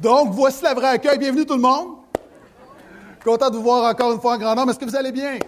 Donc, 0.00 0.30
voici 0.30 0.62
la 0.62 0.74
vraie 0.74 0.90
accueil. 0.90 1.18
Bienvenue 1.18 1.44
tout 1.44 1.56
le 1.56 1.60
monde. 1.60 1.96
Content 3.24 3.50
de 3.50 3.56
vous 3.56 3.64
voir 3.64 3.90
encore 3.90 4.12
une 4.12 4.20
fois 4.20 4.34
en 4.34 4.38
grand 4.38 4.54
nombre. 4.54 4.70
Est-ce 4.70 4.78
que 4.78 4.84
vous 4.84 4.96
allez 4.96 5.10
bien? 5.10 5.38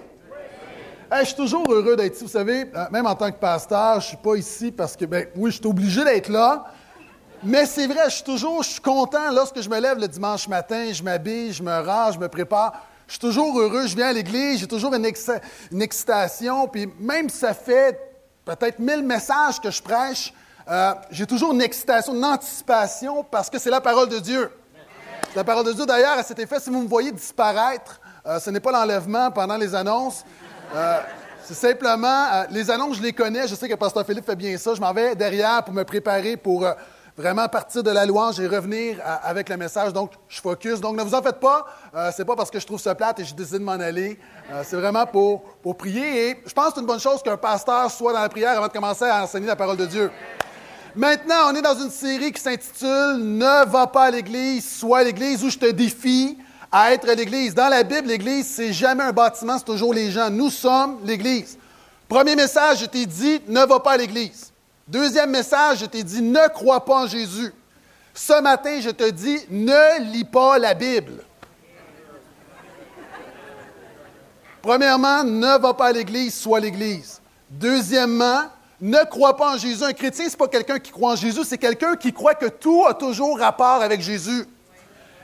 je 1.20 1.24
suis 1.24 1.36
toujours 1.36 1.64
heureux 1.72 1.94
d'être 1.94 2.16
ici. 2.16 2.24
Vous 2.24 2.30
savez, 2.30 2.70
euh, 2.74 2.84
même 2.90 3.06
en 3.06 3.14
tant 3.14 3.30
que 3.30 3.38
pasteur, 3.38 3.94
je 3.94 4.06
ne 4.06 4.08
suis 4.08 4.16
pas 4.16 4.34
ici 4.34 4.72
parce 4.72 4.96
que, 4.96 5.04
ben, 5.04 5.26
oui, 5.36 5.52
je 5.52 5.56
suis 5.56 5.66
obligé 5.66 6.02
d'être 6.04 6.28
là. 6.28 6.64
Mais 7.44 7.64
c'est 7.64 7.86
vrai, 7.86 8.04
je 8.06 8.16
suis 8.16 8.24
toujours, 8.24 8.62
je 8.64 8.70
suis 8.70 8.80
content 8.80 9.30
lorsque 9.32 9.60
je 9.60 9.68
me 9.68 9.78
lève 9.78 9.98
le 9.98 10.08
dimanche 10.08 10.48
matin, 10.48 10.92
je 10.92 11.02
m'habille, 11.02 11.52
je 11.52 11.62
me 11.62 11.80
range, 11.80 12.14
je 12.14 12.18
me 12.18 12.28
prépare. 12.28 12.72
Je 13.06 13.12
suis 13.12 13.20
toujours 13.20 13.58
heureux, 13.58 13.86
je 13.86 13.94
viens 13.94 14.08
à 14.08 14.12
l'église, 14.12 14.60
j'ai 14.60 14.68
toujours 14.68 14.94
une, 14.94 15.06
une, 15.72 15.82
excitation. 15.82 16.66
Puis 16.66 16.88
même 16.98 17.28
si 17.28 17.38
ça 17.38 17.54
fait 17.54 17.98
peut-être 18.44 18.80
mille 18.80 19.02
messages 19.02 19.60
que 19.60 19.70
je 19.70 19.82
prêche, 19.82 20.32
euh, 20.70 20.94
j'ai 21.10 21.26
toujours 21.26 21.52
une 21.52 21.62
excitation, 21.62 22.14
une 22.14 22.24
anticipation 22.24 23.24
parce 23.24 23.50
que 23.50 23.58
c'est 23.58 23.70
la 23.70 23.80
parole 23.80 24.08
de 24.08 24.20
Dieu. 24.20 24.50
La 25.34 25.42
parole 25.42 25.66
de 25.66 25.72
Dieu, 25.72 25.84
d'ailleurs, 25.84 26.16
à 26.16 26.22
cet 26.22 26.38
effet, 26.38 26.60
si 26.60 26.70
vous 26.70 26.82
me 26.82 26.88
voyez 26.88 27.10
disparaître, 27.10 28.00
euh, 28.24 28.38
ce 28.38 28.50
n'est 28.50 28.60
pas 28.60 28.70
l'enlèvement 28.70 29.32
pendant 29.32 29.56
les 29.56 29.74
annonces. 29.74 30.24
Euh, 30.74 31.00
c'est 31.42 31.54
simplement, 31.54 32.44
les 32.50 32.70
annonces, 32.70 32.98
je 32.98 33.02
les 33.02 33.12
connais. 33.12 33.48
Je 33.48 33.56
sais 33.56 33.68
que 33.68 33.74
Pasteur 33.74 34.06
Philippe 34.06 34.26
fait 34.26 34.36
bien 34.36 34.56
ça. 34.58 34.74
Je 34.74 34.80
m'en 34.80 34.92
vais 34.92 35.16
derrière 35.16 35.64
pour 35.64 35.74
me 35.74 35.82
préparer 35.82 36.36
pour 36.36 36.64
vraiment 37.16 37.48
partir 37.48 37.82
de 37.82 37.90
la 37.90 38.06
louange 38.06 38.38
et 38.38 38.46
revenir 38.46 38.98
avec 39.24 39.48
le 39.48 39.56
message. 39.56 39.92
Donc, 39.92 40.12
je 40.28 40.40
focus. 40.40 40.80
Donc, 40.80 40.96
ne 40.96 41.02
vous 41.02 41.14
en 41.14 41.22
faites 41.22 41.40
pas. 41.40 41.66
Ce 41.92 42.12
c'est 42.14 42.24
pas 42.24 42.36
parce 42.36 42.50
que 42.50 42.60
je 42.60 42.66
trouve 42.66 42.80
ça 42.80 42.94
plate 42.94 43.18
et 43.18 43.24
je 43.24 43.34
décide 43.34 43.58
de 43.58 43.64
m'en 43.64 43.72
aller. 43.72 44.20
c'est 44.62 44.76
vraiment 44.76 45.06
pour, 45.06 45.42
pour 45.60 45.76
prier. 45.76 46.28
Et 46.28 46.42
je 46.46 46.52
pense 46.52 46.68
que 46.68 46.74
c'est 46.74 46.80
une 46.80 46.86
bonne 46.86 47.00
chose 47.00 47.20
qu'un 47.20 47.36
pasteur 47.36 47.90
soit 47.90 48.12
dans 48.12 48.20
la 48.20 48.28
prière 48.28 48.56
avant 48.56 48.68
de 48.68 48.72
commencer 48.72 49.06
à 49.06 49.24
enseigner 49.24 49.48
la 49.48 49.56
parole 49.56 49.76
de 49.76 49.86
Dieu. 49.86 50.10
Maintenant, 50.96 51.50
on 51.50 51.54
est 51.54 51.62
dans 51.62 51.78
une 51.78 51.90
série 51.90 52.32
qui 52.32 52.40
s'intitule 52.40 53.16
Ne 53.18 53.66
va 53.66 53.86
pas 53.86 54.04
à 54.04 54.10
l'église, 54.10 54.78
sois 54.78 54.98
à 54.98 55.04
l'église 55.04 55.44
où 55.44 55.50
je 55.50 55.58
te 55.58 55.70
défie 55.70 56.36
à 56.72 56.92
être 56.92 57.06
l'église. 57.06 57.54
Dans 57.54 57.68
la 57.68 57.82
Bible, 57.82 58.08
l'église, 58.08 58.46
c'est 58.48 58.72
jamais 58.72 59.04
un 59.04 59.12
bâtiment, 59.12 59.58
c'est 59.58 59.64
toujours 59.64 59.94
les 59.94 60.10
gens. 60.10 60.30
Nous 60.30 60.50
sommes 60.50 60.98
l'église. 61.04 61.58
Premier 62.08 62.34
message, 62.34 62.80
je 62.80 62.86
t'ai 62.86 63.06
dit 63.06 63.40
Ne 63.46 63.64
va 63.66 63.78
pas 63.78 63.92
à 63.92 63.96
l'église. 63.96 64.52
Deuxième 64.88 65.30
message, 65.30 65.78
je 65.78 65.86
t'ai 65.86 66.02
dit 66.02 66.22
Ne 66.22 66.48
crois 66.48 66.84
pas 66.84 67.02
en 67.02 67.06
Jésus. 67.06 67.52
Ce 68.12 68.40
matin, 68.42 68.80
je 68.80 68.90
te 68.90 69.08
dis 69.10 69.38
Ne 69.48 70.10
lis 70.12 70.24
pas 70.24 70.58
la 70.58 70.74
Bible. 70.74 71.24
Premièrement, 74.60 75.22
ne 75.22 75.58
va 75.58 75.72
pas 75.72 75.86
à 75.86 75.92
l'église, 75.92 76.34
sois 76.34 76.60
l'église. 76.60 77.20
Deuxièmement, 77.48 78.42
ne 78.80 79.04
crois 79.04 79.36
pas 79.36 79.54
en 79.54 79.58
Jésus. 79.58 79.84
Un 79.84 79.92
chrétien, 79.92 80.26
ce 80.26 80.30
n'est 80.30 80.36
pas 80.36 80.48
quelqu'un 80.48 80.78
qui 80.78 80.90
croit 80.90 81.12
en 81.12 81.16
Jésus, 81.16 81.44
c'est 81.44 81.58
quelqu'un 81.58 81.96
qui 81.96 82.12
croit 82.12 82.34
que 82.34 82.46
tout 82.46 82.84
a 82.86 82.94
toujours 82.94 83.38
rapport 83.38 83.82
avec 83.82 84.00
Jésus. 84.00 84.44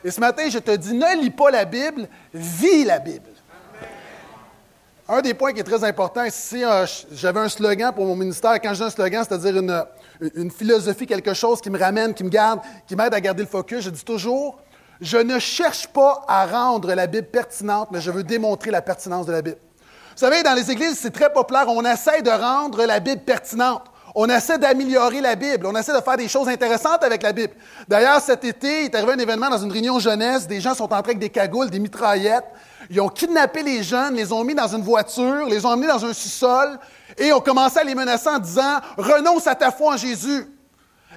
Et 0.05 0.11
ce 0.11 0.21
matin, 0.21 0.49
je 0.49 0.59
te 0.59 0.71
dis, 0.77 0.95
ne 0.95 1.21
lis 1.21 1.31
pas 1.31 1.51
la 1.51 1.65
Bible, 1.65 2.09
vis 2.33 2.85
la 2.85 2.99
Bible. 2.99 3.31
Un 5.09 5.21
des 5.23 5.35
points 5.35 5.53
qui 5.53 5.61
est 5.61 5.65
très 5.65 5.85
important, 5.85 6.25
c'est 6.31 6.63
j'avais 7.13 7.41
un 7.41 7.49
slogan 7.49 7.93
pour 7.95 8.05
mon 8.05 8.17
ministère. 8.17 8.61
Quand 8.61 8.75
j'ai 8.75 8.85
un 8.85 8.91
slogan, 8.91 9.25
c'est-à-dire 9.27 9.57
une, 9.57 9.85
une, 10.35 10.51
philosophie, 10.51 11.07
quelque 11.07 11.33
chose 11.33 11.61
qui 11.61 11.71
me 11.71 11.79
ramène, 11.79 12.13
qui 12.13 12.25
me 12.25 12.29
garde, 12.29 12.61
qui 12.89 12.97
m'aide 12.97 13.15
à 13.15 13.21
garder 13.21 13.43
le 13.43 13.49
focus, 13.49 13.85
je 13.85 13.91
dis 13.91 14.05
toujours, 14.05 14.59
je 15.01 15.19
ne 15.19 15.39
cherche 15.39 15.87
pas 15.89 16.25
à 16.27 16.47
rendre 16.47 16.93
la 16.93 17.07
Bible 17.07 17.29
pertinente, 17.29 17.89
mais 17.93 18.01
je 18.01 18.11
veux 18.11 18.25
démontrer 18.25 18.73
la 18.73 18.83
pertinence 18.83 19.27
de 19.27 19.33
la 19.33 19.43
Bible. 19.43 19.59
Vous 20.17 20.21
savez, 20.21 20.43
dans 20.43 20.55
les 20.55 20.71
églises, 20.71 20.99
c'est 20.99 21.11
très 21.11 21.31
populaire. 21.31 21.67
On 21.69 21.85
essaie 21.85 22.23
de 22.23 22.31
rendre 22.31 22.83
la 22.87 23.01
Bible 23.01 23.21
pertinente. 23.21 23.83
On 24.15 24.27
essaie 24.31 24.57
d'améliorer 24.57 25.21
la 25.21 25.35
Bible. 25.35 25.67
On 25.67 25.77
essaie 25.77 25.93
de 25.93 26.01
faire 26.01 26.17
des 26.17 26.27
choses 26.27 26.49
intéressantes 26.49 27.05
avec 27.05 27.23
la 27.23 27.35
Bible. 27.35 27.53
D'ailleurs, 27.87 28.23
cet 28.23 28.43
été, 28.43 28.81
il 28.81 28.85
est 28.87 28.95
arrivé 28.95 29.13
un 29.13 29.19
événement 29.19 29.51
dans 29.51 29.59
une 29.59 29.71
réunion 29.71 29.99
jeunesse. 29.99 30.47
Des 30.47 30.59
gens 30.63 30.73
sont 30.73 30.85
entrés 30.85 31.11
avec 31.11 31.19
des 31.19 31.29
cagoules, 31.29 31.69
des 31.69 31.79
mitraillettes. 31.79 32.47
Ils 32.89 32.99
ont 33.03 33.11
kidnappé 33.11 33.63
les 33.63 33.83
jeunes, 33.83 34.15
les 34.15 34.33
ont 34.33 34.43
mis 34.43 34.55
dans 34.55 34.75
une 34.75 34.81
voiture, 34.81 35.45
les 35.51 35.67
ont 35.67 35.69
emmenés 35.69 35.89
dans 35.89 36.03
un 36.03 36.15
sous-sol 36.15 36.79
et 37.19 37.31
ont 37.35 37.41
commencé 37.41 37.81
à 37.81 37.85
les 37.85 37.95
menacer 37.95 38.31
en 38.31 38.39
disant 38.39 38.81
Renonce 38.97 39.47
à 39.47 39.55
ta 39.55 39.71
foi 39.71 39.93
en 39.93 39.97
Jésus. 39.99 40.47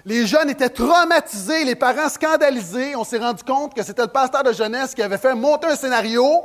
Les 0.03 0.27
jeunes 0.27 0.49
étaient 0.49 0.67
traumatisés, 0.67 1.63
les 1.63 1.75
parents 1.75 2.09
scandalisés. 2.09 2.97
On 2.97 3.05
s'est 3.05 3.17
rendu 3.17 3.45
compte 3.45 3.73
que 3.73 3.81
c'était 3.81 4.01
le 4.01 4.09
pasteur 4.09 4.43
de 4.43 4.51
jeunesse 4.51 4.93
qui 4.93 5.01
avait 5.01 5.17
fait 5.17 5.35
monter 5.35 5.67
un 5.67 5.77
scénario 5.77 6.43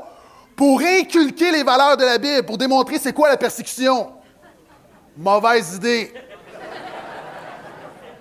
pour 0.57 0.81
inculquer 0.81 1.51
les 1.51 1.63
valeurs 1.63 1.97
de 1.97 2.05
la 2.05 2.19
Bible, 2.19 2.45
pour 2.45 2.59
démontrer 2.59 2.99
c'est 2.99 3.13
quoi 3.13 3.29
la 3.29 3.37
persécution. 3.37 4.13
Mauvaise 5.17 5.77
idée. 5.77 6.13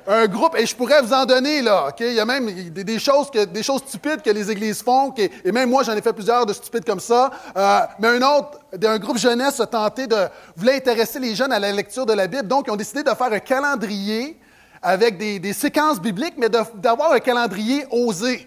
Un 0.06 0.28
groupe, 0.28 0.58
et 0.58 0.66
je 0.66 0.76
pourrais 0.76 1.02
vous 1.02 1.14
en 1.14 1.26
donner, 1.26 1.62
là, 1.62 1.88
OK? 1.88 2.02
Il 2.02 2.14
y 2.14 2.20
a 2.20 2.26
même 2.26 2.52
des, 2.72 3.00
choses, 3.00 3.32
des 3.32 3.64
choses 3.64 3.82
stupides 3.88 4.22
que 4.22 4.30
les 4.32 4.52
églises 4.52 4.84
font, 4.84 5.14
et 5.16 5.52
même 5.52 5.70
moi, 5.70 5.84
j'en 5.84 5.96
ai 5.96 6.02
fait 6.02 6.12
plusieurs 6.12 6.46
de 6.46 6.52
stupides 6.52 6.84
comme 6.84 7.00
ça. 7.00 7.32
Euh, 7.56 7.80
mais 8.00 8.10
un 8.10 8.22
autre, 8.22 8.60
d'un 8.74 9.00
groupe 9.00 9.18
jeunesse 9.18 9.62
a 9.62 9.66
de, 9.66 10.30
voulait 10.58 10.76
intéresser 10.76 11.20
les 11.20 11.36
jeunes 11.36 11.54
à 11.54 11.60
la 11.60 11.72
lecture 11.72 12.06
de 12.06 12.12
la 12.12 12.28
Bible, 12.28 12.48
donc 12.48 12.66
ils 12.68 12.72
ont 12.72 12.76
décidé 12.76 13.02
de 13.02 13.12
faire 13.12 13.32
un 13.32 13.40
calendrier 13.40 14.38
avec 14.82 15.18
des 15.18 15.54
séquences 15.54 16.02
bibliques, 16.02 16.36
mais 16.38 16.50
d'avoir 16.50 17.14
un 17.14 17.20
calendrier 17.20 17.86
osé. 17.90 18.46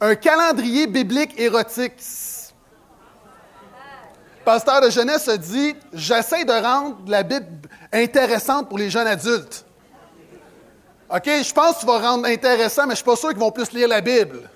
Un 0.00 0.14
calendrier 0.14 0.86
biblique 0.86 1.38
érotique 1.38 1.94
pasteur 4.44 4.80
de 4.80 4.90
jeunesse 4.90 5.28
a 5.28 5.36
dit 5.36 5.74
J'essaie 5.92 6.44
de 6.44 6.52
rendre 6.52 6.98
la 7.06 7.22
Bible 7.22 7.46
intéressante 7.92 8.68
pour 8.68 8.78
les 8.78 8.90
jeunes 8.90 9.06
adultes. 9.06 9.64
OK, 11.14 11.26
je 11.26 11.52
pense 11.52 11.74
que 11.74 11.80
tu 11.80 11.86
vas 11.86 11.98
rendre 11.98 12.26
intéressant, 12.26 12.82
mais 12.82 12.90
je 12.90 12.90
ne 12.90 12.96
suis 12.96 13.04
pas 13.04 13.16
sûr 13.16 13.28
qu'ils 13.30 13.38
vont 13.38 13.50
plus 13.50 13.70
lire 13.72 13.88
la 13.88 14.00
Bible. 14.00 14.48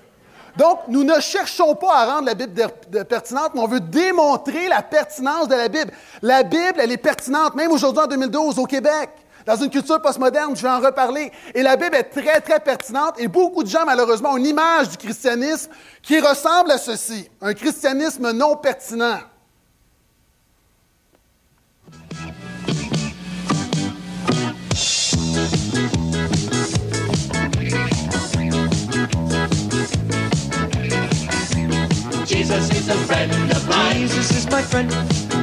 Donc, 0.57 0.79
nous 0.87 1.03
ne 1.03 1.19
cherchons 1.19 1.75
pas 1.75 1.93
à 1.93 2.05
rendre 2.13 2.25
la 2.25 2.33
Bible 2.33 2.67
pertinente, 3.07 3.51
mais 3.53 3.61
on 3.61 3.67
veut 3.67 3.79
démontrer 3.79 4.67
la 4.67 4.81
pertinence 4.81 5.47
de 5.47 5.53
la 5.53 5.67
Bible. 5.67 5.91
La 6.23 6.41
Bible, 6.41 6.79
elle 6.79 6.91
est 6.91 6.97
pertinente, 6.97 7.53
même 7.53 7.71
aujourd'hui 7.71 8.01
en 8.01 8.07
2012 8.07 8.57
au 8.57 8.65
Québec. 8.65 9.11
Dans 9.45 9.55
une 9.55 9.69
culture 9.69 10.01
postmoderne, 10.01 10.57
je 10.57 10.63
vais 10.63 10.69
en 10.69 10.79
reparler. 10.79 11.31
Et 11.53 11.61
la 11.61 11.77
Bible 11.77 11.95
est 11.95 12.03
très, 12.05 12.41
très 12.41 12.59
pertinente. 12.59 13.15
Et 13.19 13.27
beaucoup 13.27 13.63
de 13.63 13.69
gens, 13.69 13.85
malheureusement, 13.85 14.31
ont 14.31 14.37
une 14.37 14.47
image 14.47 14.89
du 14.89 14.97
christianisme 14.97 15.71
qui 16.01 16.19
ressemble 16.19 16.71
à 16.71 16.79
ceci. 16.79 17.29
Un 17.39 17.53
christianisme 17.53 18.31
non 18.31 18.57
pertinent. 18.57 19.19
Jesus 32.47 32.71
is 32.71 32.87
a 32.87 32.95
friend 33.07 33.51
of 33.51 33.67
mine. 33.67 34.07
Jesus 34.07 34.31
is 34.31 34.49
my 34.49 34.61
friend. 34.61 34.89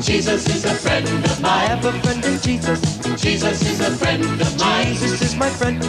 Jesus 0.03 0.49
is 0.49 0.65
a 0.65 0.73
friend 0.73 1.07
of 1.07 1.39
mine. 1.43 1.53
I 1.53 1.65
have 1.67 1.85
a 1.85 1.93
friend 2.01 2.25
in 2.25 2.41
Jesus. 2.41 2.81
Jesus 3.21 3.61
is 3.61 3.81
a 3.81 3.91
friend 3.91 4.25
of 4.25 4.59
mine. 4.59 4.87
Jesus 4.87 5.21
is 5.21 5.37
my 5.37 5.51
friend. 5.51 5.83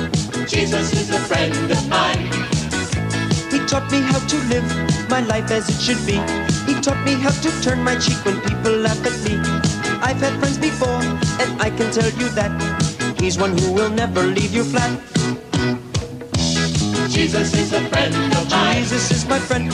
Jesus 0.45 0.91
is 0.91 1.09
a 1.11 1.19
friend 1.19 1.71
of 1.71 1.87
mine. 1.87 2.27
He 3.49 3.65
taught 3.65 3.89
me 3.93 4.01
how 4.01 4.19
to 4.27 4.37
live 4.51 4.67
my 5.09 5.21
life 5.21 5.49
as 5.51 5.69
it 5.69 5.79
should 5.79 6.05
be. 6.05 6.19
He 6.67 6.81
taught 6.81 7.01
me 7.05 7.13
how 7.13 7.31
to 7.31 7.61
turn 7.63 7.81
my 7.81 7.97
cheek 7.97 8.19
when 8.25 8.41
people 8.41 8.73
laugh 8.73 8.99
at 9.07 9.15
me. 9.23 9.39
I've 10.03 10.19
had 10.19 10.37
friends 10.39 10.57
before, 10.57 10.99
and 11.39 11.61
I 11.61 11.69
can 11.69 11.93
tell 11.93 12.11
you 12.19 12.27
that 12.35 12.51
he's 13.21 13.37
one 13.37 13.57
who 13.57 13.71
will 13.71 13.89
never 13.89 14.21
leave 14.21 14.53
you 14.53 14.65
flat. 14.65 14.91
Jesus 17.15 17.53
is 17.55 17.71
a 17.71 17.79
friend 17.89 18.13
of 18.35 18.49
mine. 18.51 18.75
Jesus 18.83 19.09
is 19.11 19.25
my 19.25 19.39
friend. 19.39 19.71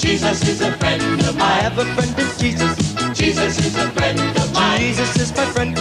Jesus 0.00 0.40
is 0.48 0.60
a 0.62 0.72
friend 0.78 1.02
of 1.28 1.36
mine. 1.36 1.42
I 1.42 1.60
have 1.68 1.78
a 1.78 1.84
friend 1.94 2.12
in 2.18 2.28
Jesus. 2.40 2.74
Jesus 3.12 3.58
is 3.60 3.76
a 3.76 3.90
friend 3.90 4.18
of 4.18 4.52
mine. 4.54 4.80
Jesus 4.80 5.16
is 5.20 5.30
my 5.36 5.44
friend. 5.52 5.76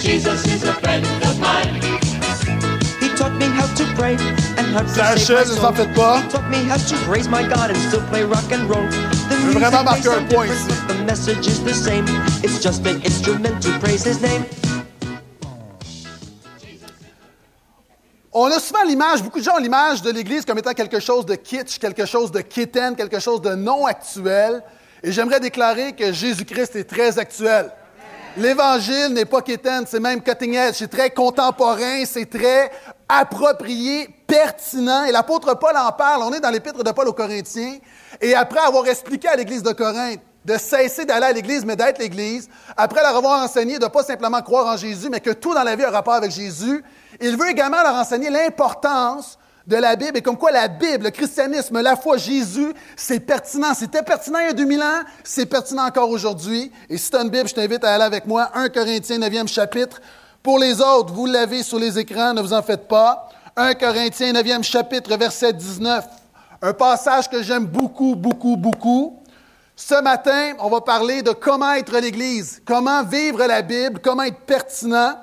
Jesus 0.00 0.44
is 0.46 0.64
a 0.64 0.72
friend 0.82 1.06
of 1.28 1.38
mine. 1.38 1.74
He 3.00 3.08
taught 3.14 3.34
me 3.38 3.46
how 3.54 3.66
to 3.78 3.84
pray 3.94 4.16
and 4.58 4.66
how 4.74 4.82
to 4.82 4.88
Ça 4.88 5.14
save 5.16 5.30
my 5.30 5.42
achève, 5.42 5.48
ne 5.48 5.54
soul. 5.54 5.62
t'en 5.62 5.72
faites 5.74 5.94
pas. 5.94 6.18
He 6.22 6.28
taught 6.28 6.50
me 6.50 6.60
how 6.68 6.76
to 6.76 6.96
praise 7.06 7.28
my 7.28 7.42
God 7.46 7.70
and 7.70 7.78
still 7.88 8.02
play 8.10 8.24
rock 8.24 8.50
and 8.50 8.68
roll. 8.68 8.86
The 9.30 9.36
music 9.38 9.62
vraiment 9.62 9.84
may 9.84 9.90
un 9.98 10.02
sound 10.02 10.28
point 10.34 10.50
different, 10.50 10.86
but 10.88 10.96
the 10.96 11.04
message 11.04 11.46
is 11.46 11.62
the 11.62 11.74
same. 11.74 12.04
It's 12.42 12.58
just 12.60 12.84
an 12.84 13.00
instrument 13.02 13.62
to 13.62 13.70
praise 13.78 14.02
His 14.04 14.20
name. 14.20 14.44
On 18.40 18.52
a 18.52 18.60
souvent 18.60 18.84
l'image, 18.84 19.20
beaucoup 19.20 19.40
de 19.40 19.44
gens 19.44 19.56
ont 19.56 19.60
l'image 19.60 20.00
de 20.00 20.12
l'Église 20.12 20.44
comme 20.44 20.58
étant 20.58 20.72
quelque 20.72 21.00
chose 21.00 21.26
de 21.26 21.34
kitsch, 21.34 21.80
quelque 21.80 22.06
chose 22.06 22.30
de 22.30 22.40
kitten, 22.40 22.94
quelque 22.94 23.18
chose 23.18 23.42
de 23.42 23.56
non 23.56 23.84
actuel. 23.84 24.62
Et 25.02 25.10
j'aimerais 25.10 25.40
déclarer 25.40 25.92
que 25.92 26.12
Jésus-Christ 26.12 26.76
est 26.76 26.84
très 26.84 27.18
actuel. 27.18 27.68
L'Évangile 28.36 29.08
n'est 29.08 29.24
pas 29.24 29.42
kitten, 29.42 29.86
c'est 29.88 29.98
même 29.98 30.22
cutting 30.22 30.54
edge, 30.54 30.76
c'est 30.76 30.86
très 30.86 31.10
contemporain, 31.10 32.04
c'est 32.04 32.30
très 32.30 32.70
approprié, 33.08 34.08
pertinent. 34.24 35.06
Et 35.06 35.10
l'apôtre 35.10 35.58
Paul 35.58 35.76
en 35.76 35.90
parle, 35.90 36.22
on 36.22 36.32
est 36.32 36.38
dans 36.38 36.50
l'épître 36.50 36.84
de 36.84 36.92
Paul 36.92 37.08
aux 37.08 37.12
Corinthiens. 37.12 37.78
Et 38.20 38.36
après 38.36 38.60
avoir 38.60 38.86
expliqué 38.86 39.26
à 39.26 39.34
l'Église 39.34 39.64
de 39.64 39.72
Corinthe 39.72 40.20
de 40.48 40.56
cesser 40.56 41.04
d'aller 41.04 41.26
à 41.26 41.32
l'Église, 41.32 41.64
mais 41.66 41.76
d'être 41.76 41.98
l'Église, 41.98 42.48
après 42.74 43.02
leur 43.02 43.14
avoir 43.14 43.44
enseigné 43.44 43.78
de 43.78 43.84
ne 43.84 43.90
pas 43.90 44.02
simplement 44.02 44.40
croire 44.40 44.66
en 44.66 44.78
Jésus, 44.78 45.10
mais 45.10 45.20
que 45.20 45.30
tout 45.30 45.52
dans 45.54 45.62
la 45.62 45.76
vie 45.76 45.84
a 45.84 45.90
rapport 45.90 46.14
avec 46.14 46.30
Jésus, 46.30 46.82
il 47.20 47.36
veut 47.36 47.50
également 47.50 47.82
leur 47.82 47.94
enseigner 47.94 48.30
l'importance 48.30 49.38
de 49.66 49.76
la 49.76 49.94
Bible 49.94 50.16
et 50.16 50.22
comme 50.22 50.38
quoi 50.38 50.50
la 50.50 50.68
Bible, 50.68 51.04
le 51.04 51.10
christianisme, 51.10 51.78
la 51.82 51.96
foi, 51.96 52.16
Jésus, 52.16 52.72
c'est 52.96 53.20
pertinent. 53.20 53.74
C'était 53.74 54.02
pertinent 54.02 54.38
il 54.38 54.46
y 54.46 54.48
a 54.48 54.52
2000 54.54 54.82
ans, 54.82 55.02
c'est 55.22 55.44
pertinent 55.44 55.84
encore 55.84 56.08
aujourd'hui. 56.08 56.72
Et 56.88 56.96
si 56.96 57.10
tu 57.10 57.16
as 57.18 57.20
une 57.20 57.28
Bible, 57.28 57.46
je 57.46 57.54
t'invite 57.54 57.84
à 57.84 57.92
aller 57.94 58.04
avec 58.04 58.26
moi, 58.26 58.50
1 58.54 58.70
Corinthiens 58.70 59.18
9e 59.18 59.48
chapitre. 59.48 60.00
Pour 60.42 60.58
les 60.58 60.80
autres, 60.80 61.12
vous 61.12 61.26
l'avez 61.26 61.62
sur 61.62 61.78
les 61.78 61.98
écrans, 61.98 62.32
ne 62.32 62.40
vous 62.40 62.54
en 62.54 62.62
faites 62.62 62.88
pas. 62.88 63.28
1 63.54 63.74
Corinthiens 63.74 64.32
9e 64.32 64.62
chapitre, 64.62 65.14
verset 65.18 65.52
19. 65.52 66.06
Un 66.62 66.72
passage 66.72 67.28
que 67.28 67.42
j'aime 67.42 67.66
beaucoup, 67.66 68.14
beaucoup, 68.16 68.56
beaucoup. 68.56 69.18
Ce 69.80 70.02
matin, 70.02 70.54
on 70.58 70.68
va 70.68 70.80
parler 70.80 71.22
de 71.22 71.30
comment 71.30 71.72
être 71.74 71.96
l'Église, 72.00 72.60
comment 72.64 73.04
vivre 73.04 73.46
la 73.46 73.62
Bible, 73.62 74.00
comment 74.02 74.24
être 74.24 74.40
pertinent. 74.40 75.16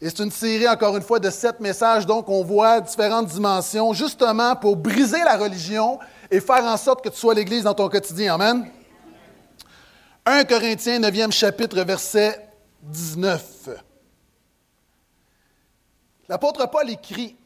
Et 0.00 0.08
c'est 0.08 0.20
une 0.20 0.30
série, 0.30 0.66
encore 0.66 0.96
une 0.96 1.02
fois, 1.02 1.18
de 1.18 1.28
sept 1.28 1.60
messages, 1.60 2.06
donc 2.06 2.26
on 2.30 2.42
voit 2.42 2.80
différentes 2.80 3.26
dimensions, 3.26 3.92
justement 3.92 4.56
pour 4.56 4.76
briser 4.76 5.22
la 5.22 5.36
religion 5.36 5.98
et 6.30 6.40
faire 6.40 6.64
en 6.64 6.78
sorte 6.78 7.04
que 7.04 7.10
tu 7.10 7.18
sois 7.18 7.34
l'Église 7.34 7.64
dans 7.64 7.74
ton 7.74 7.90
quotidien. 7.90 8.36
Amen. 8.36 8.70
1 10.24 10.44
Corinthiens 10.44 10.98
9e 10.98 11.30
chapitre, 11.30 11.82
verset 11.82 12.48
19. 12.84 13.68
L'apôtre 16.26 16.70
Paul 16.70 16.88
écrit, 16.88 17.36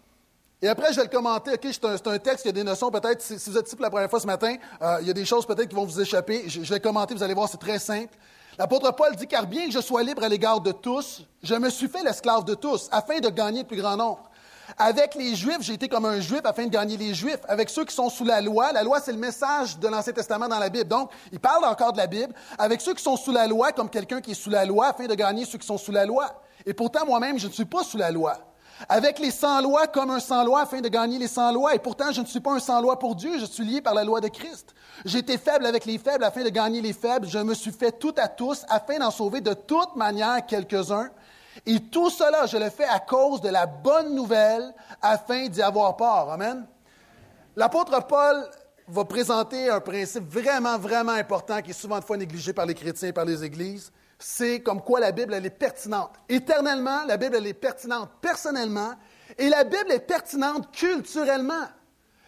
et 0.65 0.69
après 0.69 0.93
je 0.93 0.97
vais 0.97 1.03
le 1.03 1.11
commenter, 1.11 1.53
OK, 1.53 1.67
c'est 1.71 1.85
un, 1.85 2.19
texte, 2.19 2.47
il 2.47 2.49
y 2.49 2.51
a 2.51 2.53
des 2.53 2.65
notions 2.65 2.91
peut-être, 2.91 3.21
si, 3.21 3.35
vous 3.51 3.59
êtes 3.59 3.67
ici 3.67 3.77
pour 3.77 3.83
la 3.83 3.91
première 3.91 4.09
fois 4.09 4.19
ce 4.19 4.27
matin, 4.27 4.57
euh, 4.81 4.97
il 5.03 5.07
y 5.07 5.11
a 5.11 5.13
des 5.13 5.27
choses 5.27 5.45
peut-être 5.45 5.69
qui 5.69 5.75
vont 5.75 5.85
vous 5.85 6.01
échapper, 6.01 6.45
je, 6.47 6.63
je 6.65 6.73
vais 6.73 6.81
commenter, 6.81 7.15
vous 7.15 7.23
allez 7.23 7.35
voir, 7.35 7.51
c'est 7.51 7.59
très 7.59 7.79
simple. 7.79 8.17
L'apôtre 8.59 8.91
Paul 8.97 9.15
dit, 9.15 9.27
car 9.27 9.47
bien 9.47 9.67
que 9.67 9.73
je 9.73 9.81
sois 9.81 10.03
libre 10.03 10.25
à 10.25 10.29
l'égard 10.31 10.63
de 10.63 10.73
tous, 10.73 11.23
je 11.43 11.55
me 11.55 11.69
suis 11.69 11.89
fait 11.89 12.03
l'esclave 12.03 12.45
de 12.45 12.55
tous, 12.55 12.89
afin 12.91 13.19
de 13.19 13.29
gagner 13.29 13.61
le 13.61 13.67
plus 13.67 13.77
grand 13.77 13.97
nombre. 13.97 14.31
Avec 14.79 15.15
les 15.15 15.35
Juifs, 15.35 15.61
j'ai 15.61 15.75
été 15.75 15.89
comme 15.89 16.07
un 16.07 16.21
Juif 16.21 16.41
afin 16.45 16.65
de 16.65 16.71
gagner 16.71 16.97
les 16.97 17.13
Juifs. 17.13 17.41
Avec 17.49 17.69
ceux 17.69 17.85
qui 17.85 17.95
sont 17.95 18.09
sous 18.09 18.25
la 18.25 18.41
loi, 18.41 18.73
la 18.73 18.83
loi, 18.83 19.01
c'est 19.01 19.13
le 19.13 19.19
message 19.19 19.79
de 19.79 19.89
l'Ancien 19.89 20.13
Testament 20.13 20.49
dans 20.49 20.59
la 20.59 20.71
Bible. 20.71 20.89
Donc, 20.89 21.11
il 21.33 21.39
parle 21.39 21.65
encore 21.65 21.93
de 21.93 21.99
la 21.99 22.07
Bible. 22.07 22.33
Avec 22.59 22.81
ceux 22.81 22.95
qui 22.95 23.03
sont 23.03 23.17
sous 23.17 23.33
la 23.33 23.47
loi, 23.47 23.73
comme 23.73 23.91
quelqu'un 23.91 24.21
qui 24.21 24.31
est 24.31 24.35
sous 24.35 24.51
la 24.51 24.65
loi, 24.65 24.87
afin 24.87 25.07
de 25.07 25.15
gagner 25.15 25.45
ceux 25.45 25.59
qui 25.59 25.67
sont 25.67 25.79
sous 25.79 25.93
la 25.93 26.07
loi. 26.07 26.43
Et 26.65 26.73
pourtant, 26.73 27.05
moi-même, 27.05 27.39
je 27.39 27.47
ne 27.47 27.53
suis 27.53 27.67
pas 27.67 27.85
sous 27.85 27.99
la 27.99 28.11
loi. 28.11 28.39
Avec 28.89 29.19
les 29.19 29.31
sans-lois, 29.31 29.87
comme 29.87 30.11
un 30.11 30.21
sans-loi, 30.21 30.63
afin 30.63 30.81
de 30.81 30.89
gagner 30.89 31.19
les 31.19 31.29
sans-lois. 31.29 31.75
Et 31.75 31.79
pourtant, 31.79 32.13
je 32.13 32.21
ne 32.21 32.27
suis 32.27 32.41
pas 32.41 32.53
un 32.53 32.59
sans-loi 32.59 32.99
pour 32.99 33.15
Dieu, 33.15 33.39
je 33.39 33.45
suis 33.45 33.65
lié 33.65 33.81
par 33.81 33.95
la 33.95 34.05
loi 34.05 34.21
de 34.21 34.29
Christ. 34.29 34.75
J'ai 35.05 35.19
été 35.19 35.39
faible 35.39 35.67
avec 35.67 35.85
les 35.85 35.99
faibles 35.99 36.25
afin 36.25 36.43
de 36.43 36.49
gagner 36.49 36.81
les 36.81 36.93
faibles. 36.93 37.27
Je 37.29 37.39
me 37.39 37.55
suis 37.55 37.73
fait 37.73 37.93
tout 37.93 38.15
à 38.17 38.29
tous 38.29 38.65
afin 38.69 38.99
d'en 38.99 39.11
sauver 39.11 39.41
de 39.41 39.55
toute 39.55 39.97
manière 39.97 40.45
quelques-uns. 40.47 41.11
Et 41.67 41.81
tout 41.81 42.11
cela, 42.11 42.47
je 42.47 42.57
le 42.57 42.69
fais 42.69 42.85
à 42.85 42.99
cause 42.99 43.41
de 43.41 43.49
la 43.49 43.67
bonne 43.67 44.15
nouvelle 44.15 44.75
afin 45.01 45.47
d'y 45.47 45.63
avoir 45.63 45.97
part. 45.97 46.31
Amen. 46.31 46.67
L'apôtre 47.57 48.05
Paul 48.07 48.45
va 48.87 49.05
présenter 49.05 49.71
un 49.71 49.81
principe 49.81 50.29
vraiment, 50.29 50.79
vraiment 50.79 51.13
important 51.13 51.63
qui 51.63 51.71
est 51.71 51.75
souvent 51.75 51.99
de 51.99 52.05
fois 52.05 52.17
négligé 52.17 52.53
par 52.53 52.67
les 52.67 52.75
chrétiens 52.75 53.09
et 53.09 53.13
par 53.13 53.25
les 53.25 53.43
églises. 53.43 53.91
C'est 54.19 54.61
comme 54.61 54.83
quoi 54.83 55.01
la 55.01 55.13
Bible, 55.13 55.35
elle 55.35 55.47
est 55.47 55.51
pertinente. 55.51 56.13
Éternellement, 56.29 57.05
la 57.05 57.17
Bible, 57.17 57.37
elle 57.37 57.47
est 57.47 57.55
pertinente 57.55 58.11
personnellement 58.21 58.95
et 59.39 59.49
la 59.49 59.65
Bible 59.65 59.91
est 59.91 60.07
pertinente 60.07 60.71
culturellement. 60.73 61.67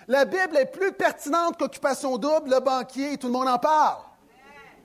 La 0.08 0.24
Bible 0.24 0.56
est 0.56 0.66
plus 0.66 0.92
pertinente 0.92 1.58
qu'Occupation 1.58 2.16
double, 2.16 2.50
le 2.50 2.60
banquier, 2.60 3.16
tout 3.18 3.26
le 3.26 3.32
monde 3.32 3.48
en 3.48 3.58
parle. 3.58 4.02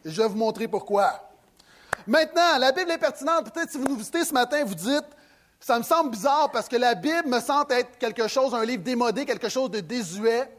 Je 0.03 0.21
vais 0.21 0.27
vous 0.27 0.37
montrer 0.37 0.67
pourquoi. 0.67 1.29
Maintenant, 2.07 2.57
la 2.57 2.71
Bible 2.71 2.91
est 2.91 2.97
pertinente. 2.97 3.51
Peut-être 3.51 3.71
si 3.71 3.77
vous 3.77 3.85
nous 3.85 3.95
visitez 3.95 4.25
ce 4.25 4.33
matin, 4.33 4.63
vous 4.65 4.75
dites, 4.75 5.05
ça 5.59 5.77
me 5.77 5.83
semble 5.83 6.09
bizarre 6.09 6.49
parce 6.51 6.67
que 6.67 6.75
la 6.75 6.95
Bible 6.95 7.27
me 7.27 7.39
semble 7.39 7.71
être 7.73 7.97
quelque 7.99 8.27
chose, 8.27 8.55
un 8.55 8.65
livre 8.65 8.83
démodé, 8.83 9.25
quelque 9.25 9.49
chose 9.49 9.69
de 9.69 9.79
désuet. 9.79 10.49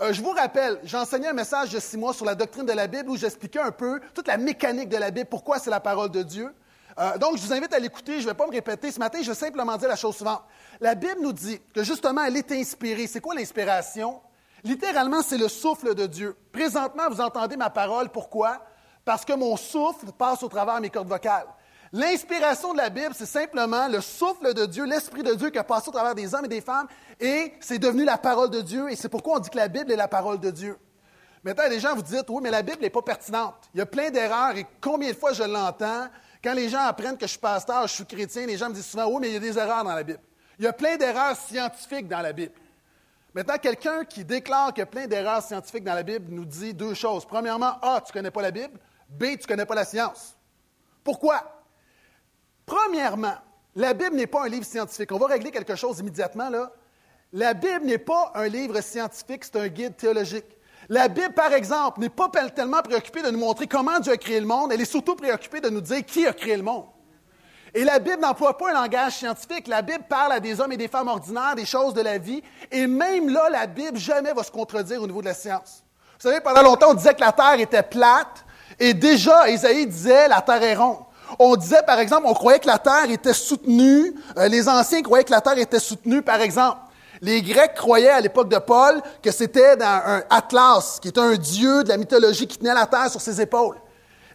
Euh, 0.00 0.12
je 0.12 0.22
vous 0.22 0.30
rappelle, 0.30 0.78
j'ai 0.84 0.96
enseigné 0.96 1.26
un 1.26 1.32
message 1.32 1.70
de 1.70 1.80
six 1.80 1.96
mois 1.96 2.14
sur 2.14 2.24
la 2.24 2.36
doctrine 2.36 2.64
de 2.64 2.72
la 2.72 2.86
Bible 2.86 3.10
où 3.10 3.16
j'expliquais 3.16 3.58
un 3.58 3.72
peu 3.72 4.00
toute 4.14 4.28
la 4.28 4.36
mécanique 4.36 4.88
de 4.88 4.96
la 4.96 5.10
Bible, 5.10 5.28
pourquoi 5.28 5.58
c'est 5.58 5.70
la 5.70 5.80
parole 5.80 6.10
de 6.10 6.22
Dieu. 6.22 6.54
Euh, 7.00 7.18
donc, 7.18 7.36
je 7.36 7.42
vous 7.42 7.52
invite 7.52 7.72
à 7.72 7.80
l'écouter. 7.80 8.20
Je 8.20 8.24
ne 8.24 8.28
vais 8.28 8.34
pas 8.34 8.46
me 8.46 8.52
répéter. 8.52 8.92
Ce 8.92 8.98
matin, 9.00 9.18
je 9.20 9.28
vais 9.28 9.34
simplement 9.34 9.76
dire 9.76 9.88
la 9.88 9.96
chose 9.96 10.14
suivante. 10.14 10.42
La 10.80 10.94
Bible 10.94 11.20
nous 11.20 11.32
dit 11.32 11.60
que 11.74 11.82
justement, 11.82 12.22
elle 12.24 12.36
est 12.36 12.52
inspirée. 12.52 13.08
C'est 13.08 13.20
quoi 13.20 13.34
l'inspiration? 13.34 14.20
Littéralement, 14.62 15.22
c'est 15.22 15.38
le 15.38 15.48
souffle 15.48 15.94
de 15.94 16.06
Dieu. 16.06 16.36
Présentement, 16.52 17.04
vous 17.08 17.20
entendez 17.20 17.56
ma 17.56 17.70
parole. 17.70 18.08
Pourquoi? 18.08 18.64
Parce 19.04 19.24
que 19.24 19.32
mon 19.32 19.56
souffle 19.56 20.12
passe 20.16 20.42
au 20.42 20.48
travers 20.48 20.76
de 20.76 20.82
mes 20.82 20.90
cordes 20.90 21.08
vocales. 21.08 21.46
L'inspiration 21.92 22.72
de 22.72 22.78
la 22.78 22.90
Bible, 22.90 23.14
c'est 23.14 23.26
simplement 23.26 23.88
le 23.88 24.00
souffle 24.00 24.52
de 24.52 24.66
Dieu, 24.66 24.84
l'Esprit 24.84 25.22
de 25.22 25.34
Dieu 25.34 25.50
qui 25.50 25.58
a 25.58 25.64
passé 25.64 25.88
au 25.88 25.92
travers 25.92 26.14
des 26.14 26.34
hommes 26.34 26.44
et 26.44 26.48
des 26.48 26.60
femmes, 26.60 26.86
et 27.18 27.54
c'est 27.60 27.78
devenu 27.78 28.04
la 28.04 28.18
parole 28.18 28.50
de 28.50 28.60
Dieu, 28.60 28.90
et 28.90 28.96
c'est 28.96 29.08
pourquoi 29.08 29.36
on 29.36 29.38
dit 29.38 29.48
que 29.48 29.56
la 29.56 29.68
Bible 29.68 29.90
est 29.90 29.96
la 29.96 30.08
parole 30.08 30.38
de 30.38 30.50
Dieu. 30.50 30.76
Maintenant, 31.42 31.68
les 31.70 31.80
gens 31.80 31.94
vous 31.94 32.02
disent, 32.02 32.22
oui, 32.28 32.40
mais 32.42 32.50
la 32.50 32.62
Bible 32.62 32.82
n'est 32.82 32.90
pas 32.90 33.00
pertinente. 33.00 33.54
Il 33.72 33.78
y 33.78 33.80
a 33.80 33.86
plein 33.86 34.10
d'erreurs, 34.10 34.56
et 34.56 34.66
combien 34.80 35.10
de 35.10 35.16
fois 35.16 35.32
je 35.32 35.44
l'entends, 35.44 36.08
quand 36.44 36.52
les 36.52 36.68
gens 36.68 36.82
apprennent 36.82 37.16
que 37.16 37.26
je 37.26 37.32
suis 37.32 37.38
pasteur, 37.38 37.86
je 37.86 37.94
suis 37.94 38.04
chrétien, 38.04 38.44
les 38.46 38.58
gens 38.58 38.68
me 38.68 38.74
disent 38.74 38.86
souvent, 38.86 39.06
oui, 39.06 39.18
mais 39.20 39.28
il 39.28 39.34
y 39.34 39.36
a 39.36 39.40
des 39.40 39.58
erreurs 39.58 39.82
dans 39.82 39.94
la 39.94 40.02
Bible. 40.02 40.20
Il 40.58 40.64
y 40.64 40.68
a 40.68 40.72
plein 40.72 40.96
d'erreurs 40.96 41.36
scientifiques 41.36 42.06
dans 42.06 42.20
la 42.20 42.32
Bible. 42.32 42.52
Maintenant, 43.34 43.56
quelqu'un 43.56 44.04
qui 44.04 44.24
déclare 44.24 44.68
qu'il 44.74 44.80
y 44.80 44.82
a 44.82 44.86
plein 44.86 45.06
d'erreurs 45.06 45.42
scientifiques 45.42 45.84
dans 45.84 45.94
la 45.94 46.02
Bible 46.02 46.26
nous 46.28 46.44
dit 46.44 46.74
deux 46.74 46.94
choses. 46.94 47.24
Premièrement, 47.24 47.78
A, 47.80 48.00
tu 48.00 48.10
ne 48.10 48.12
connais 48.12 48.30
pas 48.30 48.42
la 48.42 48.50
Bible. 48.50 48.78
B, 49.08 49.24
tu 49.24 49.38
ne 49.38 49.46
connais 49.46 49.66
pas 49.66 49.74
la 49.74 49.84
science. 49.84 50.36
Pourquoi? 51.04 51.57
Premièrement, 52.68 53.34
la 53.74 53.94
Bible 53.94 54.14
n'est 54.14 54.26
pas 54.26 54.44
un 54.44 54.48
livre 54.48 54.64
scientifique. 54.64 55.10
On 55.10 55.18
va 55.18 55.26
régler 55.26 55.50
quelque 55.50 55.74
chose 55.74 56.00
immédiatement. 56.00 56.50
Là. 56.50 56.70
La 57.32 57.54
Bible 57.54 57.86
n'est 57.86 57.96
pas 57.96 58.30
un 58.34 58.46
livre 58.46 58.78
scientifique, 58.82 59.44
c'est 59.44 59.56
un 59.56 59.68
guide 59.68 59.96
théologique. 59.96 60.44
La 60.90 61.08
Bible, 61.08 61.32
par 61.32 61.54
exemple, 61.54 62.00
n'est 62.00 62.10
pas 62.10 62.30
tellement 62.54 62.82
préoccupée 62.82 63.22
de 63.22 63.30
nous 63.30 63.38
montrer 63.38 63.66
comment 63.66 63.98
Dieu 64.00 64.12
a 64.12 64.16
créé 64.18 64.38
le 64.38 64.46
monde, 64.46 64.70
elle 64.70 64.80
est 64.82 64.84
surtout 64.84 65.16
préoccupée 65.16 65.62
de 65.62 65.70
nous 65.70 65.80
dire 65.80 66.04
qui 66.04 66.26
a 66.26 66.32
créé 66.34 66.56
le 66.56 66.62
monde. 66.62 66.84
Et 67.74 67.84
la 67.84 67.98
Bible 67.98 68.20
n'emploie 68.20 68.56
pas 68.56 68.70
un 68.70 68.82
langage 68.82 69.16
scientifique. 69.16 69.66
La 69.66 69.82
Bible 69.82 70.04
parle 70.08 70.32
à 70.32 70.40
des 70.40 70.60
hommes 70.60 70.72
et 70.72 70.76
des 70.76 70.88
femmes 70.88 71.08
ordinaires, 71.08 71.54
des 71.54 71.66
choses 71.66 71.94
de 71.94 72.02
la 72.02 72.18
vie. 72.18 72.42
Et 72.70 72.86
même 72.86 73.30
là, 73.30 73.48
la 73.50 73.66
Bible 73.66 73.98
jamais 73.98 74.32
va 74.32 74.42
se 74.42 74.50
contredire 74.50 75.02
au 75.02 75.06
niveau 75.06 75.20
de 75.20 75.26
la 75.26 75.34
science. 75.34 75.84
Vous 76.18 76.28
savez, 76.28 76.40
pendant 76.40 76.62
longtemps, 76.62 76.90
on 76.90 76.94
disait 76.94 77.14
que 77.14 77.20
la 77.20 77.32
Terre 77.32 77.60
était 77.60 77.82
plate. 77.82 78.44
Et 78.78 78.94
déjà, 78.94 79.48
Isaïe 79.48 79.86
disait 79.86 80.28
la 80.28 80.40
Terre 80.42 80.62
est 80.62 80.74
ronde. 80.74 81.07
On 81.38 81.56
disait, 81.56 81.82
par 81.86 81.98
exemple, 81.98 82.26
on 82.26 82.34
croyait 82.34 82.58
que 82.58 82.66
la 82.66 82.78
Terre 82.78 83.10
était 83.10 83.32
soutenue. 83.32 84.14
Euh, 84.36 84.48
les 84.48 84.68
anciens 84.68 85.02
croyaient 85.02 85.24
que 85.24 85.30
la 85.30 85.40
Terre 85.40 85.58
était 85.58 85.78
soutenue, 85.78 86.22
par 86.22 86.40
exemple. 86.40 86.78
Les 87.20 87.42
Grecs 87.42 87.74
croyaient 87.74 88.10
à 88.10 88.20
l'époque 88.20 88.48
de 88.48 88.58
Paul 88.58 89.00
que 89.22 89.30
c'était 89.30 89.82
un 89.82 90.22
Atlas, 90.30 90.98
qui 91.00 91.08
était 91.08 91.20
un 91.20 91.34
dieu 91.34 91.82
de 91.82 91.88
la 91.88 91.96
mythologie 91.96 92.46
qui 92.46 92.58
tenait 92.58 92.74
la 92.74 92.86
terre 92.86 93.10
sur 93.10 93.20
ses 93.20 93.40
épaules. 93.40 93.76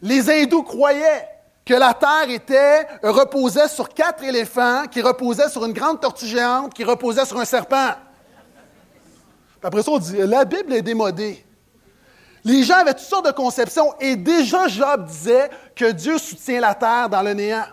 Les 0.02 0.30
hindous 0.30 0.64
croyaient 0.64 1.28
que 1.66 1.74
la 1.74 1.94
terre 1.94 2.30
était, 2.30 2.86
reposait 3.04 3.70
sur 3.70 3.88
quatre 3.88 4.24
éléphants, 4.24 4.84
qui 4.92 5.02
reposaient 5.02 5.48
sur 5.48 5.64
une 5.66 5.72
grande 5.72 6.02
tortue 6.02 6.26
géante, 6.26 6.74
qui 6.74 6.84
reposait 6.84 7.26
sur 7.26 7.40
un 7.40 7.46
serpent. 7.46 7.92
après 9.64 9.82
ça, 9.82 9.92
on 9.92 9.98
dit, 9.98 10.18
la 10.18 10.44
Bible 10.44 10.74
est 10.74 10.82
démodée. 10.82 11.46
Les 12.46 12.64
gens 12.64 12.76
avaient 12.76 12.94
toutes 12.94 13.08
sortes 13.08 13.26
de 13.26 13.32
conceptions 13.32 13.94
et 14.00 14.16
déjà 14.16 14.68
Job 14.68 15.06
disait 15.06 15.50
que 15.76 15.92
Dieu 15.92 16.18
soutient 16.18 16.60
la 16.60 16.76
terre 16.76 17.10
dans 17.10 17.22
le 17.22 17.34
néant. 17.34 17.66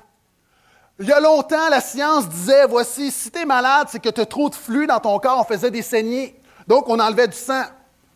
Il 1.01 1.07
y 1.07 1.13
a 1.13 1.19
longtemps, 1.19 1.69
la 1.71 1.81
science 1.81 2.29
disait, 2.29 2.67
voici, 2.67 3.11
si 3.11 3.31
tu 3.31 3.39
es 3.39 3.47
malade, 3.47 3.89
c'est 3.91 4.01
que 4.01 4.11
tu 4.11 4.21
as 4.21 4.27
trop 4.27 4.51
de 4.51 4.55
flux 4.55 4.87
dans 4.87 5.01
ton 5.01 5.19
corps, 5.19 5.41
on 5.41 5.45
faisait 5.45 5.71
des 5.71 5.83
saignées. 5.83 6.39
Donc, 6.69 6.89
on 6.89 7.01
enlevait 7.01 7.27
du 7.27 7.37
sang. 7.37 7.63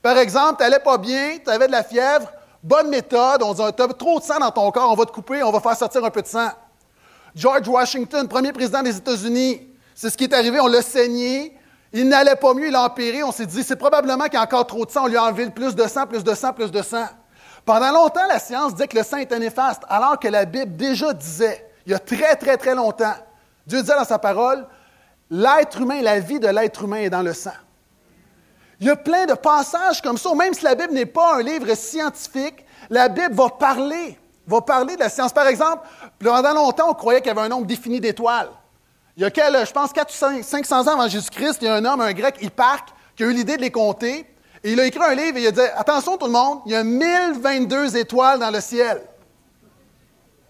Par 0.03 0.19
exemple, 0.19 0.59
tu 0.59 0.65
n'allais 0.65 0.81
pas 0.81 0.99
bien, 0.99 1.39
tu 1.43 1.51
avais 1.51 1.67
de 1.67 1.73
la 1.73 1.83
fièvre, 1.83 2.31
bonne 2.63 2.89
méthode, 2.89 3.43
on 3.43 3.55
disait, 3.55 3.73
tu 3.73 3.83
as 3.83 3.89
trop 3.89 4.21
de 4.21 4.25
sang 4.25 4.39
dans 4.39 4.51
ton 4.51 4.71
corps, 4.71 4.93
on 4.93 4.97
va 4.97 5.07
te 5.07 5.13
couper, 5.13 5.43
on 5.43 5.51
va 5.51 5.61
faire 5.61 5.77
sortir 5.77 6.05
un 6.05 6.11
peu 6.11 6.21
de 6.21 6.27
sang. 6.27 6.51
George 7.35 7.67
Washington, 7.67 8.29
premier 8.29 8.53
président 8.53 8.83
des 8.83 8.97
États-Unis, 8.97 9.67
c'est 9.95 10.11
ce 10.11 10.17
qui 10.17 10.25
est 10.25 10.35
arrivé, 10.35 10.61
on 10.61 10.67
l'a 10.67 10.83
saigné, 10.83 11.54
il 11.95 12.09
n'allait 12.09 12.35
pas 12.35 12.53
mieux, 12.55 12.67
il 12.67 12.75
a 12.75 12.83
empiré, 12.83 13.23
on 13.23 13.31
s'est 13.31 13.47
dit, 13.47 13.63
c'est 13.63 13.77
probablement 13.77 14.25
qu'il 14.25 14.35
y 14.35 14.37
a 14.37 14.43
encore 14.43 14.67
trop 14.67 14.85
de 14.85 14.91
sang, 14.91 15.05
on 15.05 15.07
lui 15.07 15.17
a 15.17 15.23
enlevé 15.23 15.49
plus 15.51 15.77
de 15.77 15.87
sang, 15.87 16.07
plus 16.07 16.25
de 16.25 16.35
sang, 16.35 16.53
plus 16.53 16.73
de 16.73 16.83
sang. 16.83 17.07
Pendant 17.65 17.93
longtemps, 17.93 18.27
la 18.29 18.41
science 18.41 18.75
disait 18.75 18.89
que 18.89 18.99
le 18.99 19.05
sang 19.05 19.19
était 19.19 19.39
néfaste, 19.39 19.83
alors 19.89 20.19
que 20.19 20.27
la 20.27 20.45
Bible 20.45 20.75
déjà 20.75 21.13
disait 21.13 21.71
il 21.87 21.93
y 21.93 21.95
a 21.95 22.01
très, 22.01 22.35
très, 22.35 22.57
très 22.57 22.75
longtemps, 22.75 23.15
Dieu 23.65 23.81
disait 23.81 23.95
dans 23.95 24.05
sa 24.05 24.19
parole, 24.19 24.67
l'être 25.31 25.81
humain, 25.81 26.03
la 26.03 26.19
vie 26.19 26.41
de 26.41 26.49
l'être 26.49 26.83
humain 26.83 26.97
est 26.97 27.11
dans 27.11 27.23
le 27.23 27.33
sang. 27.33 27.53
Il 28.81 28.89
y 28.89 28.91
a 28.91 28.97
plein 28.97 29.25
de 29.27 29.35
passages 29.35 30.03
comme 30.03 30.19
ça, 30.19 30.35
même 30.35 30.53
si 30.53 30.65
la 30.65 30.75
Bible 30.75 30.95
n'est 30.95 31.07
pas 31.07 31.37
un 31.37 31.43
livre 31.43 31.73
scientifique, 31.77 32.67
la 32.91 33.09
Bible 33.09 33.35
va 33.35 33.51
parler, 33.51 34.19
va 34.49 34.61
parler 34.61 34.97
de 34.97 35.01
la 35.01 35.09
science. 35.09 35.33
Par 35.33 35.47
exemple, 35.47 35.87
pendant 36.19 36.55
longtemps, 36.55 36.91
on 36.91 36.95
croyait 36.95 37.21
qu'il 37.21 37.29
y 37.29 37.31
avait 37.31 37.43
un 37.43 37.49
nombre 37.49 37.67
défini 37.67 38.01
d'étoiles. 38.01 38.51
Il 39.17 39.23
y 39.23 39.27
a, 39.27 39.65
je 39.65 39.73
pense, 39.73 39.93
400 39.93 40.43
500 40.43 40.81
ans 40.89 40.93
avant 40.95 41.09
Jésus-Christ, 41.09 41.59
il 41.63 41.67
y 41.67 41.69
a 41.69 41.75
un 41.75 41.85
homme, 41.85 42.01
un 42.01 42.13
grec, 42.13 42.37
Hipparque, 42.41 42.89
qui 43.15 43.23
a 43.23 43.27
eu 43.27 43.33
l'idée 43.33 43.57
de 43.57 43.63
les 43.63 43.71
compter. 43.71 44.27
Et 44.65 44.73
il 44.73 44.81
a 44.81 44.87
écrit 44.87 45.05
un 45.05 45.15
livre 45.15 45.37
et 45.37 45.43
il 45.43 45.47
a 45.47 45.53
dit 45.53 45.61
Attention 45.77 46.17
tout 46.17 46.27
le 46.27 46.33
monde, 46.33 46.61
il 46.67 46.73
y 46.73 46.75
a 46.75 46.83
1022 46.83 47.97
étoiles 47.97 48.41
dans 48.41 48.51
le 48.51 48.61
ciel. 48.61 49.03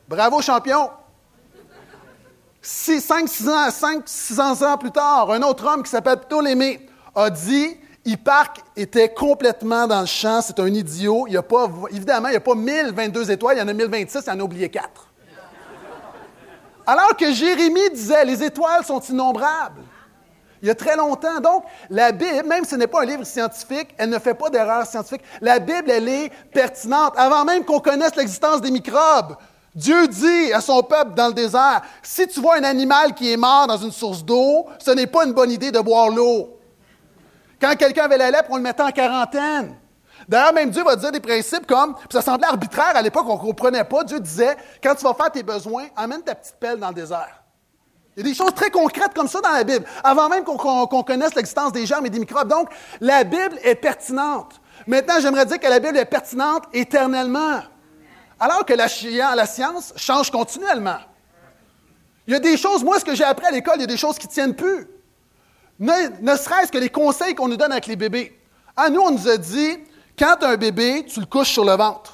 Bravo, 0.08 0.40
champion! 0.40 0.90
5-6 2.62 4.40
ans, 4.40 4.62
ans 4.62 4.78
plus 4.78 4.90
tard, 4.90 5.30
un 5.30 5.42
autre 5.42 5.66
homme 5.66 5.82
qui 5.82 5.90
s'appelle 5.90 6.16
Ptolémée 6.16 6.88
a 7.14 7.28
dit 7.28 7.76
Hipparque 8.06 8.60
était 8.76 9.12
complètement 9.12 9.86
dans 9.86 10.00
le 10.00 10.06
champ, 10.06 10.40
c'est 10.40 10.58
un 10.58 10.72
idiot. 10.72 11.26
Il 11.26 11.34
y 11.34 11.36
a 11.36 11.42
pas, 11.42 11.70
évidemment, 11.90 12.28
il 12.28 12.32
n'y 12.32 12.36
a 12.36 12.40
pas 12.40 12.54
1022 12.54 13.30
étoiles, 13.30 13.58
il 13.58 13.60
y 13.60 13.62
en 13.62 13.68
a 13.68 13.72
1026, 13.74 14.24
il 14.26 14.30
en 14.30 14.40
a 14.40 14.42
oublié 14.42 14.70
quatre. 14.70 15.08
Alors 16.86 17.16
que 17.16 17.32
Jérémie 17.32 17.90
disait 17.92 18.24
Les 18.24 18.42
étoiles 18.42 18.84
sont 18.84 19.00
innombrables. 19.00 19.82
Il 20.62 20.68
y 20.68 20.70
a 20.70 20.74
très 20.74 20.96
longtemps. 20.96 21.40
Donc, 21.40 21.64
la 21.90 22.10
Bible, 22.10 22.46
même 22.46 22.64
si 22.64 22.70
ce 22.70 22.76
n'est 22.76 22.86
pas 22.86 23.02
un 23.02 23.04
livre 23.04 23.24
scientifique, 23.24 23.94
elle 23.98 24.08
ne 24.08 24.18
fait 24.18 24.32
pas 24.32 24.48
d'erreur 24.48 24.86
scientifique. 24.86 25.20
La 25.42 25.58
Bible, 25.58 25.90
elle 25.90 26.08
est 26.08 26.32
pertinente. 26.52 27.12
Avant 27.16 27.44
même 27.44 27.66
qu'on 27.66 27.80
connaisse 27.80 28.16
l'existence 28.16 28.62
des 28.62 28.70
microbes, 28.70 29.36
Dieu 29.74 30.08
dit 30.08 30.52
à 30.54 30.62
son 30.62 30.82
peuple 30.82 31.12
dans 31.14 31.28
le 31.28 31.34
désert, 31.34 31.82
si 32.02 32.26
tu 32.28 32.40
vois 32.40 32.56
un 32.56 32.64
animal 32.64 33.12
qui 33.12 33.30
est 33.30 33.36
mort 33.36 33.66
dans 33.66 33.76
une 33.76 33.92
source 33.92 34.24
d'eau, 34.24 34.66
ce 34.78 34.92
n'est 34.92 35.06
pas 35.06 35.26
une 35.26 35.32
bonne 35.32 35.50
idée 35.50 35.70
de 35.70 35.80
boire 35.80 36.08
l'eau. 36.08 36.58
Quand 37.60 37.76
quelqu'un 37.76 38.04
avait 38.04 38.18
la 38.18 38.30
lèpre, 38.30 38.48
on 38.50 38.56
le 38.56 38.62
mettait 38.62 38.82
en 38.82 38.90
quarantaine. 38.90 39.76
D'ailleurs, 40.28 40.52
même 40.52 40.70
Dieu 40.70 40.82
va 40.82 40.96
dire 40.96 41.12
des 41.12 41.20
principes 41.20 41.66
comme, 41.66 41.94
puis 41.94 42.08
ça 42.12 42.22
semblait 42.22 42.46
arbitraire 42.46 42.92
à 42.94 43.02
l'époque, 43.02 43.26
on 43.28 43.34
ne 43.34 43.40
comprenait 43.40 43.84
pas. 43.84 44.04
Dieu 44.04 44.20
disait, 44.20 44.56
quand 44.82 44.94
tu 44.94 45.04
vas 45.04 45.14
faire 45.14 45.30
tes 45.30 45.42
besoins, 45.42 45.86
amène 45.96 46.22
ta 46.22 46.34
petite 46.34 46.56
pelle 46.58 46.78
dans 46.78 46.88
le 46.88 46.94
désert. 46.94 47.44
Il 48.16 48.24
y 48.24 48.28
a 48.28 48.30
des 48.30 48.36
choses 48.36 48.54
très 48.54 48.70
concrètes 48.70 49.12
comme 49.14 49.26
ça 49.26 49.40
dans 49.40 49.50
la 49.50 49.64
Bible, 49.64 49.84
avant 50.04 50.28
même 50.28 50.44
qu'on 50.44 51.02
connaisse 51.02 51.34
l'existence 51.34 51.72
des 51.72 51.84
germes 51.84 52.06
et 52.06 52.10
des 52.10 52.20
microbes. 52.20 52.48
Donc, 52.48 52.68
la 53.00 53.24
Bible 53.24 53.58
est 53.62 53.74
pertinente. 53.74 54.60
Maintenant, 54.86 55.14
j'aimerais 55.20 55.46
dire 55.46 55.58
que 55.58 55.66
la 55.66 55.80
Bible 55.80 55.96
est 55.96 56.04
pertinente 56.04 56.64
éternellement. 56.72 57.62
Alors 58.38 58.64
que 58.64 58.74
la, 58.74 58.88
science 59.46 59.92
change 59.96 60.30
continuellement. 60.30 60.98
Il 62.26 62.32
y 62.32 62.36
a 62.36 62.40
des 62.40 62.56
choses, 62.56 62.84
moi, 62.84 62.98
ce 62.98 63.04
que 63.04 63.14
j'ai 63.14 63.24
appris 63.24 63.46
à 63.46 63.50
l'école, 63.50 63.74
il 63.76 63.82
y 63.82 63.84
a 63.84 63.88
des 63.88 63.96
choses 63.96 64.18
qui 64.18 64.26
ne 64.26 64.32
tiennent 64.32 64.54
plus. 64.56 64.86
Ne, 65.78 66.36
serait-ce 66.36 66.70
que 66.70 66.78
les 66.78 66.90
conseils 66.90 67.34
qu'on 67.34 67.48
nous 67.48 67.56
donne 67.56 67.72
avec 67.72 67.86
les 67.86 67.96
bébés. 67.96 68.38
À 68.76 68.90
nous, 68.90 69.00
on 69.00 69.10
nous 69.10 69.28
a 69.28 69.36
dit, 69.36 69.78
quand 70.18 70.36
tu 70.38 70.44
as 70.44 70.50
un 70.50 70.56
bébé, 70.56 71.04
tu 71.06 71.20
le 71.20 71.26
couches 71.26 71.52
sur 71.52 71.64
le 71.64 71.72
ventre. 71.72 72.12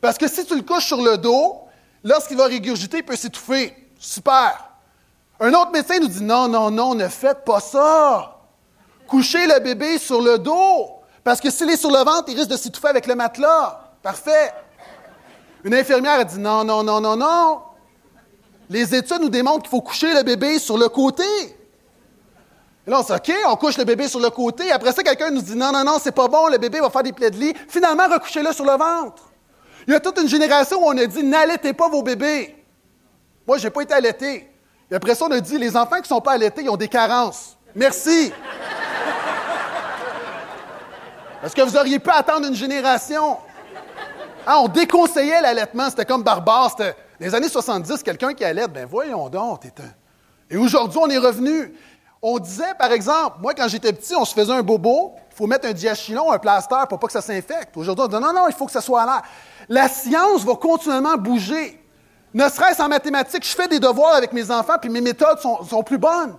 Parce 0.00 0.18
que 0.18 0.28
si 0.28 0.44
tu 0.44 0.54
le 0.54 0.62
couches 0.62 0.86
sur 0.86 1.00
le 1.00 1.16
dos, 1.16 1.60
lorsqu'il 2.02 2.36
va 2.36 2.46
régurgiter, 2.46 2.98
il 2.98 3.04
peut 3.04 3.16
s'étouffer. 3.16 3.74
Super. 3.98 4.70
Un 5.40 5.52
autre 5.54 5.70
médecin 5.72 5.98
nous 5.98 6.08
dit, 6.08 6.22
non, 6.22 6.48
non, 6.48 6.70
non, 6.70 6.94
ne 6.94 7.08
faites 7.08 7.44
pas 7.44 7.60
ça. 7.60 8.36
Couchez 9.06 9.46
le 9.46 9.60
bébé 9.60 9.98
sur 9.98 10.20
le 10.20 10.38
dos. 10.38 10.90
Parce 11.22 11.40
que 11.40 11.50
s'il 11.50 11.70
est 11.70 11.76
sur 11.76 11.90
le 11.90 11.98
ventre, 11.98 12.24
il 12.28 12.36
risque 12.36 12.50
de 12.50 12.56
s'étouffer 12.56 12.88
avec 12.88 13.06
le 13.06 13.14
matelas. 13.14 13.80
Parfait. 14.02 14.52
Une 15.64 15.74
infirmière 15.74 16.20
a 16.20 16.24
dit 16.24 16.38
non, 16.38 16.64
non, 16.64 16.82
non, 16.82 17.00
non, 17.00 17.16
non. 17.16 17.62
Les 18.68 18.94
études 18.94 19.20
nous 19.20 19.30
démontrent 19.30 19.62
qu'il 19.62 19.70
faut 19.70 19.80
coucher 19.80 20.12
le 20.14 20.22
bébé 20.22 20.58
sur 20.58 20.76
le 20.76 20.88
côté. 20.88 21.24
Et 22.86 22.90
là, 22.90 23.00
on 23.00 23.02
dit 23.02 23.12
OK, 23.12 23.32
on 23.48 23.56
couche 23.56 23.78
le 23.78 23.84
bébé 23.84 24.08
sur 24.08 24.20
le 24.20 24.30
côté. 24.30 24.70
Après 24.70 24.92
ça, 24.92 25.02
quelqu'un 25.02 25.30
nous 25.30 25.42
dit 25.42 25.56
non, 25.56 25.72
non, 25.72 25.84
non, 25.84 25.98
c'est 26.00 26.12
pas 26.12 26.28
bon, 26.28 26.48
le 26.48 26.58
bébé 26.58 26.80
va 26.80 26.90
faire 26.90 27.02
des 27.02 27.12
plaies 27.12 27.30
de 27.30 27.38
lit. 27.38 27.54
Finalement, 27.68 28.08
recouchez-le 28.08 28.52
sur 28.52 28.64
le 28.64 28.72
ventre. 28.72 29.22
Il 29.86 29.92
y 29.92 29.96
a 29.96 30.00
toute 30.00 30.18
une 30.20 30.28
génération 30.28 30.78
où 30.82 30.86
on 30.86 30.96
a 30.98 31.06
dit 31.06 31.22
n'allaitez 31.22 31.72
pas 31.72 31.88
vos 31.88 32.02
bébés. 32.02 32.56
Moi, 33.46 33.58
je 33.58 33.64
n'ai 33.64 33.70
pas 33.70 33.82
été 33.82 33.94
allaité. 33.94 34.50
Après 34.92 35.14
ça, 35.14 35.26
on 35.26 35.30
a 35.30 35.40
dit 35.40 35.58
les 35.58 35.76
enfants 35.76 35.96
qui 35.96 36.02
ne 36.02 36.06
sont 36.06 36.20
pas 36.20 36.32
allaités, 36.32 36.62
ils 36.62 36.70
ont 36.70 36.76
des 36.76 36.88
carences. 36.88 37.56
Merci. 37.74 38.32
Est-ce 41.42 41.54
que 41.54 41.62
vous 41.62 41.76
auriez 41.76 41.98
pu 41.98 42.10
attendre 42.10 42.46
une 42.46 42.54
génération? 42.54 43.38
Ah, 44.46 44.60
on 44.60 44.68
déconseillait 44.68 45.40
l'allaitement, 45.40 45.90
c'était 45.90 46.04
comme 46.04 46.22
barbare. 46.22 46.70
C'était 46.70 46.94
les 47.18 47.34
années 47.34 47.48
70, 47.48 48.02
quelqu'un 48.02 48.34
qui 48.34 48.44
allait, 48.44 48.68
ben 48.68 48.86
voyons 48.86 49.28
donc, 49.28 49.62
Et 50.50 50.56
aujourd'hui, 50.56 50.98
on 51.02 51.08
est 51.08 51.18
revenu. 51.18 51.74
On 52.26 52.38
disait, 52.38 52.72
par 52.78 52.90
exemple, 52.90 53.36
moi, 53.42 53.52
quand 53.52 53.68
j'étais 53.68 53.92
petit, 53.92 54.16
on 54.16 54.24
se 54.24 54.32
faisait 54.32 54.50
un 54.50 54.62
bobo, 54.62 55.12
il 55.30 55.36
faut 55.36 55.46
mettre 55.46 55.68
un 55.68 55.74
diachylon, 55.74 56.32
un 56.32 56.38
plaster 56.38 56.74
pour 56.88 56.98
pas 56.98 57.06
que 57.06 57.12
ça 57.12 57.20
s'infecte. 57.20 57.76
Aujourd'hui, 57.76 58.06
on 58.06 58.08
dit 58.08 58.14
non, 58.14 58.32
non, 58.32 58.48
il 58.48 58.54
faut 58.54 58.64
que 58.64 58.72
ça 58.72 58.80
soit 58.80 59.02
à 59.02 59.04
l'air. 59.04 59.22
La 59.68 59.88
science 59.88 60.42
va 60.42 60.54
continuellement 60.54 61.18
bouger. 61.18 61.78
Ne 62.32 62.48
serait-ce 62.48 62.80
en 62.80 62.88
mathématiques, 62.88 63.44
je 63.46 63.54
fais 63.54 63.68
des 63.68 63.78
devoirs 63.78 64.14
avec 64.14 64.32
mes 64.32 64.50
enfants, 64.50 64.76
puis 64.80 64.88
mes 64.88 65.02
méthodes 65.02 65.38
sont, 65.38 65.82
plus 65.82 65.98
bonnes. 65.98 66.34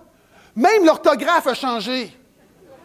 Même 0.56 0.84
l'orthographe 0.84 1.46
a 1.46 1.54
changé. 1.54 2.18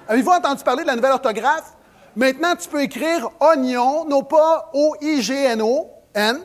Avez-vous 0.07 0.29
entendu 0.29 0.63
parler 0.63 0.83
de 0.83 0.87
la 0.87 0.95
nouvelle 0.95 1.13
orthographe? 1.13 1.73
Maintenant, 2.15 2.55
tu 2.55 2.69
peux 2.69 2.83
écrire 2.83 3.31
oignon, 3.39 4.05
non 4.05 4.21
pas 4.21 4.69
O-I-G-N-O-N. 4.73 6.39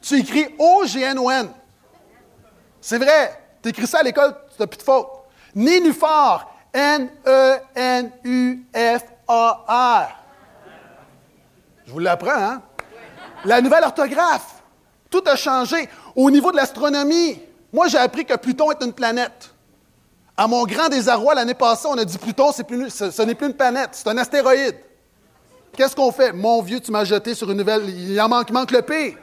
Tu 0.00 0.20
écris 0.20 0.54
O-G-N-O-N. 0.58 1.50
C'est 2.80 2.98
vrai. 2.98 3.38
Tu 3.62 3.68
écris 3.68 3.86
ça 3.86 3.98
à 3.98 4.02
l'école, 4.02 4.34
tu 4.56 4.58
n'as 4.58 4.66
plus 4.66 4.78
de 4.78 4.82
faute. 4.82 5.21
Nénuphar, 5.54 6.54
N-E-N-U-F-A-R. 6.72 7.08
Je 11.86 11.92
vous 11.92 11.98
l'apprends, 11.98 12.30
hein? 12.30 12.62
La 13.44 13.60
nouvelle 13.60 13.84
orthographe. 13.84 14.62
Tout 15.10 15.22
a 15.26 15.36
changé. 15.36 15.88
Au 16.16 16.30
niveau 16.30 16.52
de 16.52 16.56
l'astronomie, 16.56 17.40
moi, 17.72 17.88
j'ai 17.88 17.98
appris 17.98 18.24
que 18.24 18.34
Pluton 18.36 18.70
est 18.70 18.82
une 18.82 18.92
planète. 18.92 19.50
À 20.36 20.46
mon 20.46 20.64
grand 20.64 20.88
désarroi, 20.88 21.34
l'année 21.34 21.54
passée, 21.54 21.86
on 21.88 21.98
a 21.98 22.04
dit 22.04 22.16
Pluton, 22.16 22.52
ce 22.52 23.22
n'est 23.22 23.34
plus 23.34 23.46
une 23.48 23.54
planète, 23.54 23.90
c'est 23.92 24.08
un 24.08 24.16
astéroïde. 24.16 24.76
Qu'est-ce 25.76 25.94
qu'on 25.94 26.12
fait? 26.12 26.32
Mon 26.32 26.62
vieux, 26.62 26.80
tu 26.80 26.90
m'as 26.90 27.04
jeté 27.04 27.34
sur 27.34 27.50
une 27.50 27.58
nouvelle. 27.58 27.88
Il 27.88 28.20
en 28.20 28.28
manque, 28.28 28.50
manque 28.50 28.70
le 28.70 28.82
P. 28.82 29.16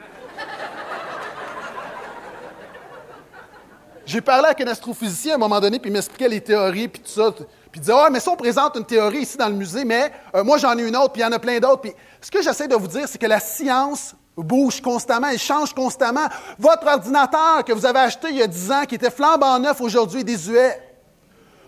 J'ai 4.10 4.20
parlé 4.20 4.46
avec 4.46 4.60
un 4.60 4.66
astrophysicien 4.66 5.34
à 5.34 5.36
un 5.36 5.38
moment 5.38 5.60
donné, 5.60 5.78
puis 5.78 5.88
il 5.88 5.92
m'expliquait 5.92 6.28
les 6.28 6.40
théories, 6.40 6.88
puis 6.88 7.00
tout 7.00 7.08
ça. 7.08 7.30
Puis 7.30 7.44
il 7.76 7.80
disait, 7.80 7.92
ah, 7.94 8.08
mais 8.10 8.18
ça, 8.18 8.32
on 8.32 8.36
présente 8.36 8.76
une 8.76 8.84
théorie 8.84 9.18
ici 9.18 9.36
dans 9.36 9.48
le 9.48 9.54
musée, 9.54 9.84
mais 9.84 10.10
euh, 10.34 10.42
moi, 10.42 10.58
j'en 10.58 10.76
ai 10.76 10.82
une 10.82 10.96
autre, 10.96 11.12
puis 11.12 11.22
il 11.22 11.24
y 11.24 11.28
en 11.28 11.30
a 11.30 11.38
plein 11.38 11.60
d'autres. 11.60 11.82
Puis 11.82 11.92
ce 12.20 12.28
que 12.28 12.42
j'essaie 12.42 12.66
de 12.66 12.74
vous 12.74 12.88
dire, 12.88 13.06
c'est 13.06 13.18
que 13.18 13.26
la 13.28 13.38
science 13.38 14.16
bouge 14.36 14.80
constamment, 14.80 15.28
elle 15.28 15.38
change 15.38 15.72
constamment. 15.72 16.26
Votre 16.58 16.88
ordinateur 16.88 17.64
que 17.64 17.72
vous 17.72 17.86
avez 17.86 18.00
acheté 18.00 18.30
il 18.30 18.38
y 18.38 18.42
a 18.42 18.48
10 18.48 18.72
ans, 18.72 18.84
qui 18.84 18.96
était 18.96 19.12
flambant 19.12 19.60
neuf, 19.60 19.80
aujourd'hui 19.80 20.22
est 20.22 20.24
désuet. 20.24 20.82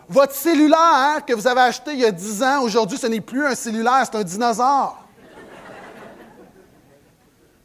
Votre 0.09 0.35
cellulaire 0.35 1.25
que 1.25 1.35
vous 1.35 1.47
avez 1.47 1.61
acheté 1.61 1.93
il 1.93 2.01
y 2.01 2.05
a 2.05 2.11
10 2.11 2.43
ans, 2.43 2.63
aujourd'hui, 2.63 2.99
ce 2.99 3.07
n'est 3.07 3.21
plus 3.21 3.47
un 3.47 3.55
cellulaire, 3.55 4.03
c'est 4.05 4.19
un 4.19 4.25
dinosaure. 4.25 4.99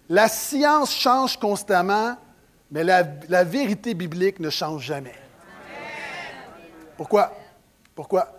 La 0.08 0.28
science 0.28 0.94
change 0.94 1.40
constamment, 1.40 2.16
mais 2.72 2.84
la, 2.84 3.44
vérité 3.44 3.94
biblique 3.94 4.40
ne 4.40 4.50
change 4.50 4.84
jamais. 4.84 5.16
Pourquoi? 6.98 7.32
Pourquoi? 7.96 8.34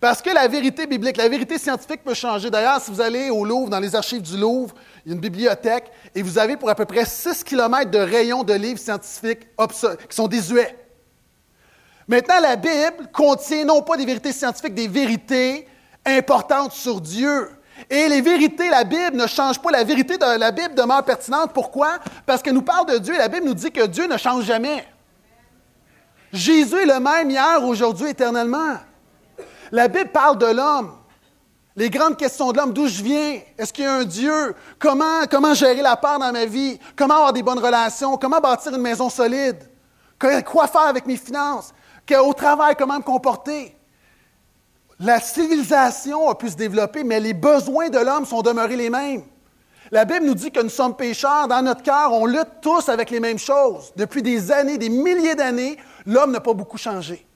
Parce 0.00 0.20
que 0.20 0.30
la 0.30 0.48
vérité 0.48 0.86
biblique, 0.86 1.16
la 1.16 1.28
vérité 1.28 1.58
scientifique 1.58 2.02
peut 2.02 2.14
changer. 2.14 2.50
D'ailleurs, 2.50 2.80
si 2.80 2.90
vous 2.90 3.00
allez 3.00 3.30
au 3.30 3.44
Louvre, 3.44 3.70
dans 3.70 3.78
les 3.78 3.94
archives 3.94 4.22
du 4.22 4.36
Louvre, 4.36 4.74
il 5.04 5.10
y 5.10 5.12
a 5.12 5.14
une 5.14 5.20
bibliothèque, 5.20 5.90
et 6.14 6.22
vous 6.22 6.38
avez 6.38 6.56
pour 6.56 6.68
à 6.68 6.74
peu 6.74 6.84
près 6.84 7.04
6 7.04 7.44
km 7.44 7.90
de 7.90 7.98
rayons 7.98 8.42
de 8.42 8.52
livres 8.52 8.80
scientifiques 8.80 9.46
qui 10.08 10.16
sont 10.16 10.28
désuets. 10.28 10.76
Maintenant, 12.08 12.40
la 12.40 12.56
Bible 12.56 13.08
contient 13.12 13.64
non 13.64 13.82
pas 13.82 13.96
des 13.96 14.04
vérités 14.04 14.32
scientifiques, 14.32 14.74
des 14.74 14.88
vérités 14.88 15.68
importantes 16.04 16.72
sur 16.72 17.00
Dieu. 17.00 17.48
Et 17.90 18.08
les 18.08 18.20
vérités, 18.20 18.68
la 18.70 18.84
Bible 18.84 19.16
ne 19.16 19.26
change 19.26 19.60
pas. 19.60 19.70
La 19.70 19.84
vérité 19.84 20.18
de 20.18 20.38
la 20.38 20.50
Bible 20.50 20.74
demeure 20.74 21.04
pertinente. 21.04 21.52
Pourquoi? 21.52 21.98
Parce 22.26 22.42
qu'elle 22.42 22.54
nous 22.54 22.62
parle 22.62 22.86
de 22.86 22.98
Dieu 22.98 23.14
et 23.14 23.18
la 23.18 23.28
Bible 23.28 23.46
nous 23.46 23.54
dit 23.54 23.70
que 23.70 23.86
Dieu 23.86 24.06
ne 24.06 24.16
change 24.16 24.44
jamais. 24.44 24.86
Jésus 26.32 26.76
est 26.76 26.86
le 26.86 26.98
même 26.98 27.30
hier, 27.30 27.62
aujourd'hui, 27.62 28.08
éternellement. 28.08 28.76
La 29.70 29.88
Bible 29.88 30.10
parle 30.10 30.38
de 30.38 30.46
l'homme. 30.46 30.92
Les 31.74 31.88
grandes 31.88 32.18
questions 32.18 32.52
de 32.52 32.58
l'homme, 32.58 32.74
d'où 32.74 32.86
je 32.86 33.02
viens, 33.02 33.40
est-ce 33.56 33.72
qu'il 33.72 33.84
y 33.84 33.86
a 33.86 33.94
un 33.94 34.04
Dieu, 34.04 34.54
comment, 34.78 35.54
gérer 35.54 35.80
la 35.80 35.96
peur 35.96 36.18
dans 36.18 36.30
ma 36.30 36.44
vie, 36.44 36.78
comment 36.94 37.14
avoir 37.14 37.32
des 37.32 37.42
bonnes 37.42 37.58
relations, 37.58 38.18
comment 38.18 38.40
bâtir 38.40 38.74
une 38.74 38.82
maison 38.82 39.08
solide, 39.08 39.70
quoi 40.18 40.66
faire 40.66 40.82
avec 40.82 41.06
mes 41.06 41.16
finances, 41.16 41.72
au 42.22 42.34
travail, 42.34 42.74
comment 42.78 42.98
me 42.98 43.02
comporter? 43.02 43.74
La 45.02 45.18
civilisation 45.18 46.28
a 46.28 46.36
pu 46.36 46.48
se 46.48 46.54
développer, 46.54 47.02
mais 47.02 47.18
les 47.18 47.34
besoins 47.34 47.88
de 47.88 47.98
l'homme 47.98 48.24
sont 48.24 48.40
demeurés 48.40 48.76
les 48.76 48.88
mêmes. 48.88 49.24
La 49.90 50.04
Bible 50.04 50.24
nous 50.24 50.34
dit 50.36 50.52
que 50.52 50.60
nous 50.60 50.68
sommes 50.68 50.94
pécheurs. 50.94 51.48
Dans 51.48 51.60
notre 51.60 51.82
cœur, 51.82 52.12
on 52.12 52.24
lutte 52.24 52.60
tous 52.60 52.88
avec 52.88 53.10
les 53.10 53.18
mêmes 53.18 53.38
choses. 53.38 53.92
Depuis 53.96 54.22
des 54.22 54.52
années, 54.52 54.78
des 54.78 54.88
milliers 54.88 55.34
d'années, 55.34 55.76
l'homme 56.06 56.30
n'a 56.30 56.38
pas 56.38 56.54
beaucoup 56.54 56.78
changé. 56.78 57.26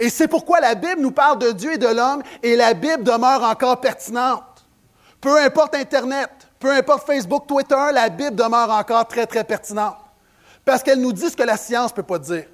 Et 0.00 0.10
c'est 0.10 0.26
pourquoi 0.26 0.58
la 0.58 0.74
Bible 0.74 1.00
nous 1.00 1.12
parle 1.12 1.38
de 1.38 1.52
Dieu 1.52 1.74
et 1.74 1.78
de 1.78 1.86
l'homme, 1.86 2.24
et 2.42 2.56
la 2.56 2.74
Bible 2.74 3.04
demeure 3.04 3.44
encore 3.44 3.80
pertinente. 3.80 4.66
Peu 5.20 5.38
importe 5.38 5.76
Internet, 5.76 6.30
peu 6.58 6.72
importe 6.72 7.06
Facebook, 7.06 7.46
Twitter, 7.46 7.86
la 7.92 8.08
Bible 8.08 8.34
demeure 8.34 8.70
encore 8.70 9.06
très, 9.06 9.26
très 9.26 9.44
pertinente. 9.44 9.96
Parce 10.64 10.82
qu'elle 10.82 11.00
nous 11.00 11.12
dit 11.12 11.30
ce 11.30 11.36
que 11.36 11.44
la 11.44 11.56
science 11.56 11.92
ne 11.92 11.96
peut 11.96 12.02
pas 12.02 12.18
dire. 12.18 12.46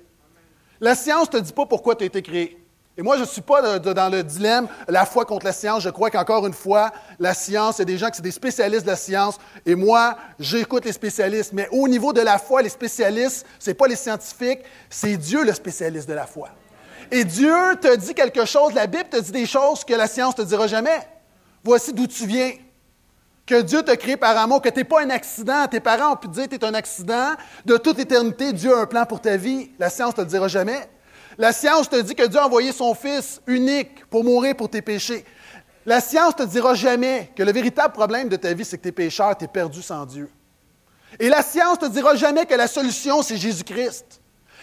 La 0.79 0.95
science 0.95 1.33
ne 1.33 1.39
te 1.39 1.43
dit 1.43 1.53
pas 1.55 1.65
pourquoi 1.65 1.97
tu 1.97 2.05
as 2.05 2.07
été 2.07 2.21
créé. 2.21 2.60
Et 3.01 3.03
moi, 3.03 3.17
je 3.17 3.23
ne 3.23 3.27
suis 3.27 3.41
pas 3.41 3.79
dans 3.79 4.11
le 4.11 4.23
dilemme, 4.23 4.69
la 4.87 5.07
foi 5.07 5.25
contre 5.25 5.47
la 5.47 5.55
science. 5.55 5.83
Je 5.83 5.89
crois 5.89 6.11
qu'encore 6.11 6.47
une 6.47 6.53
fois, 6.53 6.93
la 7.19 7.33
science, 7.33 7.79
il 7.79 7.79
y 7.79 7.83
a 7.83 7.85
des 7.87 7.97
gens 7.97 8.11
qui 8.11 8.19
sont 8.19 8.23
des 8.23 8.31
spécialistes 8.31 8.83
de 8.83 8.91
la 8.91 8.97
science. 8.97 9.39
Et 9.65 9.75
moi, 9.75 10.19
j'écoute 10.39 10.85
les 10.85 10.93
spécialistes. 10.93 11.55
Mais 11.55 11.67
au 11.73 11.89
niveau 11.89 12.13
de 12.13 12.21
la 12.21 12.37
foi, 12.37 12.61
les 12.61 12.69
spécialistes, 12.69 13.47
ce 13.59 13.71
n'est 13.71 13.75
pas 13.75 13.87
les 13.87 13.97
scientifiques, 13.97 14.61
c'est 14.91 15.17
Dieu 15.17 15.47
le 15.47 15.55
spécialiste 15.55 16.11
de 16.11 16.13
la 16.13 16.27
foi. 16.27 16.51
Et 17.11 17.25
Dieu 17.25 17.55
te 17.81 17.97
dit 17.97 18.13
quelque 18.13 18.45
chose, 18.45 18.75
la 18.75 18.87
Bible 18.87 19.09
te 19.09 19.19
dit 19.19 19.33
des 19.33 19.47
choses 19.47 19.83
que 19.83 19.95
la 19.95 20.07
science 20.07 20.37
ne 20.37 20.43
te 20.43 20.49
dira 20.49 20.67
jamais. 20.67 21.01
Voici 21.65 21.95
d'où 21.95 22.07
tu 22.07 22.27
viens. 22.27 22.53
Que 23.47 23.63
Dieu 23.63 23.83
t'a 23.83 23.97
créé 23.97 24.19
par 24.19 24.37
amour, 24.37 24.61
que 24.61 24.69
tu 24.69 24.81
n'es 24.81 24.85
pas 24.85 25.03
un 25.03 25.09
accident. 25.09 25.67
Tes 25.69 25.81
parents 25.81 26.13
ont 26.13 26.17
pu 26.17 26.29
te 26.29 26.35
dire 26.35 26.51
que 26.51 26.55
tu 26.55 26.57
es 26.57 26.65
un 26.67 26.75
accident. 26.75 27.31
De 27.65 27.79
toute 27.79 27.99
éternité, 27.99 28.53
Dieu 28.53 28.77
a 28.77 28.81
un 28.81 28.87
plan 28.87 29.07
pour 29.07 29.23
ta 29.23 29.39
vie. 29.39 29.71
La 29.79 29.89
science 29.89 30.11
ne 30.11 30.17
te 30.17 30.21
le 30.21 30.27
dira 30.27 30.49
jamais. 30.49 30.87
La 31.41 31.55
science 31.55 31.89
te 31.89 31.99
dit 31.99 32.15
que 32.15 32.27
Dieu 32.27 32.39
a 32.39 32.45
envoyé 32.45 32.71
son 32.71 32.95
Fils 32.95 33.41
unique 33.47 34.05
pour 34.11 34.23
mourir 34.25 34.55
pour 34.55 34.69
tes 34.69 34.83
péchés. 34.83 35.25
La 35.87 36.03
science 36.03 36.39
ne 36.39 36.45
te 36.45 36.51
dira 36.51 36.75
jamais 36.75 37.33
que 37.35 37.43
le 37.43 37.51
véritable 37.51 37.95
problème 37.95 38.29
de 38.29 38.37
ta 38.37 38.53
vie, 38.53 38.63
c'est 38.63 38.77
que 38.77 38.83
tu 38.83 38.89
es 38.89 38.93
pécheur, 38.93 39.35
tu 39.39 39.47
es 39.47 39.49
perdu 39.49 39.81
sans 39.81 40.05
Dieu. 40.05 40.31
Et 41.19 41.31
la 41.31 41.41
science 41.41 41.81
ne 41.81 41.89
te 41.89 41.93
dira 41.93 42.15
jamais 42.15 42.45
que 42.45 42.55
la 42.55 42.69
solution, 42.69 43.23
c'est 43.23 43.39
Jésus-Christ. 43.39 44.21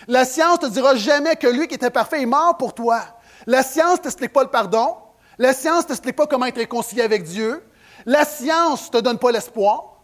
La 0.07 0.23
science 0.23 0.61
ne 0.61 0.67
te 0.67 0.71
dira 0.71 0.93
jamais 0.93 1.35
que 1.35 1.47
lui 1.47 1.67
qui 1.67 1.73
était 1.73 1.89
parfait 1.89 2.21
est 2.21 2.27
mort 2.27 2.55
pour 2.57 2.75
toi. 2.75 3.01
La 3.47 3.63
science 3.63 3.97
ne 3.97 4.03
t'explique 4.03 4.31
pas 4.31 4.43
le 4.43 4.51
pardon. 4.51 4.97
La 5.39 5.53
science 5.53 5.81
ne 5.85 5.87
t'explique 5.87 6.15
pas 6.15 6.27
comment 6.27 6.45
être 6.45 6.57
réconcilié 6.57 7.01
avec 7.01 7.23
Dieu. 7.23 7.63
La 8.05 8.23
science 8.23 8.85
ne 8.93 8.99
te 8.99 9.03
donne 9.03 9.17
pas 9.17 9.31
l'espoir. 9.31 9.96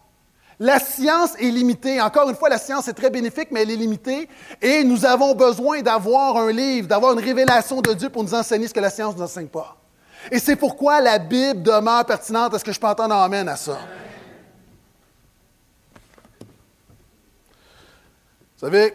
La 0.59 0.79
science 0.79 1.35
est 1.39 1.49
limitée. 1.49 1.99
Encore 1.99 2.29
une 2.29 2.35
fois, 2.35 2.49
la 2.49 2.57
science 2.57 2.87
est 2.87 2.93
très 2.93 3.09
bénéfique, 3.09 3.49
mais 3.51 3.63
elle 3.63 3.71
est 3.71 3.75
limitée. 3.75 4.29
Et 4.61 4.83
nous 4.83 5.05
avons 5.05 5.33
besoin 5.33 5.81
d'avoir 5.81 6.37
un 6.37 6.51
livre, 6.51 6.87
d'avoir 6.87 7.13
une 7.13 7.19
révélation 7.19 7.81
de 7.81 7.93
Dieu 7.93 8.09
pour 8.09 8.23
nous 8.23 8.33
enseigner 8.33 8.67
ce 8.67 8.73
que 8.73 8.79
la 8.79 8.89
science 8.89 9.13
ne 9.15 9.19
nous 9.19 9.25
enseigne 9.25 9.47
pas. 9.47 9.77
Et 10.31 10.39
c'est 10.39 10.55
pourquoi 10.55 11.01
la 11.01 11.19
Bible 11.19 11.63
demeure 11.63 12.05
pertinente. 12.05 12.53
Est-ce 12.53 12.63
que 12.63 12.71
je 12.71 12.79
peux 12.79 12.87
entendre 12.87 13.15
amène 13.15 13.49
à 13.49 13.55
ça? 13.55 13.77
Vous 18.55 18.69
savez, 18.69 18.93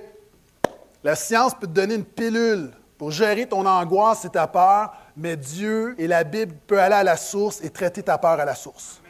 la 1.04 1.14
science 1.14 1.52
peut 1.54 1.66
te 1.66 1.72
donner 1.72 1.96
une 1.96 2.04
pilule 2.04 2.70
pour 2.96 3.10
gérer 3.10 3.46
ton 3.46 3.66
angoisse 3.66 4.24
et 4.24 4.30
ta 4.30 4.46
peur, 4.46 4.94
mais 5.16 5.36
Dieu 5.36 5.94
et 5.98 6.06
la 6.06 6.24
Bible 6.24 6.54
peuvent 6.66 6.78
aller 6.78 6.94
à 6.94 7.04
la 7.04 7.16
source 7.16 7.60
et 7.62 7.68
traiter 7.68 8.02
ta 8.02 8.16
peur 8.16 8.40
à 8.40 8.44
la 8.44 8.54
source. 8.54 9.00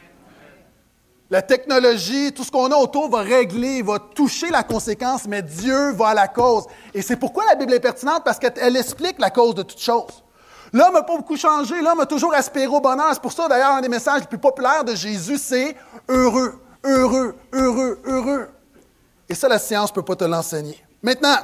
La 1.31 1.43
technologie, 1.43 2.31
tout 2.33 2.43
ce 2.43 2.49
qu'on 2.49 2.71
a 2.71 2.75
autour 2.75 3.07
va 3.09 3.19
régler, 3.19 3.83
va 3.83 3.99
toucher 3.99 4.49
la 4.49 4.63
conséquence, 4.63 5.25
mais 5.27 5.43
Dieu 5.43 5.91
va 5.91 6.07
à 6.07 6.13
la 6.15 6.27
cause. 6.27 6.65
Et 6.91 7.03
c'est 7.03 7.17
pourquoi 7.17 7.45
la 7.45 7.53
Bible 7.53 7.73
est 7.73 7.79
pertinente, 7.79 8.23
parce 8.25 8.39
qu'elle 8.39 8.75
explique 8.75 9.19
la 9.19 9.29
cause 9.29 9.53
de 9.53 9.61
toutes 9.61 9.79
choses. 9.79 10.23
L'homme 10.73 10.93
n'a 10.93 11.03
pas 11.03 11.15
beaucoup 11.15 11.37
changé, 11.37 11.81
l'homme 11.81 11.99
a 11.99 12.07
toujours 12.07 12.33
aspiré 12.33 12.67
au 12.67 12.79
bonheur. 12.79 13.11
C'est 13.13 13.21
pour 13.21 13.31
ça, 13.31 13.47
d'ailleurs, 13.47 13.71
un 13.71 13.81
des 13.81 13.89
messages 13.89 14.21
les 14.21 14.27
plus 14.27 14.39
populaires 14.39 14.83
de 14.83 14.95
Jésus, 14.95 15.37
c'est 15.37 15.75
heureux, 16.07 16.59
heureux, 16.83 17.35
heureux, 17.53 18.01
heureux. 18.05 18.49
Et 19.27 19.35
ça, 19.35 19.47
la 19.47 19.59
science 19.59 19.91
ne 19.91 19.95
peut 19.95 20.03
pas 20.03 20.15
te 20.15 20.23
l'enseigner. 20.23 20.83
Maintenant, 21.03 21.37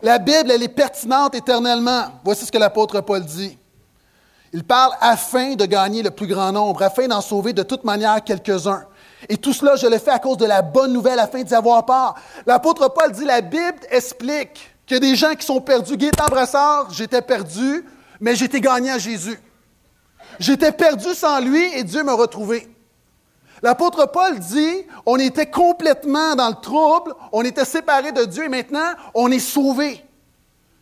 la 0.00 0.18
Bible, 0.18 0.50
elle 0.52 0.62
est 0.62 0.68
pertinente 0.68 1.34
éternellement. 1.34 2.04
Voici 2.24 2.46
ce 2.46 2.52
que 2.52 2.58
l'apôtre 2.58 3.00
Paul 3.00 3.24
dit. 3.24 3.58
Il 4.52 4.64
parle 4.64 4.92
afin 5.00 5.54
de 5.54 5.64
gagner 5.66 6.02
le 6.02 6.10
plus 6.10 6.26
grand 6.26 6.52
nombre, 6.52 6.82
afin 6.82 7.08
d'en 7.08 7.20
sauver 7.20 7.52
de 7.52 7.62
toute 7.62 7.84
manière 7.84 8.22
quelques-uns. 8.22 8.84
Et 9.28 9.36
tout 9.36 9.52
cela, 9.52 9.76
je 9.76 9.86
le 9.86 9.98
fais 9.98 10.12
à 10.12 10.18
cause 10.18 10.36
de 10.36 10.46
la 10.46 10.62
bonne 10.62 10.92
nouvelle, 10.92 11.18
afin 11.18 11.42
d'y 11.42 11.54
avoir 11.54 11.84
part. 11.84 12.14
L'apôtre 12.46 12.88
Paul 12.88 13.12
dit, 13.12 13.24
la 13.24 13.40
Bible 13.40 13.80
explique 13.90 14.70
qu'il 14.86 14.94
y 14.94 14.98
a 14.98 15.00
des 15.00 15.16
gens 15.16 15.34
qui 15.34 15.44
sont 15.44 15.60
perdus. 15.60 15.96
Gaétan 15.96 16.26
Brassard, 16.26 16.88
j'étais 16.92 17.22
perdu, 17.22 17.84
mais 18.20 18.36
j'étais 18.36 18.60
gagné 18.60 18.90
à 18.90 18.98
Jésus. 18.98 19.38
J'étais 20.38 20.72
perdu 20.72 21.14
sans 21.14 21.40
lui 21.40 21.64
et 21.74 21.82
Dieu 21.82 22.02
m'a 22.04 22.14
retrouvé. 22.14 22.68
L'apôtre 23.62 24.06
Paul 24.12 24.38
dit, 24.38 24.86
on 25.06 25.16
était 25.16 25.50
complètement 25.50 26.36
dans 26.36 26.50
le 26.50 26.60
trouble, 26.60 27.14
on 27.32 27.42
était 27.42 27.64
séparés 27.64 28.12
de 28.12 28.24
Dieu 28.24 28.44
et 28.44 28.48
maintenant, 28.48 28.92
on 29.14 29.30
est 29.30 29.38
sauvé. 29.38 30.05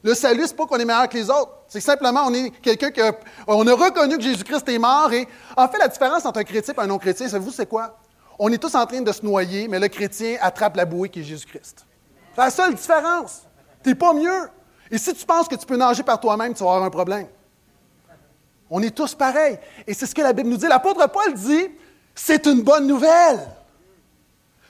Le 0.04 0.12
salut, 0.12 0.42
n'est 0.42 0.48
pas 0.48 0.66
qu'on 0.66 0.76
est 0.76 0.84
meilleur 0.84 1.08
que 1.08 1.16
les 1.16 1.30
autres. 1.30 1.50
C'est 1.66 1.80
simplement, 1.80 2.24
on 2.26 2.34
est 2.34 2.50
quelqu'un 2.60 2.90
qui 2.90 3.00
a, 3.00 3.12
on 3.46 3.66
a 3.66 3.72
reconnu 3.72 4.18
que 4.18 4.22
Jésus-Christ 4.22 4.68
est 4.68 4.78
mort. 4.78 5.10
Et 5.14 5.26
en 5.56 5.66
fait, 5.66 5.78
la 5.78 5.88
différence 5.88 6.26
entre 6.26 6.40
un 6.40 6.44
chrétien 6.44 6.74
et 6.76 6.80
un 6.80 6.86
non-chrétien, 6.86 7.26
savez-vous, 7.26 7.50
c'est 7.50 7.66
quoi? 7.66 7.98
On 8.38 8.52
est 8.52 8.58
tous 8.58 8.74
en 8.74 8.84
train 8.84 9.00
de 9.00 9.10
se 9.10 9.24
noyer, 9.24 9.66
mais 9.66 9.80
le 9.80 9.88
chrétien 9.88 10.36
attrape 10.42 10.76
la 10.76 10.84
bouée 10.84 11.08
qui 11.08 11.20
est 11.20 11.22
Jésus-Christ. 11.22 11.86
C'est 12.34 12.40
la 12.40 12.50
seule 12.50 12.74
différence. 12.74 13.44
Tu 13.82 13.88
n'es 13.88 13.94
pas 13.94 14.12
mieux. 14.12 14.50
Et 14.90 14.98
si 14.98 15.14
tu 15.14 15.24
penses 15.24 15.48
que 15.48 15.54
tu 15.54 15.64
peux 15.64 15.76
nager 15.76 16.02
par 16.02 16.20
toi-même, 16.20 16.52
tu 16.52 16.62
vas 16.62 16.70
avoir 16.70 16.84
un 16.84 16.90
problème. 16.90 17.26
On 18.68 18.82
est 18.82 18.94
tous 18.94 19.14
pareils. 19.14 19.58
Et 19.86 19.94
c'est 19.94 20.04
ce 20.04 20.14
que 20.14 20.20
la 20.20 20.34
Bible 20.34 20.50
nous 20.50 20.58
dit. 20.58 20.66
L'apôtre 20.66 21.08
Paul 21.10 21.32
dit, 21.32 21.68
c'est 22.14 22.44
une 22.44 22.60
bonne 22.60 22.86
nouvelle. 22.86 23.40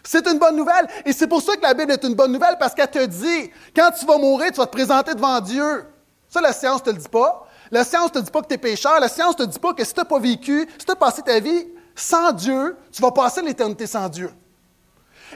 C'est 0.07 0.27
une 0.27 0.39
bonne 0.39 0.57
nouvelle. 0.57 0.87
Et 1.05 1.13
c'est 1.13 1.27
pour 1.27 1.43
ça 1.43 1.57
que 1.57 1.63
la 1.63 1.75
Bible 1.75 1.93
est 1.93 2.05
une 2.05 2.15
bonne 2.15 2.33
nouvelle, 2.33 2.57
parce 2.59 2.75
qu'elle 2.75 2.91
te 2.91 3.05
dit, 3.05 3.51
quand 3.75 3.91
tu 3.99 4.05
vas 4.07 4.19
mourir, 4.19 4.51
tu 4.53 4.59
vas 4.59 4.67
te 4.67 4.73
présenter 4.73 5.15
devant 5.15 5.41
Dieu. 5.41 5.87
Ça, 6.29 6.41
la 6.41 6.53
science 6.53 6.81
ne 6.81 6.85
te 6.85 6.91
le 6.91 6.97
dit 6.99 7.09
pas. 7.09 7.47
La 7.71 7.85
science 7.85 8.15
ne 8.15 8.21
te 8.21 8.25
dit 8.25 8.31
pas 8.31 8.43
que 8.43 8.49
tu 8.49 8.55
es 8.55 8.59
pécheur. 8.59 9.01
La 9.01 9.09
science 9.09 9.39
ne 9.39 9.45
te 9.45 9.51
dit 9.51 9.59
pas 9.59 9.73
que 9.73 9.85
si 9.85 9.95
tu 9.95 10.01
n'as 10.01 10.05
pas 10.05 10.19
vécu, 10.19 10.69
si 10.79 10.85
tu 10.85 10.93
as 10.93 10.97
passé 10.97 11.23
ta 11.23 11.41
vie 11.41 11.67
sans 11.95 12.33
Dieu, 12.33 12.77
tu 12.93 13.01
vas 13.01 13.11
passer 13.11 13.41
l'éternité 13.43 13.87
sans 13.87 14.09
Dieu. 14.09 14.31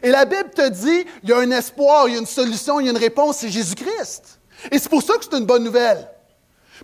Et 0.02 0.10
la 0.10 0.24
Bible 0.24 0.50
te 0.50 0.68
dit, 0.68 1.04
il 1.22 1.28
y 1.28 1.32
a 1.32 1.38
un 1.38 1.50
espoir, 1.50 2.08
il 2.08 2.14
y 2.14 2.16
a 2.16 2.20
une 2.20 2.26
solution, 2.26 2.80
il 2.80 2.86
y 2.86 2.88
a 2.88 2.92
une 2.92 2.98
réponse, 2.98 3.38
c'est 3.38 3.48
Jésus-Christ. 3.48 4.38
Et 4.70 4.78
c'est 4.78 4.88
pour 4.88 5.02
ça 5.02 5.16
que 5.16 5.24
c'est 5.24 5.36
une 5.36 5.46
bonne 5.46 5.64
nouvelle. 5.64 6.08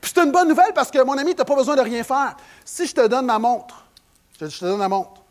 Puis 0.00 0.10
c'est 0.14 0.22
une 0.22 0.32
bonne 0.32 0.48
nouvelle 0.48 0.72
parce 0.74 0.90
que, 0.90 1.02
mon 1.02 1.16
ami, 1.16 1.32
tu 1.32 1.38
n'as 1.38 1.44
pas 1.44 1.54
besoin 1.54 1.76
de 1.76 1.80
rien 1.80 2.02
faire. 2.02 2.36
Si 2.64 2.86
je 2.86 2.94
te 2.94 3.06
donne 3.06 3.26
ma 3.26 3.38
montre, 3.38 3.84
je 4.40 4.46
te, 4.46 4.64
donne 4.64 4.80
la 4.80 4.88
montre. 4.88 5.22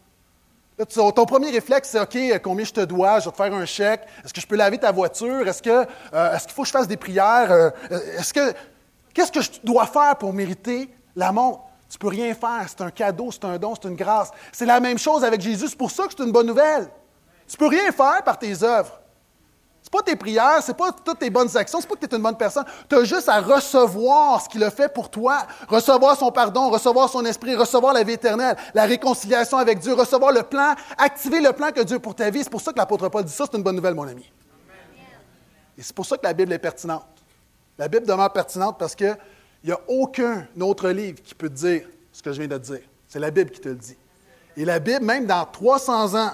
Ton 1.14 1.26
premier 1.26 1.52
réflexe, 1.52 1.90
c'est 1.90 2.00
OK, 2.00 2.42
combien 2.44 2.66
je 2.66 2.74
te 2.74 2.82
dois, 2.82 3.20
je 3.20 3.26
vais 3.26 3.32
te 3.32 3.38
faire 3.38 3.54
un 3.54 3.66
chèque, 3.66 4.02
est-ce 4.24 4.34
que 4.34 4.42
je 4.42 4.48
peux 4.48 4.56
laver 4.56 4.78
ta 4.78 4.92
voiture, 4.92 5.48
est-ce, 5.48 5.68
euh, 5.70 6.36
est-ce 6.36 6.46
qu'il 6.46 6.54
faut 6.54 6.64
que 6.64 6.68
je 6.68 6.74
fasse 6.74 6.88
des 6.88 6.98
prières, 6.98 7.52
euh, 7.52 7.70
est-ce 8.18 8.34
que, 8.34 8.54
qu'est-ce 9.14 9.32
que 9.32 9.42
je 9.42 9.52
dois 9.64 9.86
faire 9.86 10.16
pour 10.18 10.34
mériter 10.34 10.90
la 11.16 11.32
montre? 11.32 11.62
Tu 11.90 11.98
ne 11.98 12.00
peux 12.00 12.08
rien 12.08 12.34
faire, 12.34 12.66
c'est 12.68 12.82
un 12.82 12.90
cadeau, 12.90 13.32
c'est 13.32 13.46
un 13.46 13.58
don, 13.58 13.76
c'est 13.76 13.88
une 13.88 13.96
grâce. 13.96 14.32
C'est 14.52 14.66
la 14.66 14.80
même 14.80 14.98
chose 14.98 15.24
avec 15.24 15.42
Jésus, 15.42 15.68
c'est 15.68 15.78
pour 15.78 15.92
ça 15.92 16.08
que 16.08 16.14
c'est 16.18 16.24
une 16.24 16.32
bonne 16.32 16.48
nouvelle. 16.48 16.90
Tu 17.48 17.56
ne 17.56 17.60
peux 17.60 17.68
rien 17.68 17.92
faire 17.92 18.24
par 18.24 18.40
tes 18.40 18.64
œuvres 18.64 19.00
pas 19.94 20.02
tes 20.02 20.16
prières, 20.16 20.62
c'est 20.64 20.76
pas 20.76 20.92
toutes 20.92 21.20
tes 21.20 21.30
bonnes 21.30 21.56
actions, 21.56 21.80
c'est 21.80 21.88
pas 21.88 21.94
que 21.96 22.06
tu 22.06 22.12
es 22.12 22.18
une 22.18 22.24
bonne 22.24 22.36
personne. 22.36 22.66
Tu 22.90 22.96
as 22.96 23.04
juste 23.04 23.30
à 23.30 23.40
recevoir 23.40 24.42
ce 24.42 24.50
qu'il 24.50 24.64
a 24.64 24.72
fait 24.72 24.92
pour 24.92 25.12
toi, 25.12 25.46
recevoir 25.68 26.18
son 26.18 26.32
pardon, 26.32 26.72
recevoir 26.72 27.10
son 27.10 27.24
esprit, 27.26 27.56
recevoir 27.56 27.94
la 27.94 28.04
vie 28.04 28.14
éternelle, 28.14 28.58
la 28.74 28.86
réconciliation 28.86 29.58
avec 29.58 29.80
Dieu, 29.80 29.94
recevoir 29.94 30.32
le 30.32 30.42
plan, 30.42 30.74
activer 30.98 31.40
le 31.40 31.54
plan 31.54 31.72
que 31.72 31.82
Dieu 31.82 31.98
a 31.98 32.00
pour 32.00 32.16
ta 32.16 32.32
vie. 32.32 32.44
C'est 32.44 32.50
pour 32.50 32.62
ça 32.62 32.74
que 32.74 32.80
l'apôtre 32.80 33.08
Paul 33.10 33.24
dit 33.24 33.32
ça, 33.32 33.46
c'est 33.50 33.56
une 33.56 33.64
bonne 33.64 33.76
nouvelle, 33.76 33.94
mon 33.94 34.08
ami. 34.08 34.28
Et 35.78 35.84
c'est 35.84 35.96
pour 35.96 36.08
ça 36.08 36.18
que 36.18 36.26
la 36.26 36.34
Bible 36.34 36.52
est 36.54 36.60
pertinente. 36.60 37.06
La 37.78 37.88
Bible 37.88 38.08
demeure 38.08 38.34
pertinente 38.34 38.78
parce 38.80 38.96
qu'il 38.96 39.16
n'y 39.64 39.72
a 39.72 39.80
aucun 39.88 40.48
autre 40.60 40.90
livre 40.90 41.22
qui 41.24 41.36
peut 41.36 41.50
te 41.50 41.56
dire 41.56 41.88
ce 42.12 42.24
que 42.24 42.32
je 42.32 42.40
viens 42.40 42.48
de 42.48 42.58
te 42.58 42.64
dire. 42.64 42.82
C'est 43.08 43.20
la 43.20 43.30
Bible 43.30 43.52
qui 43.52 43.62
te 43.62 43.70
le 43.70 43.76
dit. 43.76 43.98
Et 44.58 44.66
la 44.66 44.80
Bible, 44.80 45.06
même 45.06 45.28
dans 45.28 45.46
300 45.46 46.16
ans, 46.16 46.32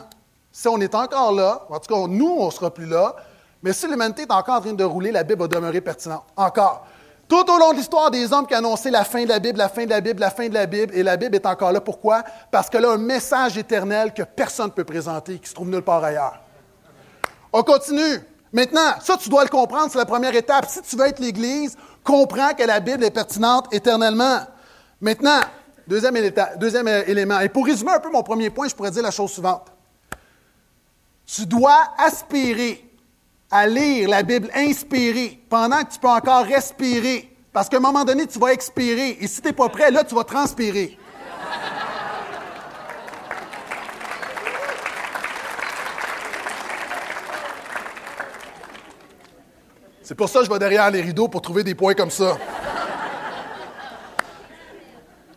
si 0.50 0.68
on 0.70 0.80
est 0.80 0.96
encore 0.96 1.34
là, 1.34 1.66
en 1.70 1.80
tout 1.80 1.94
cas, 1.94 2.08
nous, 2.08 2.38
on 2.40 2.48
ne 2.48 2.52
sera 2.52 2.74
plus 2.74 2.86
là, 2.86 3.16
mais 3.62 3.74
si 3.74 3.88
l'humanité 3.88 4.22
est 4.24 4.32
encore 4.32 4.56
en 4.56 4.62
train 4.62 4.74
de 4.74 4.84
rouler, 4.84 5.12
la 5.12 5.24
Bible 5.24 5.42
va 5.42 5.48
demeurer 5.48 5.82
pertinente. 5.82 6.24
Encore. 6.36 6.86
Tout 7.28 7.46
au 7.48 7.60
long 7.60 7.72
de 7.72 7.78
l'histoire 7.78 8.10
des 8.10 8.34
hommes 8.34 8.48
qui 8.48 8.56
annonçaient 8.56 8.90
la 8.90 9.04
fin 9.04 9.24
de 9.24 9.30
la 9.30 9.38
Bible, 9.38 9.60
la 9.60 9.70
fin 9.70 9.86
de 9.86 9.90
la 9.92 10.02
Bible, 10.02 10.20
la 10.20 10.32
fin 10.32 10.48
de 10.48 10.54
la 10.54 10.66
Bible, 10.66 10.96
et 10.96 11.04
la 11.04 11.16
Bible 11.16 11.36
est 11.36 11.46
encore 11.46 11.72
là. 11.72 11.80
Pourquoi? 11.80 12.24
Parce 12.50 12.70
qu'elle 12.70 12.86
a 12.86 12.92
un 12.92 12.98
message 12.98 13.58
éternel 13.58 14.14
que 14.14 14.24
personne 14.24 14.68
ne 14.68 14.72
peut 14.72 14.84
présenter, 14.84 15.38
qui 15.38 15.48
se 15.48 15.54
trouve 15.54 15.70
nulle 15.70 15.84
part 15.84 16.04
ailleurs. 16.04 16.40
On 17.54 17.62
continue. 17.62 18.20
Maintenant, 18.52 18.96
ça, 19.00 19.16
tu 19.18 19.30
dois 19.30 19.44
le 19.44 19.50
comprendre, 19.50 19.92
c'est 19.92 20.00
la 20.00 20.08
première 20.08 20.36
étape. 20.36 20.66
Si 20.68 20.82
tu 20.82 20.96
veux 20.96 21.06
être 21.06 21.20
l'Église, 21.20 21.78
comprends 22.04 22.54
que 22.56 22.64
la 22.64 22.80
Bible 22.80 23.04
est 23.04 23.12
pertinente 23.12 23.72
éternellement. 23.72 24.40
Maintenant, 25.00 25.40
deuxième, 25.88 26.16
deuxième 26.58 26.88
élément. 26.88 27.40
Et 27.42 27.50
pour 27.50 27.66
résumer 27.66 27.92
un 27.92 28.00
peu 28.00 28.10
mon 28.10 28.24
premier 28.24 28.50
point, 28.50 28.68
je 28.68 28.74
pourrais 28.74 28.90
dire 28.90 29.04
la 29.04 29.12
chose 29.12 29.32
suivante. 29.32 29.68
Tu 31.28 31.46
dois 31.46 31.94
aspirer 32.00 32.89
à 33.52 33.68
lire 33.68 34.10
la 34.10 34.24
Bible 34.24 34.50
inspirée 34.54 35.40
pendant 35.50 35.84
que 35.84 35.94
tu 35.94 36.00
peux 36.00 36.08
encore 36.08 36.46
respirer. 36.46 37.36
Parce 37.52 37.68
qu'à 37.68 37.78
un 37.78 37.82
moment 37.82 38.06
donné, 38.06 38.28
tu 38.28 38.38
vas 38.38 38.54
expirer. 38.54 39.18
Et 39.20 39.28
si 39.28 39.42
tu 39.42 39.48
n'es 39.48 39.54
pas 39.54 39.70
prêt, 39.70 39.90
là, 39.90 40.04
tu 40.04 40.14
vas 40.14 40.24
transpirer. 40.24 40.98
C'est 50.04 50.16
pour 50.16 50.28
ça 50.28 50.40
que 50.40 50.46
je 50.46 50.52
vais 50.52 50.58
derrière 50.60 50.90
les 50.90 51.02
rideaux 51.02 51.28
pour 51.28 51.42
trouver 51.42 51.64
des 51.64 51.76
points 51.76 51.94
comme 51.94 52.10
ça. 52.10 52.36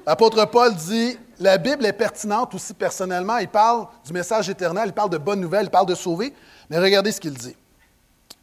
L'apôtre 0.07 0.45
Paul 0.47 0.75
dit, 0.75 1.19
la 1.39 1.59
Bible 1.59 1.85
est 1.85 1.93
pertinente 1.93 2.55
aussi 2.55 2.73
personnellement. 2.75 3.37
Il 3.39 3.49
parle 3.49 3.87
du 4.05 4.13
message 4.13 4.49
éternel, 4.49 4.85
il 4.87 4.93
parle 4.93 5.11
de 5.11 5.19
bonnes 5.19 5.41
nouvelles, 5.41 5.67
il 5.67 5.71
parle 5.71 5.87
de 5.87 5.95
sauver. 5.95 6.35
Mais 6.71 6.79
regardez 6.79 7.13
ce 7.13 7.21
qu'il 7.21 7.35
dit. 7.35 7.55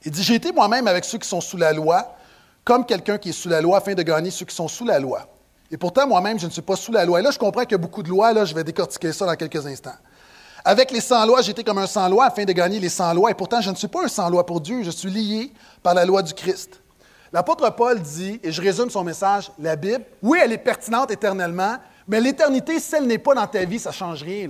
Il 0.06 0.12
dit, 0.12 0.24
j'ai 0.24 0.36
été 0.36 0.52
moi-même 0.52 0.88
avec 0.88 1.04
ceux 1.06 1.18
qui 1.18 1.28
sont 1.28 1.42
sous 1.42 1.58
la 1.58 1.74
loi, 1.74 2.16
comme 2.64 2.86
quelqu'un 2.86 3.18
qui 3.18 3.30
est 3.30 3.34
sous 3.34 3.50
la 3.50 3.62
loi, 3.62 3.78
afin 3.78 3.94
de 3.94 4.04
gagner 4.04 4.32
ceux 4.32 4.46
qui 4.46 4.56
sont 4.56 4.68
sous 4.68 4.86
la 4.86 5.00
loi. 5.00 5.28
Et 5.72 5.78
pourtant, 5.78 6.08
moi-même, 6.08 6.40
je 6.40 6.46
ne 6.46 6.52
suis 6.52 6.62
pas 6.62 6.76
sous 6.76 6.92
la 6.92 7.06
loi. 7.06 7.20
Et 7.20 7.24
là, 7.24 7.32
je 7.32 7.40
comprends 7.40 7.64
qu'il 7.64 7.74
y 7.74 7.76
a 7.76 7.80
beaucoup 7.80 8.02
de 8.02 8.10
lois, 8.10 8.34
là, 8.34 8.46
je 8.46 8.56
vais 8.56 8.64
décortiquer 8.64 9.12
ça 9.12 9.26
dans 9.26 9.36
quelques 9.36 9.66
instants. 9.66 9.96
Avec 10.66 10.92
les 10.92 11.02
sans-lois, 11.02 11.42
j'étais 11.42 11.64
comme 11.64 11.78
un 11.78 11.88
sans-loi 11.88 12.26
afin 12.26 12.44
de 12.44 12.52
gagner 12.52 12.80
les 12.80 12.90
sans-lois. 12.90 13.32
Et 13.32 13.34
pourtant, 13.34 13.62
je 13.62 13.70
ne 13.70 13.76
suis 13.76 13.88
pas 13.88 14.04
un 14.04 14.08
sans-loi 14.08 14.46
pour 14.46 14.62
Dieu, 14.62 14.84
je 14.84 14.92
suis 14.92 15.10
lié 15.10 15.54
par 15.84 15.94
la 15.94 16.06
loi 16.06 16.22
du 16.22 16.34
Christ. 16.34 16.82
L'apôtre 17.32 17.70
Paul 17.76 18.02
dit, 18.02 18.40
et 18.44 18.52
je 18.52 18.62
résume 18.62 18.90
son 18.90 19.04
message, 19.04 19.52
la 19.60 19.76
Bible, 19.76 20.04
oui, 20.22 20.40
elle 20.42 20.52
est 20.52 20.58
pertinente 20.58 21.12
éternellement, 21.12 21.78
mais 22.08 22.20
l'éternité, 22.20 22.80
si 22.80 22.96
elle 22.96 23.06
n'est 23.06 23.20
pas 23.20 23.36
dans 23.36 23.46
ta 23.46 23.64
vie, 23.66 23.80
ça 23.80 23.90
ne 23.90 23.96
change 23.96 24.24
rien. 24.24 24.50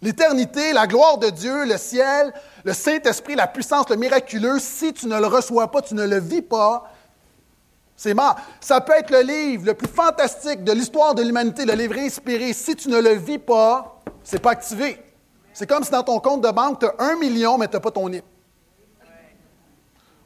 L'éternité, 0.00 0.72
la 0.72 0.86
gloire 0.86 1.18
de 1.18 1.28
Dieu, 1.30 1.64
le 1.64 1.76
ciel, 1.76 2.32
le 2.64 2.72
Saint-Esprit, 2.72 3.34
la 3.34 3.48
puissance, 3.48 3.88
le 3.90 3.96
miraculeux, 3.96 4.58
si 4.60 4.92
tu 4.92 5.06
ne 5.06 5.18
le 5.18 5.26
reçois 5.26 5.70
pas, 5.70 5.82
tu 5.82 5.94
ne 5.94 6.06
le 6.06 6.20
vis 6.20 6.42
pas, 6.42 6.92
c'est 7.96 8.14
mort. 8.14 8.36
Ça 8.60 8.80
peut 8.80 8.92
être 8.96 9.10
le 9.10 9.22
livre 9.22 9.66
le 9.66 9.74
plus 9.74 9.88
fantastique 9.88 10.62
de 10.62 10.70
l'histoire 10.70 11.16
de 11.16 11.22
l'humanité, 11.22 11.64
le 11.64 11.72
livre 11.72 11.98
inspiré. 11.98 12.52
Si 12.52 12.76
tu 12.76 12.88
ne 12.88 13.00
le 13.00 13.14
vis 13.14 13.38
pas, 13.38 14.00
c'est 14.22 14.38
pas 14.38 14.52
activé. 14.52 15.02
C'est 15.52 15.68
comme 15.68 15.82
si 15.82 15.90
dans 15.90 16.04
ton 16.04 16.20
compte 16.20 16.42
de 16.42 16.50
banque, 16.50 16.78
tu 16.78 16.86
as 16.86 16.94
un 17.00 17.16
million, 17.16 17.58
mais 17.58 17.66
tu 17.66 17.74
n'as 17.74 17.80
pas 17.80 17.90
ton 17.90 18.08
NIP. 18.08 18.24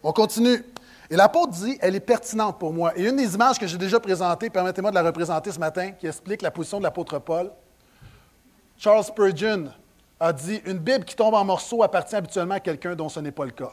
On 0.03 0.13
continue. 0.13 0.63
Et 1.09 1.17
l'apôtre 1.17 1.53
dit, 1.53 1.79
elle 1.81 1.95
est 1.95 2.01
pertinente 2.01 2.59
pour 2.59 2.75
moi. 2.75 2.93
Et 2.95 3.09
une 3.09 3.17
des 3.17 3.35
images 3.35 3.59
que 3.59 3.67
j'ai 3.67 3.79
déjà 3.79 3.99
présentées, 4.01 4.51
permettez-moi 4.51 4.91
de 4.91 4.97
la 4.97 5.03
représenter 5.03 5.51
ce 5.51 5.59
matin, 5.59 5.93
qui 5.93 6.07
explique 6.07 6.43
la 6.43 6.51
position 6.51 6.79
de 6.79 6.83
l'apôtre 6.83 7.19
Paul. 7.21 7.51
Charles 8.83 9.05
Spurgeon 9.05 9.71
a 10.19 10.33
dit, 10.33 10.61
une 10.67 10.79
Bible 10.79 11.05
qui 11.05 11.15
tombe 11.15 11.35
en 11.35 11.45
morceaux 11.45 11.85
appartient 11.85 12.17
habituellement 12.17 12.57
à 12.57 12.61
quelqu'un 12.61 12.97
dont 12.97 13.09
ce 13.09 13.21
n'est 13.21 13.31
pas 13.31 13.45
le 13.45 13.53
cas. 13.53 13.71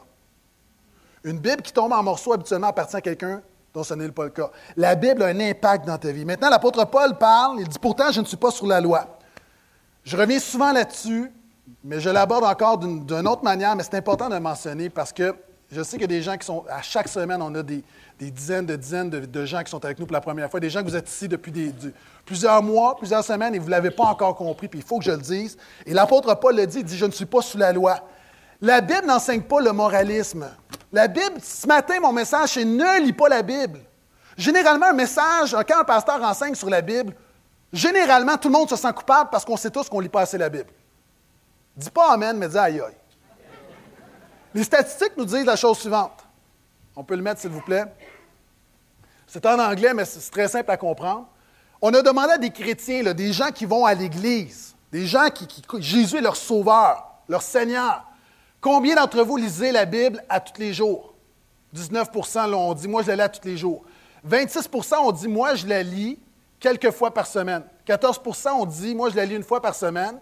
Une 1.24 1.40
Bible 1.40 1.62
qui 1.62 1.72
tombe 1.72 1.92
en 1.92 2.00
morceaux 2.00 2.32
habituellement 2.32 2.68
appartient 2.68 2.94
à 2.94 3.00
quelqu'un 3.00 3.42
dont 3.74 3.82
ce 3.82 3.94
n'est 3.94 4.08
pas 4.12 4.22
le 4.22 4.30
cas. 4.30 4.52
La 4.76 4.94
Bible 4.94 5.24
a 5.24 5.26
un 5.26 5.40
impact 5.40 5.84
dans 5.84 5.98
ta 5.98 6.12
vie. 6.12 6.24
Maintenant, 6.24 6.48
l'apôtre 6.48 6.84
Paul 6.84 7.18
parle, 7.18 7.58
il 7.58 7.66
dit, 7.66 7.80
pourtant, 7.80 8.12
je 8.12 8.20
ne 8.20 8.24
suis 8.24 8.36
pas 8.36 8.52
sur 8.52 8.68
la 8.68 8.80
loi. 8.80 9.18
Je 10.04 10.16
reviens 10.16 10.38
souvent 10.38 10.70
là-dessus, 10.70 11.32
mais 11.82 11.98
je 11.98 12.08
l'aborde 12.08 12.44
encore 12.44 12.78
d'une 12.78 13.26
autre 13.26 13.42
manière, 13.42 13.74
mais 13.74 13.82
c'est 13.82 13.96
important 13.96 14.28
de 14.28 14.34
le 14.34 14.40
mentionner 14.40 14.90
parce 14.90 15.12
que 15.12 15.34
je 15.72 15.82
sais 15.82 16.00
a 16.00 16.06
des 16.06 16.22
gens 16.22 16.36
qui 16.36 16.46
sont, 16.46 16.64
à 16.70 16.82
chaque 16.82 17.08
semaine, 17.08 17.42
on 17.42 17.52
a 17.56 17.64
des, 17.64 17.82
dizaines 18.28 18.66
de 18.66 18.76
dizaines 18.76 19.08
de, 19.08 19.46
gens 19.46 19.62
qui 19.62 19.70
sont 19.70 19.82
avec 19.84 19.98
nous 19.98 20.04
pour 20.04 20.12
la 20.12 20.20
première 20.20 20.50
fois, 20.50 20.60
des 20.60 20.68
gens 20.68 20.80
que 20.80 20.88
vous 20.88 20.96
êtes 20.96 21.08
ici 21.08 21.28
depuis 21.28 21.72
plusieurs 22.26 22.62
mois, 22.62 22.96
plusieurs 22.96 23.24
semaines 23.24 23.54
et 23.54 23.58
vous 23.58 23.66
ne 23.66 23.70
l'avez 23.70 23.90
pas 23.90 24.04
encore 24.04 24.34
compris, 24.34 24.68
puis 24.68 24.80
il 24.80 24.84
faut 24.84 24.98
que 24.98 25.04
je 25.04 25.12
le 25.12 25.18
dise. 25.18 25.56
Et 25.86 25.94
l'apôtre 25.94 26.34
Paul 26.34 26.56
le 26.56 26.66
dit, 26.66 26.80
il 26.80 26.84
dit, 26.84 26.96
je 26.98 27.06
ne 27.06 27.10
suis 27.12 27.24
pas 27.24 27.40
sous 27.40 27.56
la 27.56 27.72
loi. 27.72 28.00
La 28.60 28.80
Bible 28.82 29.06
n'enseigne 29.06 29.42
pas 29.42 29.60
le 29.60 29.72
moralisme. 29.72 30.50
La 30.92 31.08
Bible, 31.08 31.40
ce 31.42 31.66
matin, 31.66 31.98
mon 32.00 32.12
message, 32.12 32.50
c'est 32.50 32.64
ne 32.64 33.00
lis 33.02 33.12
pas 33.12 33.28
la 33.28 33.42
Bible. 33.42 33.80
Généralement, 34.36 34.86
un 34.86 34.92
message, 34.92 35.56
quand 35.66 35.80
un 35.80 35.84
pasteur 35.84 36.22
enseigne 36.22 36.54
sur 36.54 36.68
la 36.68 36.82
Bible, 36.82 37.14
généralement, 37.72 38.36
tout 38.36 38.48
le 38.48 38.52
monde 38.52 38.68
se 38.68 38.76
sent 38.76 38.92
coupable 38.92 39.30
parce 39.30 39.44
qu'on 39.44 39.56
sait 39.56 39.70
tous 39.70 39.88
qu'on 39.88 39.98
ne 39.98 40.02
lit 40.02 40.08
pas 40.08 40.22
assez 40.22 40.36
la 40.36 40.48
Bible. 40.48 40.70
Dis 41.76 41.90
pas 41.90 42.12
Amen, 42.12 42.36
mais 42.36 42.48
dis 42.48 42.58
aïe 42.58 42.80
aïe. 42.80 42.96
Les 44.52 44.64
statistiques 44.64 45.16
nous 45.16 45.24
disent 45.24 45.46
la 45.46 45.56
chose 45.56 45.78
suivante. 45.78 46.26
On 47.00 47.02
peut 47.02 47.16
le 47.16 47.22
mettre, 47.22 47.40
s'il 47.40 47.48
vous 47.48 47.62
plaît. 47.62 47.86
C'est 49.26 49.46
en 49.46 49.58
anglais, 49.58 49.94
mais 49.94 50.04
c'est 50.04 50.30
très 50.30 50.48
simple 50.48 50.70
à 50.70 50.76
comprendre. 50.76 51.28
On 51.80 51.94
a 51.94 52.02
demandé 52.02 52.32
à 52.32 52.36
des 52.36 52.50
chrétiens, 52.50 53.14
des 53.14 53.32
gens 53.32 53.50
qui 53.52 53.64
vont 53.64 53.86
à 53.86 53.94
l'Église, 53.94 54.76
des 54.92 55.06
gens 55.06 55.30
qui, 55.30 55.48
Jésus 55.78 56.18
est 56.18 56.20
leur 56.20 56.36
sauveur, 56.36 57.22
leur 57.26 57.40
Seigneur. 57.40 58.04
Combien 58.60 58.96
d'entre 58.96 59.22
vous 59.22 59.38
lisez 59.38 59.72
la 59.72 59.86
Bible 59.86 60.22
à 60.28 60.40
tous 60.40 60.60
les 60.60 60.74
jours? 60.74 61.14
19% 61.74 62.52
on 62.52 62.74
dit, 62.74 62.86
moi, 62.86 63.02
je 63.02 63.08
la 63.08 63.16
lis 63.16 63.22
à 63.22 63.28
tous 63.30 63.48
les 63.48 63.56
jours. 63.56 63.82
26% 64.28 64.96
on 64.98 65.10
dit, 65.10 65.28
moi, 65.28 65.54
je 65.54 65.66
la 65.66 65.82
lis 65.82 66.18
quelques 66.58 66.90
fois 66.90 67.14
par 67.14 67.26
semaine. 67.26 67.62
14% 67.88 68.50
on 68.58 68.66
dit, 68.66 68.94
moi, 68.94 69.08
je 69.08 69.16
la 69.16 69.24
lis 69.24 69.36
une 69.36 69.42
fois 69.42 69.62
par 69.62 69.74
semaine. 69.74 70.20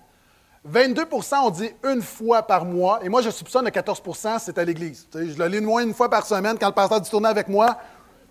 22% 0.66 1.34
on 1.44 1.50
dit 1.50 1.70
une 1.84 2.02
fois 2.02 2.42
par 2.42 2.64
mois. 2.64 3.00
Et 3.02 3.08
moi, 3.08 3.22
je 3.22 3.30
soupçonne 3.30 3.64
le 3.64 3.70
14% 3.70 4.38
c'est 4.40 4.58
à 4.58 4.64
l'Église. 4.64 5.06
je 5.14 5.38
la 5.38 5.48
lis 5.48 5.60
moins 5.60 5.82
une 5.82 5.94
fois 5.94 6.10
par 6.10 6.26
semaine. 6.26 6.56
Quand 6.58 6.68
le 6.68 6.74
pasteur 6.74 7.00
dit 7.00 7.10
tourner 7.10 7.28
avec 7.28 7.48
moi, 7.48 7.76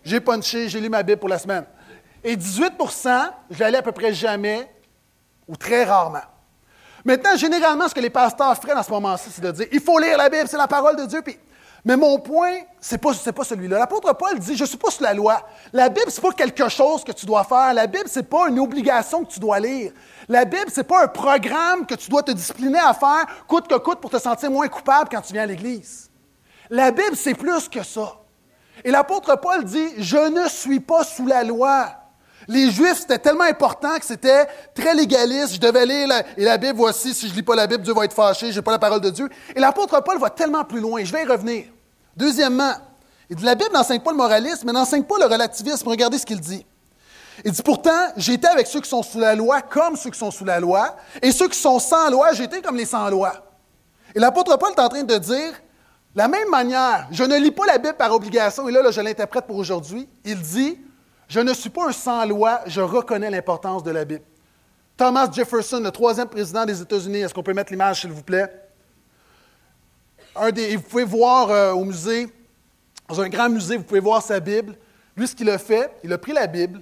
j'ai 0.04 0.20
punché, 0.20 0.70
j'ai 0.70 0.80
lu 0.80 0.90
ma 0.90 1.04
Bible 1.04 1.20
pour 1.20 1.30
la 1.30 1.40
semaine. 1.40 1.66
Et 2.24 2.36
18% 2.36 3.30
je 3.50 3.60
la 3.60 3.72
lis 3.72 3.78
à 3.78 3.82
peu 3.82 3.92
près 3.92 4.14
jamais 4.14 4.70
ou 5.48 5.56
très 5.56 5.84
rarement. 5.86 6.20
Maintenant, 7.06 7.38
généralement, 7.38 7.88
ce 7.88 7.96
que 7.96 8.02
les 8.02 8.10
pasteurs 8.10 8.56
feraient 8.58 8.76
dans 8.76 8.84
ce 8.84 8.92
moment-ci, 8.92 9.30
c'est 9.32 9.42
de 9.42 9.52
dire 9.52 9.68
il 9.72 9.80
faut 9.80 9.98
lire 9.98 10.18
la 10.18 10.30
Bible, 10.30 10.48
c'est 10.48 10.58
la 10.58 10.68
parole 10.68 10.98
de 10.98 11.06
Dieu. 11.06 11.22
Mais 11.86 11.96
mon 11.96 12.20
point, 12.20 12.52
ce 12.82 12.96
n'est 12.96 12.98
pas, 12.98 13.14
pas 13.14 13.44
celui-là. 13.46 13.80
L'apôtre 13.80 14.12
Paul 14.14 14.38
dit 14.40 14.58
Je 14.58 14.64
ne 14.64 14.68
suis 14.68 14.78
pas 14.78 14.92
sous 14.92 15.04
la 15.04 15.14
loi. 15.14 15.42
La 15.72 15.88
Bible, 15.88 16.12
ce 16.12 16.20
n'est 16.20 16.28
pas 16.28 16.34
quelque 16.34 16.68
chose 16.68 17.04
que 17.06 17.14
tu 17.14 17.26
dois 17.26 17.46
faire. 17.46 17.74
La 17.74 17.88
Bible, 17.88 18.10
ce 18.10 18.20
n'est 18.20 18.26
pas 18.26 18.50
une 18.50 18.60
obligation 18.60 19.24
que 19.24 19.32
tu 19.32 19.40
dois 19.40 19.58
lire. 19.60 19.94
La 20.30 20.44
Bible, 20.44 20.70
ce 20.70 20.82
n'est 20.82 20.84
pas 20.84 21.04
un 21.04 21.08
programme 21.08 21.86
que 21.86 21.96
tu 21.96 22.10
dois 22.10 22.22
te 22.22 22.32
discipliner 22.32 22.80
à 22.80 22.94
faire, 22.94 23.26
coûte 23.48 23.68
que 23.68 23.76
coûte, 23.76 24.00
pour 24.02 24.10
te 24.10 24.20
sentir 24.20 24.52
moins 24.52 24.68
coupable 24.68 25.10
quand 25.10 25.22
tu 25.22 25.34
viens 25.34 25.44
à 25.44 25.46
l'Église. 25.46 26.10
La 26.70 26.92
Bible, 26.92 27.16
c'est 27.16 27.34
plus 27.34 27.70
que 27.70 27.82
ça. 27.84 28.18
Et 28.84 28.92
l'apôtre 28.92 29.40
Paul 29.40 29.64
dit 29.64 29.88
Je 29.98 30.18
ne 30.18 30.50
suis 30.50 30.82
pas 30.82 31.04
sous 31.04 31.26
la 31.26 31.44
loi. 31.44 31.90
Les 32.50 32.72
Juifs, 32.72 33.00
c'était 33.00 33.20
tellement 33.20 33.44
important 33.44 33.98
que 33.98 34.06
c'était 34.06 34.48
très 34.74 34.94
légaliste. 34.94 35.56
Je 35.56 35.60
devais 35.60 35.86
lire 35.86 36.08
la, 36.08 36.24
et 36.38 36.44
la 36.44 36.58
Bible, 36.58 36.78
voici, 36.78 37.14
si 37.14 37.28
je 37.28 37.32
ne 37.32 37.38
lis 37.38 37.44
pas 37.44 37.56
la 37.56 37.68
Bible, 37.68 37.84
Dieu 37.84 37.94
va 37.94 38.06
être 38.06 38.14
fâché, 38.14 38.52
je 38.52 38.58
n'ai 38.58 38.62
pas 38.62 38.72
la 38.72 38.80
parole 38.80 39.02
de 39.02 39.10
Dieu. 39.10 39.30
Et 39.56 39.60
l'apôtre 39.60 40.02
Paul 40.04 40.20
va 40.20 40.30
tellement 40.30 40.64
plus 40.64 40.80
loin. 40.80 41.04
Je 41.04 41.12
vais 41.12 41.24
y 41.24 41.26
revenir. 41.26 41.66
Deuxièmement, 42.16 42.74
il 43.30 43.36
dit, 43.36 43.44
la 43.44 43.56
Bible 43.56 43.72
n'enseigne 43.74 44.00
pas 44.00 44.12
le 44.12 44.18
moralisme, 44.18 44.64
mais 44.66 44.74
n'enseigne 44.74 45.04
pas 45.04 45.18
le 45.20 45.26
relativisme. 45.26 45.88
Regardez 45.88 46.18
ce 46.18 46.26
qu'il 46.26 46.40
dit. 46.40 46.66
Il 47.46 47.52
dit, 47.52 47.62
pourtant, 47.62 48.12
j'étais 48.16 48.48
avec 48.48 48.68
ceux 48.68 48.82
qui 48.82 48.90
sont 48.90 49.04
sous 49.04 49.20
la 49.20 49.36
loi 49.36 49.62
comme 49.62 49.96
ceux 49.96 50.10
qui 50.10 50.18
sont 50.18 50.32
sous 50.32 50.46
la 50.46 50.60
loi, 50.60 50.96
et 51.22 51.32
ceux 51.32 51.48
qui 51.48 51.60
sont 51.60 51.80
sans 51.80 52.10
loi, 52.10 52.34
j'étais 52.34 52.62
comme 52.62 52.76
les 52.76 52.86
sans 52.86 53.10
loi. 53.10 53.34
Et 54.16 54.20
l'apôtre 54.20 54.58
Paul 54.58 54.72
est 54.72 54.80
en 54.80 54.90
train 54.90 55.04
de 55.04 55.18
dire, 55.18 55.54
la 56.16 56.28
même 56.28 56.50
manière, 56.50 57.08
je 57.12 57.24
ne 57.24 57.38
lis 57.38 57.52
pas 57.52 57.66
la 57.68 57.78
Bible 57.78 57.96
par 57.96 58.12
obligation, 58.12 58.68
et 58.68 58.72
là, 58.72 58.90
je 58.90 59.02
l'interprète 59.02 59.46
pour 59.46 59.58
aujourd'hui, 59.58 60.10
il 60.26 60.42
dit, 60.42 60.80
je 61.28 61.40
ne 61.40 61.54
suis 61.54 61.70
pas 61.70 61.88
un 61.88 61.92
sans-loi, 61.92 62.62
je 62.66 62.82
reconnais 62.82 63.30
l'importance 63.30 63.84
de 63.84 63.92
la 63.92 64.04
Bible. 64.04 64.24
Thomas 64.96 65.30
Jefferson, 65.32 65.80
le 65.80 65.92
troisième 65.92 66.28
président 66.28 66.66
des 66.66 66.82
États-Unis, 66.82 67.20
est-ce 67.20 67.34
qu'on 67.34 67.44
peut 67.44 67.54
mettre 67.54 67.72
l'image, 67.72 68.02
s'il 68.02 68.12
vous 68.12 68.24
plaît? 68.24 68.52
Un 70.36 70.50
des, 70.52 70.76
vous 70.76 70.84
pouvez 70.84 71.04
voir 71.04 71.52
euh, 71.52 71.72
au 71.74 71.84
musée, 71.84 72.28
dans 73.08 73.22
un 73.22 73.30
grand 73.30 73.50
musée, 73.50 73.78
vous 73.78 73.84
pouvez 73.84 74.00
voir 74.00 74.22
sa 74.24 74.40
Bible. 74.40 74.76
Lui, 75.16 75.28
ce 75.28 75.36
qu'il 75.36 75.50
a 75.50 75.58
fait, 75.58 75.92
il 76.04 76.12
a 76.12 76.18
pris 76.18 76.34
la 76.34 76.48
Bible 76.48 76.82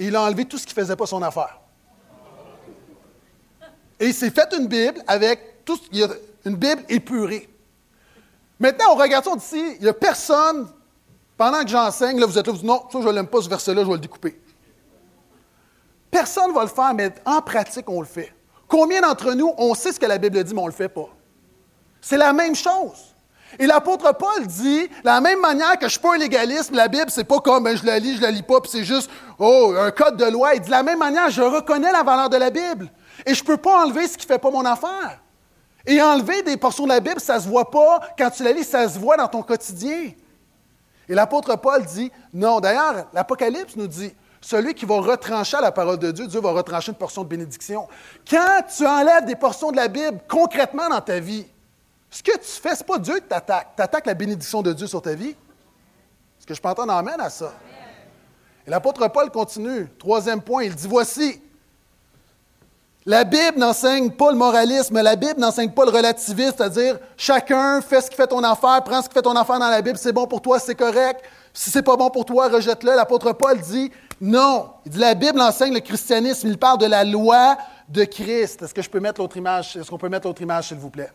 et 0.00 0.06
il 0.06 0.16
a 0.16 0.22
enlevé 0.22 0.46
tout 0.46 0.56
ce 0.56 0.66
qui 0.66 0.74
ne 0.74 0.82
faisait 0.82 0.96
pas 0.96 1.06
son 1.06 1.22
affaire. 1.22 1.60
Et 4.00 4.06
il 4.06 4.14
s'est 4.14 4.30
fait 4.30 4.48
une 4.58 4.66
Bible 4.66 5.02
avec 5.06 5.62
tout, 5.66 5.78
une 6.46 6.56
Bible 6.56 6.82
épurée. 6.88 7.48
Maintenant, 8.58 8.86
on 8.92 8.94
regarde 8.96 9.24
ça 9.24 9.36
d'ici, 9.36 9.76
il 9.76 9.82
n'y 9.82 9.88
a 9.88 9.92
personne 9.92 10.68
pendant 11.36 11.62
que 11.62 11.68
j'enseigne, 11.68 12.18
là, 12.18 12.26
vous 12.26 12.38
êtes 12.38 12.46
là, 12.46 12.52
vous 12.52 12.58
dites 12.58 12.66
non, 12.66 12.82
ça, 12.90 13.00
je 13.02 13.08
n'aime 13.08 13.26
pas 13.26 13.42
ce 13.42 13.48
verset-là, 13.48 13.82
je 13.82 13.86
vais 13.86 13.92
le 13.92 13.98
découper. 13.98 14.40
Personne 16.10 16.48
ne 16.48 16.54
va 16.54 16.62
le 16.62 16.68
faire, 16.68 16.94
mais 16.94 17.12
en 17.26 17.40
pratique, 17.42 17.88
on 17.88 18.00
le 18.00 18.06
fait. 18.06 18.34
Combien 18.66 19.02
d'entre 19.02 19.32
nous, 19.34 19.52
on 19.58 19.74
sait 19.74 19.92
ce 19.92 20.00
que 20.00 20.06
la 20.06 20.16
Bible 20.16 20.42
dit, 20.42 20.54
mais 20.54 20.60
on 20.60 20.64
ne 20.64 20.70
le 20.70 20.74
fait 20.76 20.88
pas? 20.88 21.08
C'est 22.00 22.16
la 22.16 22.32
même 22.32 22.54
chose. 22.54 23.09
Et 23.58 23.66
l'apôtre 23.66 24.14
Paul 24.16 24.46
dit, 24.46 24.88
de 24.88 24.92
la 25.04 25.20
même 25.20 25.40
manière 25.40 25.78
que 25.78 25.86
je 25.86 25.92
suis 25.92 26.00
pas 26.00 26.14
un 26.14 26.18
légaliste, 26.18 26.70
la 26.72 26.88
Bible, 26.88 27.06
c'est 27.08 27.24
pas 27.24 27.40
comme 27.40 27.64
ben, 27.64 27.76
je 27.76 27.84
la 27.84 27.98
lis, 27.98 28.16
je 28.16 28.22
la 28.22 28.30
lis 28.30 28.42
pas, 28.42 28.60
puis 28.60 28.70
c'est 28.70 28.84
juste 28.84 29.10
oh, 29.38 29.74
un 29.78 29.90
code 29.90 30.16
de 30.16 30.24
loi. 30.26 30.54
Il 30.54 30.60
dit 30.60 30.66
de 30.66 30.70
la 30.70 30.82
même 30.82 30.98
manière, 30.98 31.30
je 31.30 31.42
reconnais 31.42 31.92
la 31.92 32.02
valeur 32.02 32.30
de 32.30 32.36
la 32.36 32.50
Bible. 32.50 32.90
Et 33.26 33.34
je 33.34 33.42
ne 33.42 33.46
peux 33.46 33.56
pas 33.56 33.84
enlever 33.84 34.06
ce 34.06 34.16
qui 34.16 34.26
ne 34.26 34.32
fait 34.32 34.38
pas 34.38 34.50
mon 34.50 34.64
affaire. 34.64 35.20
Et 35.86 36.00
enlever 36.00 36.42
des 36.42 36.56
portions 36.56 36.84
de 36.84 36.90
la 36.90 37.00
Bible, 37.00 37.20
ça 37.20 37.36
ne 37.36 37.40
se 37.40 37.48
voit 37.48 37.70
pas. 37.70 38.00
Quand 38.16 38.30
tu 38.30 38.44
la 38.44 38.52
lis, 38.52 38.64
ça 38.64 38.88
se 38.88 38.98
voit 38.98 39.16
dans 39.16 39.28
ton 39.28 39.42
quotidien. 39.42 40.12
Et 41.08 41.14
l'apôtre 41.14 41.56
Paul 41.56 41.84
dit, 41.84 42.12
non, 42.32 42.60
d'ailleurs, 42.60 43.06
l'Apocalypse 43.12 43.74
nous 43.76 43.88
dit, 43.88 44.12
celui 44.40 44.74
qui 44.74 44.86
va 44.86 45.00
retrancher 45.00 45.58
la 45.60 45.72
parole 45.72 45.98
de 45.98 46.10
Dieu, 46.12 46.26
Dieu 46.26 46.40
va 46.40 46.52
retrancher 46.52 46.92
une 46.92 46.98
portion 46.98 47.24
de 47.24 47.28
bénédiction. 47.28 47.88
Quand 48.28 48.62
tu 48.74 48.86
enlèves 48.86 49.24
des 49.26 49.36
portions 49.36 49.70
de 49.70 49.76
la 49.76 49.88
Bible 49.88 50.18
concrètement 50.28 50.88
dans 50.88 51.00
ta 51.00 51.18
vie, 51.18 51.46
ce 52.10 52.22
que 52.22 52.32
tu 52.32 52.46
fais, 52.46 52.74
ce 52.74 52.80
n'est 52.80 52.86
pas 52.86 52.98
Dieu 52.98 53.14
qui 53.16 53.28
t'attaque. 53.28 53.76
Tu 53.76 54.08
la 54.08 54.14
bénédiction 54.14 54.62
de 54.62 54.72
Dieu 54.72 54.86
sur 54.86 55.00
ta 55.00 55.14
vie. 55.14 55.30
Est-ce 55.30 56.46
que 56.46 56.54
je 56.54 56.60
peux 56.60 56.68
entendre 56.68 56.92
amène 56.92 57.20
à 57.20 57.30
ça? 57.30 57.52
Et 58.66 58.70
l'apôtre 58.70 59.06
Paul 59.08 59.30
continue. 59.30 59.88
Troisième 59.98 60.40
point, 60.40 60.64
il 60.64 60.74
dit 60.74 60.88
Voici, 60.88 61.40
la 63.06 63.24
Bible 63.24 63.58
n'enseigne 63.58 64.10
pas 64.10 64.30
le 64.30 64.36
moralisme, 64.36 65.00
la 65.00 65.16
Bible 65.16 65.40
n'enseigne 65.40 65.70
pas 65.70 65.84
le 65.84 65.90
relativisme, 65.90 66.54
c'est-à-dire 66.56 66.98
chacun 67.16 67.80
fait 67.80 68.00
ce 68.02 68.10
qui 68.10 68.16
fait 68.16 68.26
ton 68.26 68.42
affaire, 68.42 68.82
prends 68.84 69.00
ce 69.00 69.08
qui 69.08 69.14
fait 69.14 69.22
ton 69.22 69.36
affaire 69.36 69.58
dans 69.58 69.70
la 69.70 69.80
Bible, 69.80 69.96
c'est 69.96 70.12
bon 70.12 70.26
pour 70.26 70.42
toi, 70.42 70.58
c'est 70.58 70.74
correct. 70.74 71.22
Si 71.54 71.70
c'est 71.70 71.82
pas 71.82 71.96
bon 71.96 72.10
pour 72.10 72.24
toi, 72.24 72.48
rejette-le. 72.48 72.94
L'apôtre 72.94 73.32
Paul 73.32 73.58
dit 73.60 73.90
non. 74.20 74.70
Il 74.84 74.92
dit 74.92 74.98
la 74.98 75.14
Bible 75.14 75.40
enseigne 75.40 75.72
le 75.72 75.80
christianisme, 75.80 76.48
il 76.48 76.58
parle 76.58 76.78
de 76.78 76.86
la 76.86 77.04
loi 77.04 77.56
de 77.88 78.04
Christ. 78.04 78.62
Est-ce 78.62 78.74
que 78.74 78.82
je 78.82 78.90
peux 78.90 79.00
mettre 79.00 79.20
l'autre 79.20 79.36
image 79.36 79.76
Est-ce 79.76 79.88
qu'on 79.88 79.98
peut 79.98 80.08
mettre 80.08 80.26
l'autre 80.26 80.42
image 80.42 80.68
s'il 80.68 80.76
vous 80.76 80.90
plaît? 80.90 81.10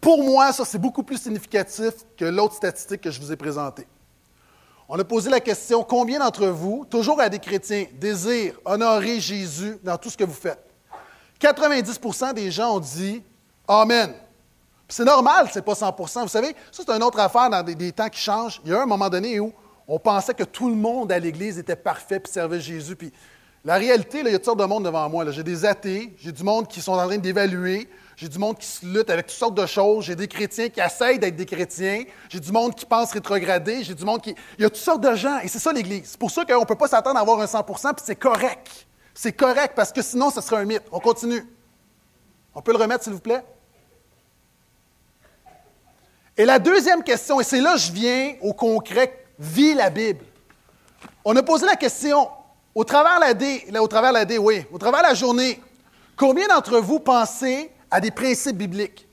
Pour 0.00 0.22
moi, 0.22 0.52
ça 0.52 0.64
c'est 0.64 0.78
beaucoup 0.78 1.02
plus 1.02 1.20
significatif 1.20 1.92
que 2.16 2.24
l'autre 2.24 2.54
statistique 2.54 3.02
que 3.02 3.10
je 3.10 3.20
vous 3.20 3.32
ai 3.32 3.36
présentée. 3.36 3.86
On 4.88 4.98
a 4.98 5.04
posé 5.04 5.30
la 5.30 5.40
question, 5.40 5.84
combien 5.84 6.18
d'entre 6.18 6.46
vous, 6.46 6.84
toujours 6.90 7.20
à 7.20 7.28
des 7.28 7.38
chrétiens, 7.38 7.86
désirent 8.00 8.58
honorer 8.64 9.20
Jésus 9.20 9.78
dans 9.84 9.96
tout 9.96 10.10
ce 10.10 10.16
que 10.16 10.24
vous 10.24 10.34
faites? 10.34 10.64
90% 11.40 12.34
des 12.34 12.50
gens 12.50 12.76
ont 12.76 12.80
dit 12.80 13.22
Amen. 13.68 14.12
C'est 14.88 15.04
normal, 15.04 15.48
c'est 15.52 15.64
pas 15.64 15.74
100% 15.74 16.22
Vous 16.22 16.28
savez, 16.28 16.56
ça, 16.72 16.82
c'est 16.84 16.90
une 16.90 17.02
autre 17.04 17.20
affaire 17.20 17.48
dans 17.48 17.62
des, 17.62 17.92
temps 17.92 18.08
qui 18.08 18.18
changent. 18.18 18.60
Il 18.64 18.72
y 18.72 18.74
a 18.74 18.82
un 18.82 18.86
moment 18.86 19.08
donné 19.08 19.38
où 19.38 19.52
on 19.86 20.00
pensait 20.00 20.34
que 20.34 20.42
tout 20.42 20.68
le 20.68 20.74
monde 20.74 21.12
à 21.12 21.18
l'Église 21.20 21.58
était 21.58 21.76
parfait 21.76 22.18
puis 22.18 22.32
servait 22.32 22.60
Jésus. 22.60 22.96
La 23.64 23.76
réalité, 23.76 24.20
il 24.20 24.26
y 24.26 24.28
a 24.30 24.32
toutes 24.32 24.46
sortes 24.46 24.58
de 24.58 24.64
monde 24.64 24.84
devant 24.84 25.08
moi. 25.08 25.30
J'ai 25.30 25.44
des 25.44 25.64
athées, 25.64 26.12
j'ai 26.18 26.32
du 26.32 26.42
monde 26.42 26.66
qui 26.66 26.80
sont 26.80 26.94
en 26.94 27.06
train 27.06 27.18
d'évaluer, 27.18 27.88
j'ai 28.20 28.28
du 28.28 28.38
monde 28.38 28.58
qui 28.58 28.66
se 28.66 28.84
lutte 28.84 29.08
avec 29.08 29.28
toutes 29.28 29.38
sortes 29.38 29.54
de 29.54 29.64
choses, 29.64 30.04
j'ai 30.04 30.14
des 30.14 30.28
chrétiens 30.28 30.68
qui 30.68 30.78
essayent 30.78 31.18
d'être 31.18 31.36
des 31.36 31.46
chrétiens, 31.46 32.04
j'ai 32.28 32.38
du 32.38 32.52
monde 32.52 32.74
qui 32.74 32.84
pense 32.84 33.12
rétrograder, 33.12 33.82
j'ai 33.82 33.94
du 33.94 34.04
monde 34.04 34.20
qui... 34.20 34.34
Il 34.58 34.62
y 34.62 34.64
a 34.66 34.68
toutes 34.68 34.76
sortes 34.76 35.00
de 35.00 35.14
gens, 35.14 35.38
et 35.38 35.48
c'est 35.48 35.58
ça 35.58 35.72
l'Église. 35.72 36.02
C'est 36.04 36.18
pour 36.20 36.30
ça 36.30 36.44
qu'on 36.44 36.60
ne 36.60 36.66
peut 36.66 36.74
pas 36.74 36.86
s'attendre 36.86 37.16
à 37.16 37.22
avoir 37.22 37.40
un 37.40 37.46
100% 37.46 37.94
puis 37.94 38.04
c'est 38.04 38.16
correct. 38.16 38.86
C'est 39.14 39.32
correct, 39.32 39.72
parce 39.74 39.90
que 39.90 40.02
sinon, 40.02 40.28
ce 40.28 40.42
serait 40.42 40.60
un 40.60 40.66
mythe. 40.66 40.82
On 40.92 41.00
continue. 41.00 41.42
On 42.54 42.60
peut 42.60 42.72
le 42.72 42.76
remettre, 42.76 43.04
s'il 43.04 43.14
vous 43.14 43.20
plaît? 43.20 43.42
Et 46.36 46.44
la 46.44 46.58
deuxième 46.58 47.02
question, 47.02 47.40
et 47.40 47.44
c'est 47.44 47.62
là 47.62 47.72
que 47.72 47.80
je 47.80 47.90
viens 47.90 48.34
au 48.42 48.52
concret, 48.52 49.24
vit 49.38 49.72
la 49.72 49.88
Bible. 49.88 50.26
On 51.24 51.34
a 51.36 51.42
posé 51.42 51.64
la 51.64 51.76
question, 51.76 52.28
au 52.74 52.84
travers 52.84 53.18
la 53.18 53.32
D, 53.32 53.64
au 53.80 53.88
travers 53.88 54.12
la 54.12 54.26
D, 54.26 54.36
oui, 54.36 54.66
au 54.70 54.76
travers 54.76 55.00
la 55.00 55.14
journée, 55.14 55.58
combien 56.18 56.48
d'entre 56.48 56.80
vous 56.80 57.00
pensez 57.00 57.70
à 57.90 58.00
des 58.00 58.10
principes 58.10 58.56
bibliques? 58.56 59.06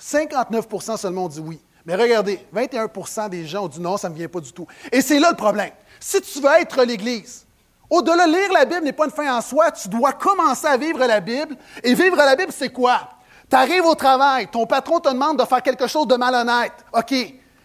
59% 0.00 0.96
seulement 0.96 1.24
ont 1.24 1.28
dit 1.28 1.40
oui. 1.40 1.60
Mais 1.86 1.94
regardez, 1.94 2.44
21% 2.54 3.28
des 3.28 3.46
gens 3.46 3.64
ont 3.64 3.68
dit 3.68 3.80
non, 3.80 3.96
ça 3.96 4.08
ne 4.08 4.14
me 4.14 4.18
vient 4.18 4.28
pas 4.28 4.40
du 4.40 4.52
tout. 4.52 4.66
Et 4.92 5.00
c'est 5.00 5.18
là 5.18 5.30
le 5.30 5.36
problème. 5.36 5.70
Si 5.98 6.20
tu 6.20 6.40
veux 6.40 6.52
être 6.60 6.82
l'Église, 6.84 7.46
au-delà 7.88 8.26
de 8.26 8.32
lire 8.32 8.52
la 8.52 8.64
Bible 8.64 8.84
n'est 8.84 8.92
pas 8.92 9.06
une 9.06 9.10
fin 9.10 9.36
en 9.36 9.40
soi, 9.40 9.70
tu 9.72 9.88
dois 9.88 10.12
commencer 10.12 10.66
à 10.66 10.76
vivre 10.76 10.98
la 10.98 11.20
Bible. 11.20 11.56
Et 11.82 11.94
vivre 11.94 12.16
la 12.16 12.36
Bible, 12.36 12.52
c'est 12.52 12.70
quoi? 12.70 13.10
Tu 13.50 13.56
arrives 13.56 13.84
au 13.84 13.94
travail, 13.94 14.46
ton 14.46 14.66
patron 14.66 15.00
te 15.00 15.08
demande 15.08 15.38
de 15.38 15.44
faire 15.44 15.62
quelque 15.62 15.86
chose 15.88 16.06
de 16.06 16.14
malhonnête. 16.14 16.72
OK, 16.92 17.12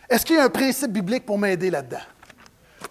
est-ce 0.09 0.25
qu'il 0.25 0.35
y 0.35 0.39
a 0.39 0.45
un 0.45 0.49
principe 0.49 0.91
biblique 0.91 1.25
pour 1.25 1.37
m'aider 1.37 1.69
là-dedans? 1.69 2.01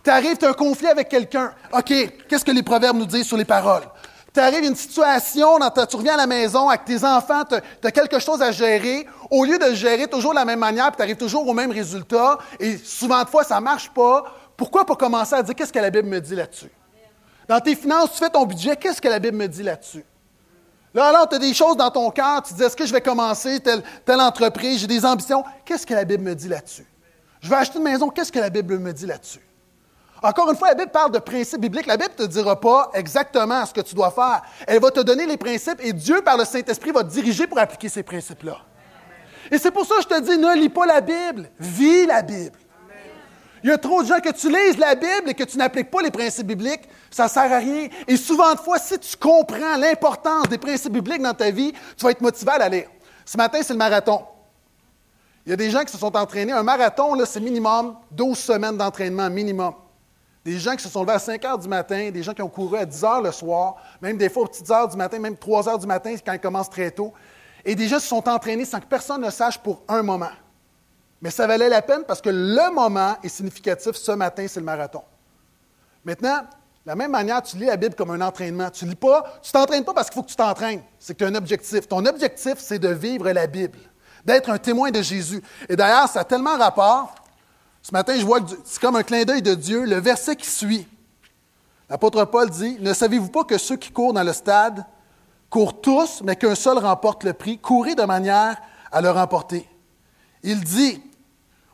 Tu 0.03 0.11
arrives, 0.11 0.37
tu 0.37 0.45
as 0.45 0.51
un 0.51 0.55
conflit 0.55 0.89
avec 0.89 1.09
quelqu'un. 1.09 1.53
OK, 1.73 1.93
qu'est-ce 2.29 2.45
que 2.45 2.51
les 2.51 2.63
proverbes 2.63 2.99
nous 2.99 3.07
disent 3.07 3.27
sur 3.27 3.37
les 3.37 3.45
paroles? 3.45 3.85
Tu 4.35 4.41
arrives 4.41 4.65
une 4.65 4.75
situation, 4.75 5.61
tu 5.89 5.97
reviens 5.97 6.15
à 6.15 6.17
la 6.17 6.27
maison 6.27 6.69
avec 6.69 6.85
tes 6.85 7.05
enfants, 7.05 7.45
tu 7.45 7.55
as, 7.55 7.91
quelque 7.93 8.19
chose 8.19 8.43
à 8.43 8.51
gérer. 8.51 9.07
Au 9.31 9.45
lieu 9.45 9.59
de 9.59 9.75
gérer 9.75 10.09
toujours 10.09 10.33
de 10.33 10.37
la 10.37 10.45
même 10.45 10.59
manière, 10.59 10.91
tu 10.91 11.01
arrives 11.01 11.17
toujours 11.17 11.47
au 11.47 11.55
même 11.55 11.71
résultat, 11.71 12.39
et 12.59 12.77
souvent 12.79 13.23
de 13.23 13.29
fois, 13.29 13.45
ça 13.45 13.61
ne 13.61 13.61
marche 13.61 13.91
pas, 13.91 14.25
pourquoi 14.57 14.85
pas 14.85 14.97
commencer 14.97 15.37
à 15.37 15.43
dire 15.45 15.55
qu'est-ce 15.55 15.73
que 15.73 15.79
la 15.79 15.91
Bible 15.91 16.09
me 16.09 16.21
dit 16.21 16.35
là-dessus? 16.35 16.71
Dans 17.47 17.61
tes 17.61 17.77
finances, 17.77 18.11
tu 18.11 18.19
fais 18.19 18.31
ton 18.31 18.45
budget, 18.45 18.75
qu'est-ce 18.75 19.01
que 19.01 19.07
la 19.07 19.21
Bible 19.21 19.37
me 19.37 19.47
dit 19.47 19.63
là-dessus? 19.63 20.05
Là, 20.93 21.07
alors, 21.07 21.29
tu 21.29 21.37
as 21.37 21.39
des 21.39 21.55
choses 21.55 21.77
dans 21.77 21.91
ton 21.91 22.11
cœur, 22.11 22.43
tu 22.43 22.55
dis, 22.55 22.63
est-ce 22.65 22.77
que 22.77 22.87
je 22.87 22.93
vais 22.93 23.01
commencer 23.01 23.61
telle, 23.61 23.85
telle 24.05 24.21
entreprise, 24.21 24.81
j'ai 24.81 24.87
des 24.89 25.05
ambitions. 25.05 25.45
Qu'est-ce 25.65 25.87
que 25.87 25.95
la 25.95 26.05
Bible 26.05 26.25
me 26.25 26.35
dit 26.35 26.49
là-dessus? 26.49 26.87
Je 27.41 27.49
vais 27.49 27.57
acheter 27.57 27.79
une 27.79 27.85
maison, 27.85 28.09
qu'est-ce 28.09 28.33
que 28.33 28.41
la 28.41 28.51
Bible 28.51 28.79
me 28.79 28.93
dit 28.93 29.07
là-dessus? 29.07 29.47
Encore 30.23 30.51
une 30.51 30.57
fois, 30.57 30.69
la 30.69 30.75
Bible 30.75 30.91
parle 30.91 31.13
de 31.13 31.19
principes 31.19 31.61
bibliques. 31.61 31.87
La 31.87 31.97
Bible 31.97 32.13
ne 32.19 32.25
te 32.25 32.31
dira 32.31 32.59
pas 32.59 32.91
exactement 32.95 33.65
ce 33.67 33.75
que 33.75 33.81
tu 33.83 33.95
dois 33.95 34.11
faire. 34.11 34.43
Elle 34.67 34.81
va 34.81 34.91
te 34.91 35.01
donner 35.01 35.27
les 35.27 35.37
principes 35.37 35.81
et 35.81 35.93
Dieu, 35.93 36.23
par 36.23 36.37
le 36.37 36.45
Saint-Esprit, 36.45 36.93
va 36.93 37.05
te 37.05 37.11
diriger 37.11 37.47
pour 37.47 37.59
appliquer 37.59 37.89
ces 37.89 38.03
principes-là. 38.03 38.59
Et 39.51 39.59
c'est 39.59 39.71
pour 39.71 39.85
ça 39.85 39.97
que 39.97 40.03
je 40.03 40.09
te 40.09 40.21
dis, 40.23 40.39
ne 40.39 40.55
lis 40.57 40.71
pas 40.71 40.87
la 40.87 41.01
Bible, 41.01 41.51
vis 41.59 42.07
la 42.07 42.23
Bible. 42.23 42.59
Il 43.63 43.71
y 43.71 43.73
a 43.73 43.79
trop 43.79 44.03
de 44.03 44.09
gens 44.09 44.21
que 44.21 44.31
tu 44.31 44.49
lises 44.49 44.77
la 44.77 44.95
Bible 44.95 45.29
et 45.29 45.35
que 45.35 45.45
tu 45.45 45.57
n'appliques 45.57 45.91
pas 45.91 46.03
les 46.03 46.11
principes 46.11 46.47
bibliques, 46.47 46.83
ça 47.11 47.25
ne 47.25 47.29
sert 47.31 47.51
à 47.51 47.59
rien. 47.59 47.89
Et 48.07 48.19
souvent 48.19 48.53
de 48.53 48.59
fois, 48.59 48.79
si 48.79 48.99
tu 48.99 49.17
comprends 49.17 49.77
l'importance 49.79 50.49
des 50.51 50.59
principes 50.59 50.93
bibliques 50.93 51.23
dans 51.23 51.33
ta 51.33 51.51
vie, 51.51 51.73
tu 51.97 52.05
vas 52.05 52.11
être 52.11 52.21
motivé 52.21 52.51
à 52.51 52.59
l'aller. 52.59 52.89
Ce 53.25 53.39
matin, 53.39 53.61
c'est 53.63 53.73
le 53.73 53.79
marathon. 53.79 54.23
Il 55.47 55.51
y 55.51 55.53
a 55.55 55.57
des 55.57 55.71
gens 55.71 55.83
qui 55.83 55.93
se 55.93 55.99
sont 55.99 56.15
entraînés. 56.15 56.53
Un 56.53 56.63
marathon, 56.63 57.17
c'est 57.25 57.41
minimum 57.41 57.97
12 58.11 58.39
semaines 58.39 58.77
d'entraînement, 58.77 59.31
minimum. 59.31 59.73
Des 60.45 60.59
gens 60.59 60.77
qui 60.77 60.83
se 60.83 60.91
sont 60.91 61.01
levés 61.01 61.15
à 61.15 61.19
5 61.19 61.43
heures 61.45 61.59
du 61.59 61.69
matin, 61.69 62.11
des 62.11 62.23
gens 62.23 62.35
qui 62.35 62.43
ont 62.43 62.49
couru 62.49 62.77
à 62.77 62.85
10 62.85 63.05
heures 63.05 63.23
le 63.23 63.33
soir, 63.33 63.77
même 64.03 64.19
des 64.19 64.29
fois 64.29 64.43
aux 64.43 64.47
petites 64.47 64.71
heures 64.71 64.89
du 64.89 64.97
matin, 64.97 65.19
même 65.19 65.37
3 65.37 65.69
heures 65.69 65.79
du 65.79 65.87
matin 65.87 66.15
quand 66.25 66.33
ils 66.35 66.41
commencent 66.41 66.71
très 66.71 66.91
tôt. 66.91 67.13
Et 67.65 67.75
des 67.75 67.89
gens 67.89 67.99
se 67.99 68.07
sont 68.07 68.29
entraînés 68.29 68.67
sans 68.67 68.79
que 68.79 68.87
personne 68.87 69.23
ne 69.23 69.31
sache 69.31 69.59
pour 69.59 69.83
un 69.89 70.03
moment. 70.03 70.31
Mais 71.23 71.31
ça 71.31 71.47
valait 71.47 71.71
la 71.71 71.81
peine 71.81 72.03
parce 72.07 72.21
que 72.21 72.29
le 72.29 72.75
moment 72.75 73.17
est 73.23 73.29
significatif. 73.29 73.93
Ce 73.97 74.13
matin, 74.13 74.45
c'est 74.47 74.61
le 74.61 74.67
marathon. 74.67 75.03
Maintenant, 76.05 76.41
de 76.41 76.91
la 76.91 76.95
même 76.95 77.13
manière, 77.13 77.43
tu 77.43 77.57
lis 77.57 77.65
la 77.65 77.79
Bible 77.79 77.95
comme 77.95 78.11
un 78.11 78.21
entraînement. 78.21 78.69
Tu 78.69 78.85
lis 78.85 78.95
pas, 78.95 79.25
tu 79.43 79.51
t'entraînes 79.51 79.85
pas 79.85 79.95
parce 79.95 80.11
qu'il 80.11 80.17
faut 80.17 80.23
que 80.23 80.29
tu 80.29 80.37
t'entraînes. 80.37 80.83
C'est 80.99 81.15
que 81.15 81.19
tu 81.21 81.25
as 81.25 81.29
un 81.29 81.35
objectif. 81.35 81.89
Ton 81.89 82.05
objectif, 82.05 82.57
c'est 82.59 82.79
de 82.79 82.91
vivre 82.91 83.31
la 83.31 83.47
Bible, 83.47 83.79
d'être 84.23 84.51
un 84.51 84.59
témoin 84.59 84.91
de 84.91 85.01
Jésus. 85.01 85.43
Et 85.67 85.77
d'ailleurs, 85.77 86.09
ça 86.09 86.21
a 86.21 86.25
tellement 86.25 86.59
rapport. 86.59 87.15
Ce 87.85 87.93
matin, 87.93 88.15
je 88.17 88.25
vois 88.25 88.41
c'est 88.65 88.81
comme 88.81 88.97
un 88.97 89.03
clin 89.03 89.25
d'œil 89.25 89.43
de 89.43 89.55
Dieu. 89.55 89.85
Le 89.85 89.97
verset 89.97 90.37
qui 90.37 90.49
suit, 90.49 90.89
l'apôtre 91.91 92.25
Paul 92.25 92.49
dit 92.49 92.79
Ne 92.81 92.95
savez-vous 92.95 93.29
pas 93.29 93.45
que 93.45 93.59
ceux 93.59 93.77
qui 93.77 93.91
courent 93.91 94.15
dans 94.15 94.23
le 94.23 94.33
stade 94.33 94.87
courent 95.51 95.83
tous, 95.83 96.23
mais 96.25 96.35
qu'un 96.35 96.55
seul 96.55 96.79
remporte 96.79 97.25
le 97.25 97.35
prix 97.35 97.59
Courez 97.59 97.95
de 97.95 98.05
manière 98.05 98.57
à 98.91 99.03
le 99.03 99.11
remporter. 99.11 99.69
Il 100.43 100.65
dit 100.65 101.03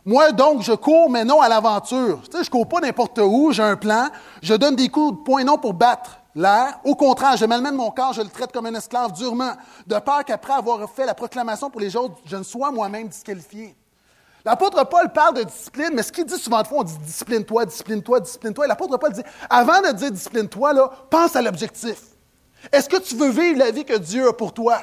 moi, 0.05 0.33
donc, 0.33 0.63
je 0.63 0.73
cours, 0.73 1.11
mais 1.11 1.25
non 1.25 1.41
à 1.43 1.49
l'aventure. 1.49 2.23
Tu 2.23 2.39
sais, 2.39 2.43
je 2.43 2.49
ne 2.49 2.51
cours 2.51 2.67
pas 2.67 2.81
n'importe 2.81 3.21
où, 3.23 3.53
j'ai 3.53 3.63
un 3.63 3.77
plan. 3.77 4.09
Je 4.43 4.55
donne 4.55 4.75
des 4.75 4.89
coups 4.89 5.19
de 5.19 5.23
poing 5.23 5.45
non 5.45 5.59
pour 5.59 5.75
battre 5.75 6.19
l'air. 6.35 6.81
Au 6.85 6.97
contraire, 6.97 7.37
je 7.37 7.45
malmène 7.45 7.77
mon 7.77 7.91
corps, 7.91 8.15
je 8.15 8.23
le 8.23 8.31
traite 8.31 8.51
comme 8.51 8.67
un 8.67 8.75
esclave 8.75 9.13
durement, 9.13 9.53
de 9.87 9.99
peur 9.99 10.25
qu'après 10.25 10.55
avoir 10.55 10.91
fait 10.91 11.05
la 11.05 11.15
proclamation 11.15 11.71
pour 11.71 11.81
les 11.81 11.95
autres, 11.95 12.17
je 12.25 12.37
ne 12.37 12.43
sois 12.43 12.73
moi-même 12.73 13.09
disqualifié. 13.09 13.77
L'apôtre 14.45 14.83
Paul 14.89 15.13
parle 15.13 15.37
de 15.37 15.43
discipline, 15.43 15.91
mais 15.93 16.03
ce 16.03 16.11
qu'il 16.11 16.25
dit 16.25 16.39
souvent 16.39 16.63
de 16.63 16.67
fois, 16.67 16.79
on 16.79 16.83
dit 16.83 16.97
discipline-toi, 16.99 17.67
discipline-toi, 17.67 18.21
discipline-toi. 18.21 18.65
Et 18.65 18.69
l'apôtre 18.69 18.97
Paul 18.97 19.13
dit, 19.13 19.23
avant 19.49 19.83
de 19.83 19.93
dire 19.93 20.11
discipline-toi, 20.11 21.09
pense 21.11 21.37
à 21.37 21.43
l'objectif. 21.43 21.99
Est-ce 22.73 22.89
que 22.89 22.97
tu 22.99 23.17
veux 23.17 23.31
vivre 23.31 23.59
la 23.59 23.71
vie 23.71 23.85
que 23.85 23.97
Dieu 23.97 24.29
a 24.29 24.33
pour 24.33 24.55
toi? 24.55 24.81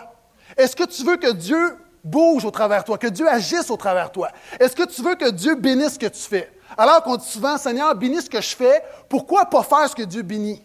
Est-ce 0.55 0.75
que 0.75 0.83
tu 0.83 1.03
veux 1.03 1.17
que 1.17 1.31
Dieu 1.31 1.77
bouge 2.03 2.45
au 2.45 2.51
travers 2.51 2.81
de 2.81 2.85
toi, 2.85 2.97
que 2.97 3.07
Dieu 3.07 3.27
agisse 3.27 3.69
au 3.69 3.77
travers 3.77 4.07
de 4.07 4.13
toi? 4.13 4.29
Est-ce 4.59 4.75
que 4.75 4.83
tu 4.83 5.01
veux 5.01 5.15
que 5.15 5.29
Dieu 5.29 5.55
bénisse 5.55 5.93
ce 5.93 5.99
que 5.99 6.07
tu 6.07 6.21
fais? 6.21 6.51
Alors 6.77 7.01
qu'on 7.03 7.17
dit 7.17 7.27
souvent, 7.27 7.57
Seigneur, 7.57 7.95
bénis 7.95 8.21
ce 8.21 8.29
que 8.29 8.41
je 8.41 8.55
fais, 8.55 8.83
pourquoi 9.09 9.45
pas 9.45 9.63
faire 9.63 9.89
ce 9.89 9.95
que 9.95 10.03
Dieu 10.03 10.21
bénit? 10.21 10.63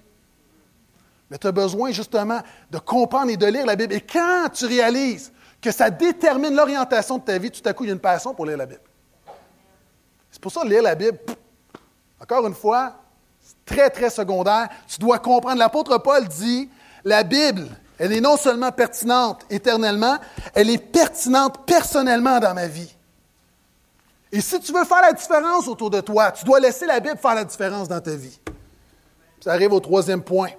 Mais 1.30 1.38
tu 1.38 1.46
as 1.46 1.52
besoin 1.52 1.92
justement 1.92 2.40
de 2.70 2.78
comprendre 2.78 3.30
et 3.30 3.36
de 3.38 3.46
lire 3.46 3.64
la 3.64 3.74
Bible. 3.74 3.94
Et 3.94 4.02
quand 4.02 4.48
tu 4.52 4.66
réalises 4.66 5.32
que 5.62 5.70
ça 5.70 5.88
détermine 5.88 6.54
l'orientation 6.54 7.18
de 7.18 7.22
ta 7.22 7.38
vie, 7.38 7.50
tout 7.50 7.66
à 7.66 7.72
coup, 7.72 7.84
il 7.84 7.86
y 7.86 7.90
a 7.90 7.94
une 7.94 8.00
passion 8.00 8.34
pour 8.34 8.44
lire 8.44 8.56
la 8.56 8.66
Bible. 8.66 8.82
C'est 10.30 10.42
pour 10.42 10.50
ça 10.50 10.62
que 10.62 10.66
lire 10.66 10.82
la 10.82 10.96
Bible, 10.96 11.18
encore 12.20 12.46
une 12.46 12.54
fois, 12.54 12.96
c'est 13.40 13.64
très, 13.64 13.88
très 13.88 14.10
secondaire. 14.10 14.68
Tu 14.88 14.98
dois 14.98 15.20
comprendre. 15.20 15.58
L'apôtre 15.58 15.98
Paul 15.98 16.26
dit, 16.26 16.68
la 17.04 17.22
Bible, 17.22 17.68
elle 17.98 18.12
est 18.12 18.20
non 18.20 18.36
seulement 18.36 18.72
pertinente 18.72 19.46
éternellement, 19.50 20.18
elle 20.54 20.68
est 20.68 20.78
pertinente 20.78 21.64
personnellement 21.64 22.40
dans 22.40 22.54
ma 22.54 22.66
vie. 22.66 22.92
Et 24.32 24.40
si 24.40 24.58
tu 24.60 24.72
veux 24.72 24.84
faire 24.84 25.02
la 25.02 25.12
différence 25.12 25.68
autour 25.68 25.90
de 25.90 26.00
toi, 26.00 26.32
tu 26.32 26.44
dois 26.44 26.58
laisser 26.58 26.86
la 26.86 26.98
Bible 26.98 27.18
faire 27.18 27.34
la 27.34 27.44
différence 27.44 27.86
dans 27.86 28.00
ta 28.00 28.16
vie. 28.16 28.40
Ça 29.40 29.52
arrive 29.52 29.72
au 29.72 29.80
troisième 29.80 30.22
point. 30.22 30.50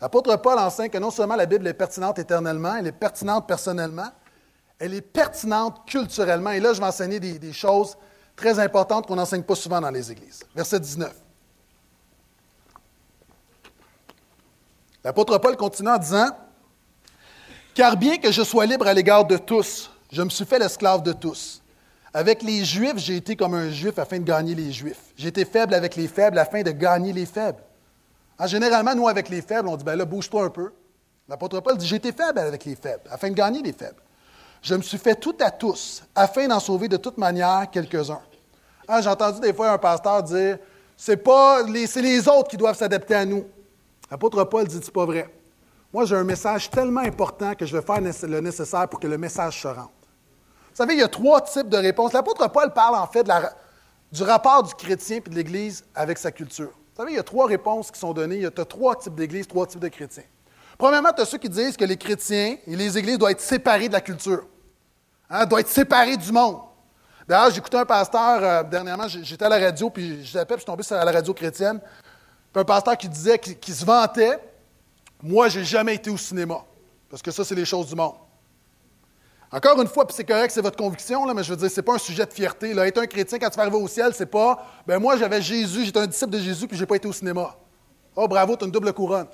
L'apôtre 0.00 0.36
Paul 0.36 0.58
enseigne 0.58 0.90
que 0.90 0.98
non 0.98 1.10
seulement 1.10 1.34
la 1.34 1.46
Bible 1.46 1.66
est 1.66 1.74
pertinente 1.74 2.18
éternellement, 2.18 2.76
elle 2.76 2.86
est 2.86 2.92
pertinente 2.92 3.48
personnellement, 3.48 4.10
elle 4.78 4.94
est 4.94 5.02
pertinente 5.02 5.86
culturellement. 5.86 6.50
Et 6.50 6.60
là, 6.60 6.72
je 6.72 6.80
vais 6.80 6.86
enseigner 6.86 7.20
des, 7.20 7.52
choses 7.52 7.96
très 8.36 8.58
importantes 8.58 9.06
qu'on 9.06 9.16
n'enseigne 9.16 9.42
pas 9.42 9.54
souvent 9.54 9.80
dans 9.80 9.90
les 9.90 10.10
églises. 10.12 10.40
Verset 10.54 10.80
19. 10.80 11.12
L'apôtre 15.04 15.38
Paul 15.38 15.56
continue 15.56 15.88
en 15.88 15.98
disant 15.98 16.28
car 17.74 17.96
bien 17.96 18.18
que 18.18 18.32
je 18.32 18.42
sois 18.42 18.66
libre 18.66 18.88
à 18.88 18.92
l'égard 18.92 19.24
de 19.24 19.36
tous, 19.36 19.90
je 20.10 20.22
me 20.22 20.30
suis 20.30 20.44
fait 20.44 20.58
l'esclave 20.58 21.02
de 21.02 21.12
tous. 21.12 21.62
Avec 22.12 22.42
les 22.42 22.64
Juifs, 22.64 22.96
j'ai 22.96 23.16
été 23.16 23.36
comme 23.36 23.54
un 23.54 23.70
Juif 23.70 23.98
afin 23.98 24.18
de 24.18 24.24
gagner 24.24 24.54
les 24.54 24.72
Juifs. 24.72 25.12
J'ai 25.16 25.28
été 25.28 25.44
faible 25.44 25.74
avec 25.74 25.94
les 25.94 26.08
faibles 26.08 26.38
afin 26.38 26.62
de 26.62 26.72
gagner 26.72 27.12
les 27.12 27.26
faibles. 27.26 27.62
En 28.38 28.46
généralement, 28.46 28.94
nous, 28.94 29.06
avec 29.06 29.28
les 29.28 29.42
faibles, 29.42 29.68
on 29.68 29.76
dit, 29.76 29.84
ben 29.84 29.94
là, 29.94 30.04
bouge-toi 30.04 30.44
un 30.44 30.50
peu. 30.50 30.72
L'apôtre 31.28 31.60
Paul 31.60 31.76
dit, 31.76 31.86
j'ai 31.86 31.96
été 31.96 32.10
faible 32.10 32.38
avec 32.40 32.64
les 32.64 32.74
faibles, 32.74 33.02
afin 33.10 33.28
de 33.28 33.34
gagner 33.34 33.62
les 33.62 33.72
faibles. 33.72 34.02
Je 34.62 34.74
me 34.74 34.82
suis 34.82 34.98
fait 34.98 35.14
tout 35.14 35.36
à 35.40 35.50
tous, 35.50 36.02
afin 36.14 36.48
d'en 36.48 36.60
sauver 36.60 36.88
de 36.88 36.96
toute 36.96 37.18
manière 37.18 37.68
quelques-uns. 37.70 38.20
Ah, 38.86 39.00
j'ai 39.00 39.08
entendu 39.08 39.40
des 39.40 39.52
fois 39.52 39.70
un 39.70 39.78
pasteur 39.78 40.22
dire, 40.22 40.58
c'est 40.96 41.16
pas 41.16 41.62
les, 41.62 41.86
c'est 41.86 42.02
les 42.02 42.26
autres 42.28 42.48
qui 42.48 42.56
doivent 42.56 42.76
s'adapter 42.76 43.14
à 43.14 43.24
nous. 43.24 43.46
L'apôtre 44.10 44.42
Paul 44.44 44.66
dit, 44.66 44.80
c'est 44.82 44.92
pas 44.92 45.04
vrai. 45.04 45.32
Moi, 45.92 46.04
j'ai 46.04 46.16
un 46.16 46.24
message 46.24 46.70
tellement 46.70 47.00
important 47.00 47.54
que 47.54 47.64
je 47.64 47.76
vais 47.76 47.82
faire 47.82 48.00
le 48.00 48.40
nécessaire 48.40 48.88
pour 48.88 48.98
que 49.00 49.06
le 49.06 49.16
message 49.16 49.62
se 49.62 49.68
rende. 49.68 49.88
Vous 50.70 50.84
savez, 50.84 50.94
il 50.94 51.00
y 51.00 51.02
a 51.02 51.08
trois 51.08 51.40
types 51.40 51.68
de 51.68 51.76
réponses. 51.76 52.12
L'apôtre 52.12 52.46
Paul 52.50 52.72
parle 52.72 52.96
en 52.96 53.06
fait 53.06 53.26
du 54.12 54.22
rapport 54.22 54.62
du 54.62 54.74
chrétien 54.74 55.16
et 55.18 55.20
de 55.20 55.34
l'Église 55.34 55.84
avec 55.94 56.18
sa 56.18 56.30
culture. 56.30 56.70
Vous 56.70 56.96
savez, 56.96 57.12
il 57.12 57.16
y 57.16 57.20
a 57.20 57.24
trois 57.24 57.46
réponses 57.46 57.90
qui 57.90 57.98
sont 57.98 58.12
données. 58.12 58.36
Il 58.36 58.42
y 58.42 58.46
a 58.46 58.50
trois 58.50 58.96
types 58.96 59.14
d'Église, 59.14 59.46
trois 59.46 59.66
types 59.66 59.80
de 59.80 59.88
chrétiens. 59.88 60.24
Premièrement, 60.78 61.12
tu 61.12 61.22
as 61.22 61.24
ceux 61.24 61.38
qui 61.38 61.48
disent 61.48 61.76
que 61.76 61.84
les 61.84 61.96
chrétiens 61.96 62.56
et 62.64 62.76
les 62.76 62.96
Églises 62.96 63.18
doivent 63.18 63.32
être 63.32 63.40
séparés 63.40 63.88
de 63.88 63.92
la 63.92 64.00
culture. 64.00 64.46
Hein, 65.28 65.44
doit 65.44 65.60
être 65.60 65.68
séparé 65.68 66.16
du 66.16 66.30
monde. 66.30 66.60
D'ailleurs, 67.26 67.50
j'écoutais 67.50 67.76
un 67.76 67.84
pasteur 67.84 68.42
euh, 68.42 68.62
dernièrement, 68.62 69.08
j'étais 69.08 69.44
à 69.44 69.48
la 69.48 69.58
radio, 69.58 69.90
puis 69.90 70.24
je 70.24 70.38
puis 70.38 70.46
je 70.50 70.56
suis 70.56 70.64
tombé 70.64 70.82
sur 70.84 70.96
la 70.96 71.10
radio 71.10 71.34
chrétienne. 71.34 71.80
Puis 72.52 72.60
un 72.62 72.64
pasteur 72.64 72.96
qui 72.96 73.08
disait, 73.08 73.38
qui, 73.38 73.72
se 73.72 73.84
vantait, 73.84 74.38
moi, 75.22 75.48
j'ai 75.48 75.64
jamais 75.64 75.96
été 75.96 76.08
au 76.08 76.16
cinéma. 76.16 76.64
Parce 77.10 77.22
que 77.22 77.30
ça, 77.32 77.44
c'est 77.44 77.56
les 77.56 77.64
choses 77.64 77.88
du 77.88 77.96
monde. 77.96 78.14
Encore 79.50 79.80
une 79.82 79.88
fois, 79.88 80.06
puis 80.06 80.14
c'est 80.14 80.24
correct, 80.24 80.50
c'est 80.52 80.62
votre 80.62 80.76
conviction, 80.76 81.26
mais 81.34 81.42
je 81.42 81.50
veux 81.50 81.56
dire, 81.56 81.70
c'est 81.70 81.82
pas 81.82 81.94
un 81.94 81.98
sujet 81.98 82.24
de 82.24 82.32
fierté. 82.32 82.70
Être 82.70 82.98
un 82.98 83.06
chrétien, 83.06 83.38
quand 83.38 83.50
tu 83.50 83.56
vas 83.56 83.62
arriver 83.62 83.78
au 83.78 83.88
ciel, 83.88 84.12
c'est 84.14 84.26
pas, 84.26 84.64
ben 84.86 84.98
moi, 84.98 85.16
j'avais 85.16 85.42
Jésus, 85.42 85.86
j'étais 85.86 86.00
un 86.00 86.06
disciple 86.06 86.30
de 86.30 86.38
Jésus, 86.38 86.68
puis 86.68 86.76
j'ai 86.76 86.86
pas 86.86 86.96
été 86.96 87.08
au 87.08 87.12
cinéma. 87.12 87.56
Oh, 88.14 88.28
bravo, 88.28 88.56
tu 88.56 88.64
as 88.64 88.66
une 88.66 88.72
double 88.72 88.92
couronne. 88.92 89.26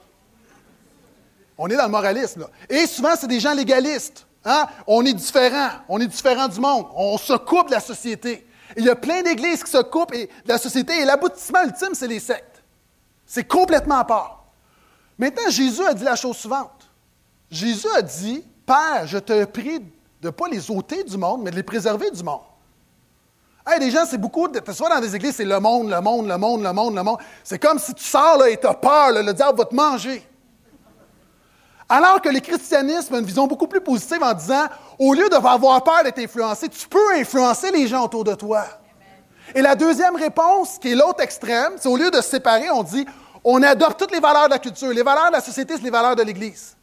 On 1.56 1.68
est 1.68 1.76
dans 1.76 1.84
le 1.84 1.90
moralisme. 1.90 2.46
Et 2.68 2.86
souvent, 2.86 3.14
c'est 3.18 3.26
des 3.26 3.40
gens 3.40 3.54
légalistes. 3.54 4.26
Hein? 4.44 4.66
On 4.86 5.04
est 5.04 5.14
différents. 5.14 5.70
On 5.88 6.00
est 6.00 6.06
différents 6.06 6.48
du 6.48 6.60
monde. 6.60 6.86
On 6.94 7.16
se 7.16 7.34
coupe 7.34 7.68
de 7.68 7.72
la 7.72 7.80
société. 7.80 8.46
il 8.76 8.84
y 8.84 8.90
a 8.90 8.96
plein 8.96 9.22
d'églises 9.22 9.62
qui 9.62 9.70
se 9.70 9.82
coupent 9.82 10.12
de 10.12 10.28
la 10.46 10.58
société. 10.58 11.00
Et 11.00 11.04
l'aboutissement 11.04 11.64
ultime, 11.64 11.94
c'est 11.94 12.08
les 12.08 12.20
sectes. 12.20 12.62
C'est 13.26 13.44
complètement 13.44 13.98
à 13.98 14.04
part. 14.04 14.44
Maintenant, 15.18 15.48
Jésus 15.48 15.84
a 15.86 15.94
dit 15.94 16.04
la 16.04 16.16
chose 16.16 16.36
suivante. 16.36 16.90
Jésus 17.50 17.86
a 17.96 18.02
dit, 18.02 18.44
Père, 18.66 19.06
je 19.06 19.18
te 19.18 19.44
prie 19.44 19.78
de 19.78 19.84
ne 20.28 20.30
pas 20.30 20.48
les 20.48 20.70
ôter 20.70 21.04
du 21.04 21.16
monde, 21.16 21.42
mais 21.42 21.50
de 21.50 21.56
les 21.56 21.62
préserver 21.62 22.10
du 22.10 22.22
monde. 22.22 22.40
Hey, 23.66 23.80
les 23.80 23.90
gens, 23.90 24.04
c'est 24.06 24.18
beaucoup, 24.18 24.48
de, 24.48 24.60
soit 24.72 24.88
dans 24.88 25.00
des 25.00 25.14
églises, 25.16 25.36
c'est 25.36 25.44
le 25.44 25.58
monde, 25.58 25.88
le 25.88 26.00
monde, 26.00 26.28
le 26.28 26.36
monde, 26.36 26.62
le 26.62 26.72
monde, 26.72 26.94
le 26.94 27.02
monde. 27.02 27.18
C'est 27.42 27.58
comme 27.58 27.78
si 27.78 27.94
tu 27.94 28.04
sors 28.04 28.36
là, 28.36 28.50
et 28.50 28.58
tu 28.58 28.66
as 28.66 28.74
peur, 28.74 29.10
le 29.12 29.32
diable 29.32 29.56
va 29.56 29.64
te 29.64 29.74
manger. 29.74 30.26
Alors 31.88 32.20
que 32.20 32.28
le 32.28 32.40
christianisme 32.40 33.14
a 33.14 33.18
une 33.18 33.26
vision 33.26 33.46
beaucoup 33.46 33.66
plus 33.66 33.80
positive 33.80 34.22
en 34.22 34.32
disant, 34.32 34.66
au 34.98 35.12
lieu 35.12 35.28
d'avoir 35.28 35.84
peur 35.84 36.02
d'être 36.02 36.18
influencé, 36.18 36.68
tu 36.68 36.88
peux 36.88 37.14
influencer 37.14 37.70
les 37.70 37.86
gens 37.86 38.04
autour 38.04 38.24
de 38.24 38.34
toi. 38.34 38.64
Et 39.54 39.60
la 39.60 39.74
deuxième 39.74 40.16
réponse, 40.16 40.78
qui 40.78 40.92
est 40.92 40.94
l'autre 40.94 41.20
extrême, 41.20 41.74
c'est 41.76 41.88
au 41.88 41.96
lieu 41.96 42.10
de 42.10 42.20
séparer, 42.20 42.70
on 42.70 42.82
dit, 42.82 43.06
on 43.44 43.62
adopte 43.62 43.98
toutes 43.98 44.12
les 44.12 44.20
valeurs 44.20 44.46
de 44.46 44.50
la 44.50 44.58
culture. 44.58 44.88
Les 44.88 45.02
valeurs 45.02 45.28
de 45.28 45.32
la 45.32 45.40
société, 45.42 45.74
c'est 45.76 45.82
les 45.82 45.90
valeurs 45.90 46.16
de 46.16 46.22
l'Église. 46.22 46.74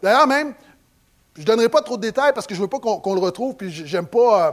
D'ailleurs, 0.00 0.26
même, 0.28 0.54
je 1.34 1.40
ne 1.40 1.46
donnerai 1.46 1.68
pas 1.68 1.82
trop 1.82 1.96
de 1.96 2.02
détails 2.02 2.32
parce 2.32 2.46
que 2.46 2.54
je 2.54 2.60
ne 2.60 2.64
veux 2.64 2.70
pas 2.70 2.78
qu'on 2.78 3.14
le 3.14 3.20
retrouve, 3.20 3.56
puis 3.56 3.70
j'aime 3.72 4.06
pas, 4.06 4.46
euh, 4.46 4.52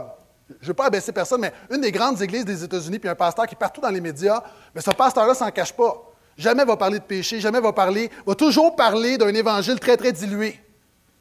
je 0.60 0.64
ne 0.64 0.68
veux 0.68 0.74
pas 0.74 0.86
abaisser 0.86 1.12
personne, 1.12 1.40
mais 1.40 1.52
une 1.70 1.80
des 1.80 1.92
grandes 1.92 2.20
églises 2.20 2.44
des 2.44 2.64
États-Unis, 2.64 2.98
puis 2.98 3.08
un 3.08 3.14
pasteur 3.14 3.46
qui 3.46 3.54
est 3.54 3.58
partout 3.58 3.80
dans 3.80 3.90
les 3.90 4.00
médias, 4.00 4.42
mais 4.74 4.80
ce 4.80 4.90
pasteur-là 4.90 5.34
s'en 5.34 5.50
cache 5.52 5.72
pas. 5.72 6.11
Jamais 6.42 6.64
va 6.64 6.76
parler 6.76 6.98
de 6.98 7.04
péché, 7.04 7.38
jamais 7.38 7.60
va 7.60 7.72
parler, 7.72 8.10
va 8.26 8.34
toujours 8.34 8.74
parler 8.74 9.16
d'un 9.16 9.28
évangile 9.28 9.78
très, 9.78 9.96
très 9.96 10.10
dilué. 10.10 10.58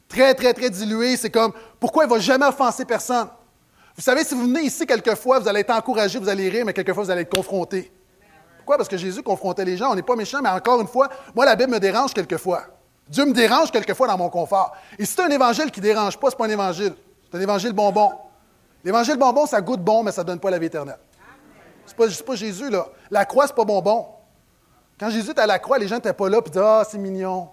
Très, 0.07 0.34
très, 0.34 0.51
très 0.51 0.71
dilué. 0.71 1.15
C'est 1.15 1.29
comme, 1.29 1.53
pourquoi 1.79 2.05
il 2.05 2.07
ne 2.07 2.13
va 2.15 2.19
jamais 2.19 2.47
offenser 2.47 2.86
personne? 2.86 3.27
Vous 3.95 4.01
savez, 4.01 4.23
si 4.23 4.34
vous 4.34 4.41
venez 4.41 4.62
ici 4.62 4.88
quelquefois, 4.88 5.38
vous 5.38 5.47
allez 5.47 5.60
être 5.60 5.75
encouragé, 5.75 6.17
vous 6.17 6.27
allez 6.27 6.49
rire, 6.49 6.65
mais 6.65 6.73
quelquefois, 6.73 7.03
vous 7.03 7.12
allez 7.12 7.21
être 7.21 7.36
confronté. 7.36 7.91
Pourquoi? 8.57 8.77
Parce 8.77 8.89
que 8.89 8.97
Jésus 8.97 9.21
confrontait 9.21 9.63
les 9.63 9.77
gens. 9.77 9.91
On 9.91 9.95
n'est 9.95 10.01
pas 10.01 10.15
méchant, 10.15 10.39
mais 10.41 10.49
encore 10.49 10.81
une 10.81 10.88
fois, 10.88 11.07
moi, 11.36 11.45
la 11.45 11.55
Bible 11.55 11.71
me 11.71 11.79
dérange 11.79 12.15
quelquefois. 12.15 12.63
Dieu 13.07 13.23
me 13.25 13.34
dérange 13.34 13.69
quelquefois 13.69 14.07
dans 14.07 14.17
mon 14.17 14.29
confort. 14.29 14.75
Et 14.97 15.05
si 15.05 15.13
c'est 15.13 15.21
un 15.21 15.29
évangile 15.29 15.69
qui 15.69 15.81
ne 15.81 15.86
dérange 15.86 16.17
pas, 16.17 16.31
ce 16.31 16.36
n'est 16.36 16.38
pas 16.38 16.45
un 16.45 16.49
évangile. 16.49 16.95
C'est 17.29 17.38
un 17.38 17.41
évangile 17.41 17.73
bonbon. 17.73 18.12
L'évangile 18.84 19.17
bonbon, 19.17 19.45
ça 19.45 19.62
goûte 19.62 19.81
bon, 19.81 20.01
mais 20.01 20.12
ça 20.12 20.23
ne 20.23 20.27
donne 20.27 20.39
pas 20.39 20.49
la 20.49 20.57
vie 20.57 20.65
éternelle. 20.65 20.97
Ce 21.86 21.91
n'est 21.91 22.23
pas, 22.25 22.36
Jésus, 22.36 22.71
là. 22.71 22.88
La 23.12 23.25
croix, 23.25 23.45
ce 23.45 23.53
pas 23.53 23.65
bonbon. 23.65 24.07
Quand 25.02 25.10
Jésus 25.10 25.32
était 25.32 25.42
à 25.42 25.48
la 25.48 25.58
croix, 25.58 25.80
les 25.80 25.88
gens 25.88 25.96
n'étaient 25.96 26.14
pas 26.14 26.30
là 26.30 26.38
et 26.46 26.48
disaient 26.48 26.64
Ah, 26.64 26.84
c'est 26.88 27.00
mignon. 27.00 27.50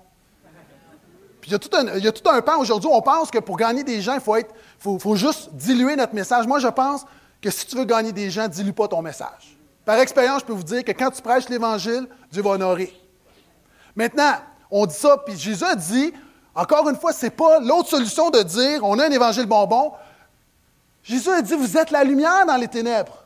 Puis 1.41 1.51
il 1.51 1.53
y, 1.53 1.55
a 1.55 1.59
tout 1.59 1.75
un, 1.75 1.97
y 1.97 2.07
a 2.07 2.13
tout 2.13 2.29
un 2.29 2.43
pan 2.43 2.59
aujourd'hui, 2.59 2.91
on 2.93 3.01
pense 3.01 3.31
que 3.31 3.39
pour 3.39 3.57
gagner 3.57 3.83
des 3.85 4.03
gens, 4.03 4.13
il 4.13 4.21
faut, 4.21 4.37
être, 4.37 4.55
faut, 4.79 4.99
faut 4.99 5.17
juste 5.17 5.55
diluer 5.55 5.97
notre 5.97 6.15
message. 6.15 6.47
Moi, 6.47 6.59
je 6.59 6.69
pense 6.69 7.07
que 7.41 7.49
si 7.49 7.67
tu 7.67 7.77
veux 7.77 7.87
gagner 7.87 8.13
des 8.13 8.29
gens, 8.29 8.49
dilue 8.49 8.73
pas 8.73 8.87
ton 8.87 9.01
message. 9.01 9.57
Par 9.87 9.99
expérience, 9.99 10.41
je 10.41 10.45
peux 10.45 10.53
vous 10.53 10.63
dire 10.63 10.85
que 10.85 10.93
quand 10.93 11.11
tu 11.11 11.23
prêches 11.23 11.49
l'Évangile, 11.49 12.07
Dieu 12.31 12.43
va 12.43 12.51
honorer. 12.51 12.93
Maintenant, 13.97 14.35
on 14.71 14.85
dit 14.85 14.95
ça, 14.95 15.17
puis 15.25 15.39
Jésus 15.39 15.65
a 15.65 15.75
dit, 15.75 16.13
encore 16.55 16.87
une 16.91 16.97
fois, 16.97 17.15
ce 17.15 17.25
n'est 17.25 17.31
pas 17.31 17.61
l'autre 17.61 17.89
solution 17.89 18.29
de 18.29 18.43
dire 18.43 18.81
on 18.83 18.99
a 18.99 19.07
un 19.07 19.11
évangile 19.11 19.47
bonbon. 19.47 19.93
Jésus 21.03 21.31
a 21.31 21.41
dit 21.41 21.55
vous 21.55 21.79
êtes 21.79 21.93
la 21.93 22.05
lumière 22.05 22.45
dans 22.45 22.57
les 22.57 22.69
ténèbres. 22.69 23.25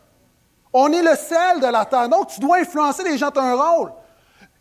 On 0.73 0.93
est 0.93 1.03
le 1.03 1.17
sel 1.17 1.59
de 1.61 1.67
la 1.67 1.85
terre. 1.87 2.09
Donc, 2.09 2.29
tu 2.29 2.39
dois 2.39 2.59
influencer 2.59 3.03
les 3.03 3.19
gens, 3.19 3.33
tu 3.33 3.41
as 3.41 3.43
un 3.43 3.57
rôle. 3.57 3.93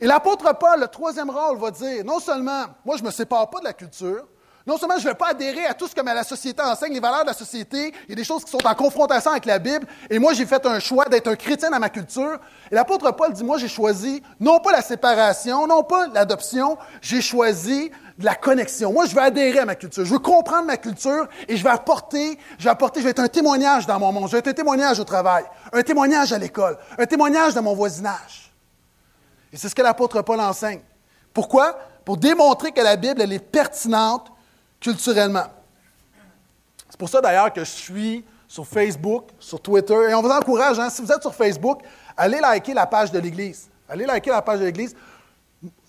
Et 0.01 0.07
l'apôtre 0.07 0.57
Paul, 0.57 0.79
le 0.79 0.87
troisième 0.87 1.29
rôle, 1.29 1.59
va 1.59 1.69
dire, 1.69 2.03
non 2.03 2.19
seulement, 2.19 2.65
moi, 2.83 2.97
je 2.97 3.03
ne 3.03 3.07
me 3.07 3.11
sépare 3.11 3.47
pas 3.51 3.59
de 3.59 3.65
la 3.65 3.73
culture, 3.73 4.25
non 4.65 4.77
seulement 4.77 4.97
je 4.97 5.05
ne 5.05 5.09
vais 5.09 5.15
pas 5.15 5.29
adhérer 5.29 5.65
à 5.65 5.73
tout 5.73 5.87
ce 5.87 5.95
que 5.95 6.01
la 6.01 6.23
société 6.23 6.61
enseigne, 6.61 6.93
les 6.93 6.99
valeurs 6.99 7.21
de 7.21 7.27
la 7.27 7.33
société, 7.33 7.93
il 8.07 8.09
y 8.09 8.13
a 8.13 8.15
des 8.15 8.23
choses 8.23 8.43
qui 8.43 8.51
sont 8.51 8.65
en 8.65 8.75
confrontation 8.75 9.31
avec 9.31 9.45
la 9.45 9.59
Bible, 9.59 9.87
et 10.09 10.19
moi 10.19 10.33
j'ai 10.33 10.45
fait 10.45 10.65
un 10.65 10.79
choix 10.79 11.05
d'être 11.05 11.27
un 11.27 11.35
chrétien 11.35 11.69
dans 11.69 11.79
ma 11.79 11.89
culture. 11.89 12.37
Et 12.71 12.75
l'apôtre 12.75 13.11
Paul 13.11 13.33
dit, 13.33 13.43
moi 13.43 13.57
j'ai 13.57 13.67
choisi 13.67 14.21
non 14.39 14.59
pas 14.59 14.71
la 14.71 14.81
séparation, 14.81 15.65
non 15.65 15.83
pas 15.83 16.07
l'adoption, 16.07 16.77
j'ai 17.01 17.21
choisi 17.21 17.91
la 18.19 18.35
connexion. 18.35 18.93
Moi 18.93 19.05
je 19.05 19.15
veux 19.15 19.21
adhérer 19.21 19.59
à 19.59 19.65
ma 19.65 19.75
culture, 19.75 20.05
je 20.05 20.13
veux 20.13 20.19
comprendre 20.19 20.67
ma 20.67 20.77
culture 20.77 21.27
et 21.47 21.57
je 21.57 21.63
vais 21.63 21.69
apporter, 21.69 22.37
je 22.59 22.63
vais 22.65 22.69
apporter, 22.69 22.99
je 22.99 23.05
vais 23.05 23.11
être 23.11 23.19
un 23.19 23.27
témoignage 23.27 23.87
dans 23.87 23.99
mon 23.99 24.11
monde, 24.11 24.27
je 24.27 24.33
vais 24.33 24.39
être 24.39 24.47
un 24.47 24.53
témoignage 24.53 24.99
au 24.99 25.05
travail, 25.05 25.43
un 25.73 25.81
témoignage 25.81 26.33
à 26.33 26.37
l'école, 26.37 26.77
un 26.99 27.05
témoignage 27.05 27.55
dans 27.55 27.63
mon 27.63 27.73
voisinage. 27.73 28.50
Et 29.51 29.57
c'est 29.57 29.69
ce 29.69 29.75
que 29.75 29.81
l'apôtre 29.81 30.21
Paul 30.21 30.39
enseigne. 30.39 30.81
Pourquoi? 31.33 31.77
Pour 32.05 32.17
démontrer 32.17 32.71
que 32.71 32.81
la 32.81 32.95
Bible, 32.95 33.21
elle 33.21 33.33
est 33.33 33.39
pertinente 33.39 34.31
culturellement. 34.79 35.45
C'est 36.89 36.97
pour 36.97 37.09
ça 37.09 37.21
d'ailleurs 37.21 37.51
que 37.53 37.63
je 37.63 37.69
suis 37.69 38.25
sur 38.47 38.67
Facebook, 38.67 39.29
sur 39.39 39.61
Twitter, 39.61 40.09
et 40.09 40.13
on 40.13 40.21
vous 40.21 40.29
encourage, 40.29 40.77
hein, 40.77 40.89
si 40.89 41.01
vous 41.01 41.11
êtes 41.11 41.21
sur 41.21 41.33
Facebook, 41.33 41.81
allez 42.17 42.39
liker 42.39 42.73
la 42.73 42.85
page 42.85 43.11
de 43.11 43.19
l'Église. 43.19 43.69
Allez 43.87 44.05
liker 44.05 44.29
la 44.29 44.41
page 44.41 44.59
de 44.59 44.65
l'Église. 44.65 44.95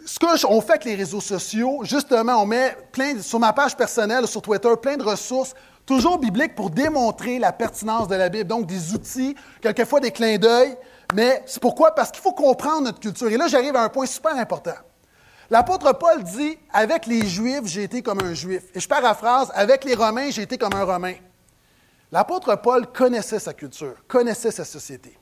Ce 0.04 0.18
qu'on 0.18 0.60
fait 0.60 0.70
avec 0.70 0.84
les 0.84 0.94
réseaux 0.94 1.20
sociaux, 1.20 1.80
justement, 1.82 2.42
on 2.42 2.46
met 2.46 2.76
plein, 2.92 3.20
sur 3.20 3.40
ma 3.40 3.52
page 3.52 3.76
personnelle, 3.76 4.26
sur 4.26 4.42
Twitter, 4.42 4.68
plein 4.80 4.96
de 4.96 5.02
ressources, 5.02 5.54
toujours 5.86 6.18
bibliques, 6.18 6.54
pour 6.54 6.70
démontrer 6.70 7.38
la 7.38 7.52
pertinence 7.52 8.06
de 8.06 8.14
la 8.14 8.28
Bible. 8.28 8.48
Donc, 8.48 8.66
des 8.66 8.92
outils, 8.94 9.34
quelquefois 9.60 10.00
des 10.00 10.10
clins 10.10 10.38
d'œil, 10.38 10.76
mais 11.14 11.42
c'est 11.46 11.60
pourquoi? 11.60 11.94
Parce 11.94 12.10
qu'il 12.10 12.22
faut 12.22 12.32
comprendre 12.32 12.82
notre 12.82 13.00
culture. 13.00 13.28
Et 13.28 13.36
là, 13.36 13.48
j'arrive 13.48 13.76
à 13.76 13.82
un 13.82 13.88
point 13.88 14.06
super 14.06 14.36
important. 14.36 14.74
L'apôtre 15.50 15.92
Paul 15.98 16.22
dit 16.22 16.58
Avec 16.72 17.06
les 17.06 17.26
Juifs, 17.26 17.66
j'ai 17.66 17.84
été 17.84 18.02
comme 18.02 18.20
un 18.20 18.34
Juif. 18.34 18.62
Et 18.74 18.80
je 18.80 18.88
paraphrase 18.88 19.50
Avec 19.54 19.84
les 19.84 19.94
Romains, 19.94 20.30
j'ai 20.30 20.42
été 20.42 20.56
comme 20.56 20.74
un 20.74 20.84
Romain. 20.84 21.14
L'apôtre 22.10 22.54
Paul 22.56 22.86
connaissait 22.86 23.38
sa 23.38 23.54
culture, 23.54 23.94
connaissait 24.06 24.50
sa 24.50 24.64
société. 24.64 25.18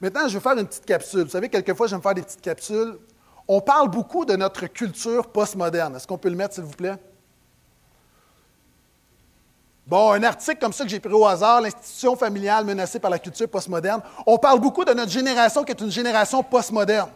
Maintenant, 0.00 0.26
je 0.26 0.34
vais 0.34 0.40
faire 0.40 0.58
une 0.58 0.66
petite 0.66 0.84
capsule. 0.84 1.22
Vous 1.22 1.30
savez, 1.30 1.48
quelquefois, 1.48 1.86
j'aime 1.86 2.02
faire 2.02 2.14
des 2.14 2.22
petites 2.22 2.40
capsules. 2.40 2.98
On 3.46 3.60
parle 3.60 3.88
beaucoup 3.88 4.24
de 4.24 4.34
notre 4.34 4.66
culture 4.66 5.28
postmoderne. 5.28 5.94
Est-ce 5.94 6.06
qu'on 6.06 6.18
peut 6.18 6.28
le 6.28 6.36
mettre, 6.36 6.54
s'il 6.54 6.64
vous 6.64 6.70
plaît? 6.70 6.96
Bon, 9.86 10.12
un 10.12 10.22
article 10.22 10.58
comme 10.60 10.72
ça 10.72 10.84
que 10.84 10.90
j'ai 10.90 11.00
pris 11.00 11.12
au 11.12 11.26
hasard, 11.26 11.60
l'institution 11.60 12.14
familiale 12.14 12.64
menacée 12.64 13.00
par 13.00 13.10
la 13.10 13.18
culture 13.18 13.48
postmoderne. 13.48 14.00
On 14.26 14.38
parle 14.38 14.60
beaucoup 14.60 14.84
de 14.84 14.92
notre 14.92 15.10
génération 15.10 15.64
qui 15.64 15.72
est 15.72 15.80
une 15.80 15.90
génération 15.90 16.42
postmoderne. 16.42 17.10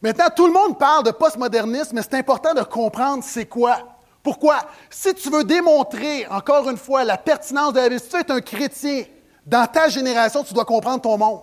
Maintenant, 0.00 0.28
tout 0.34 0.46
le 0.46 0.52
monde 0.52 0.78
parle 0.78 1.04
de 1.04 1.10
postmodernisme, 1.10 1.96
mais 1.96 2.02
c'est 2.02 2.14
important 2.14 2.54
de 2.54 2.62
comprendre 2.62 3.24
c'est 3.24 3.46
quoi. 3.46 3.78
Pourquoi? 4.22 4.60
Si 4.90 5.12
tu 5.14 5.28
veux 5.28 5.42
démontrer, 5.42 6.26
encore 6.28 6.70
une 6.70 6.76
fois, 6.76 7.02
la 7.02 7.16
pertinence 7.16 7.72
de 7.72 7.80
la 7.80 7.88
vie, 7.88 7.98
si 7.98 8.08
tu 8.08 8.16
es 8.16 8.30
un 8.30 8.40
chrétien, 8.40 9.04
dans 9.44 9.66
ta 9.66 9.88
génération, 9.88 10.44
tu 10.44 10.54
dois 10.54 10.64
comprendre 10.64 11.00
ton 11.00 11.18
monde. 11.18 11.40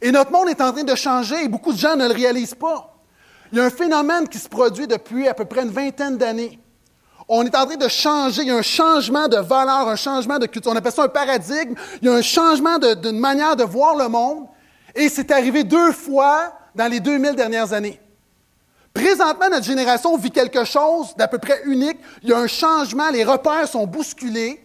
Et 0.00 0.10
notre 0.10 0.32
monde 0.32 0.48
est 0.48 0.60
en 0.62 0.72
train 0.72 0.84
de 0.84 0.94
changer 0.94 1.44
et 1.44 1.48
beaucoup 1.48 1.72
de 1.72 1.78
gens 1.78 1.94
ne 1.94 2.08
le 2.08 2.14
réalisent 2.14 2.54
pas. 2.54 2.94
Il 3.52 3.58
y 3.58 3.60
a 3.60 3.64
un 3.64 3.70
phénomène 3.70 4.28
qui 4.28 4.38
se 4.38 4.48
produit 4.48 4.86
depuis 4.86 5.28
à 5.28 5.34
peu 5.34 5.44
près 5.44 5.62
une 5.62 5.70
vingtaine 5.70 6.16
d'années 6.16 6.58
on 7.32 7.44
est 7.44 7.54
en 7.54 7.64
train 7.64 7.76
de 7.76 7.88
changer. 7.88 8.42
Il 8.42 8.48
y 8.48 8.50
a 8.50 8.56
un 8.56 8.62
changement 8.62 9.28
de 9.28 9.36
valeur, 9.36 9.88
un 9.88 9.94
changement 9.94 10.38
de 10.38 10.46
culture. 10.46 10.72
On 10.72 10.76
appelle 10.76 10.92
ça 10.92 11.04
un 11.04 11.08
paradigme. 11.08 11.74
Il 12.02 12.08
y 12.08 12.10
a 12.10 12.14
un 12.14 12.22
changement 12.22 12.76
d'une 12.78 13.20
manière 13.20 13.54
de 13.54 13.62
voir 13.62 13.94
le 13.94 14.08
monde. 14.08 14.46
Et 14.96 15.08
c'est 15.08 15.30
arrivé 15.30 15.62
deux 15.62 15.92
fois 15.92 16.52
dans 16.74 16.90
les 16.90 16.98
2000 16.98 17.36
dernières 17.36 17.72
années. 17.72 18.00
Présentement, 18.92 19.48
notre 19.48 19.64
génération 19.64 20.16
vit 20.16 20.32
quelque 20.32 20.64
chose 20.64 21.14
d'à 21.16 21.28
peu 21.28 21.38
près 21.38 21.62
unique. 21.66 21.98
Il 22.24 22.30
y 22.30 22.32
a 22.32 22.38
un 22.38 22.48
changement, 22.48 23.08
les 23.10 23.22
repères 23.22 23.68
sont 23.68 23.86
bousculés. 23.86 24.60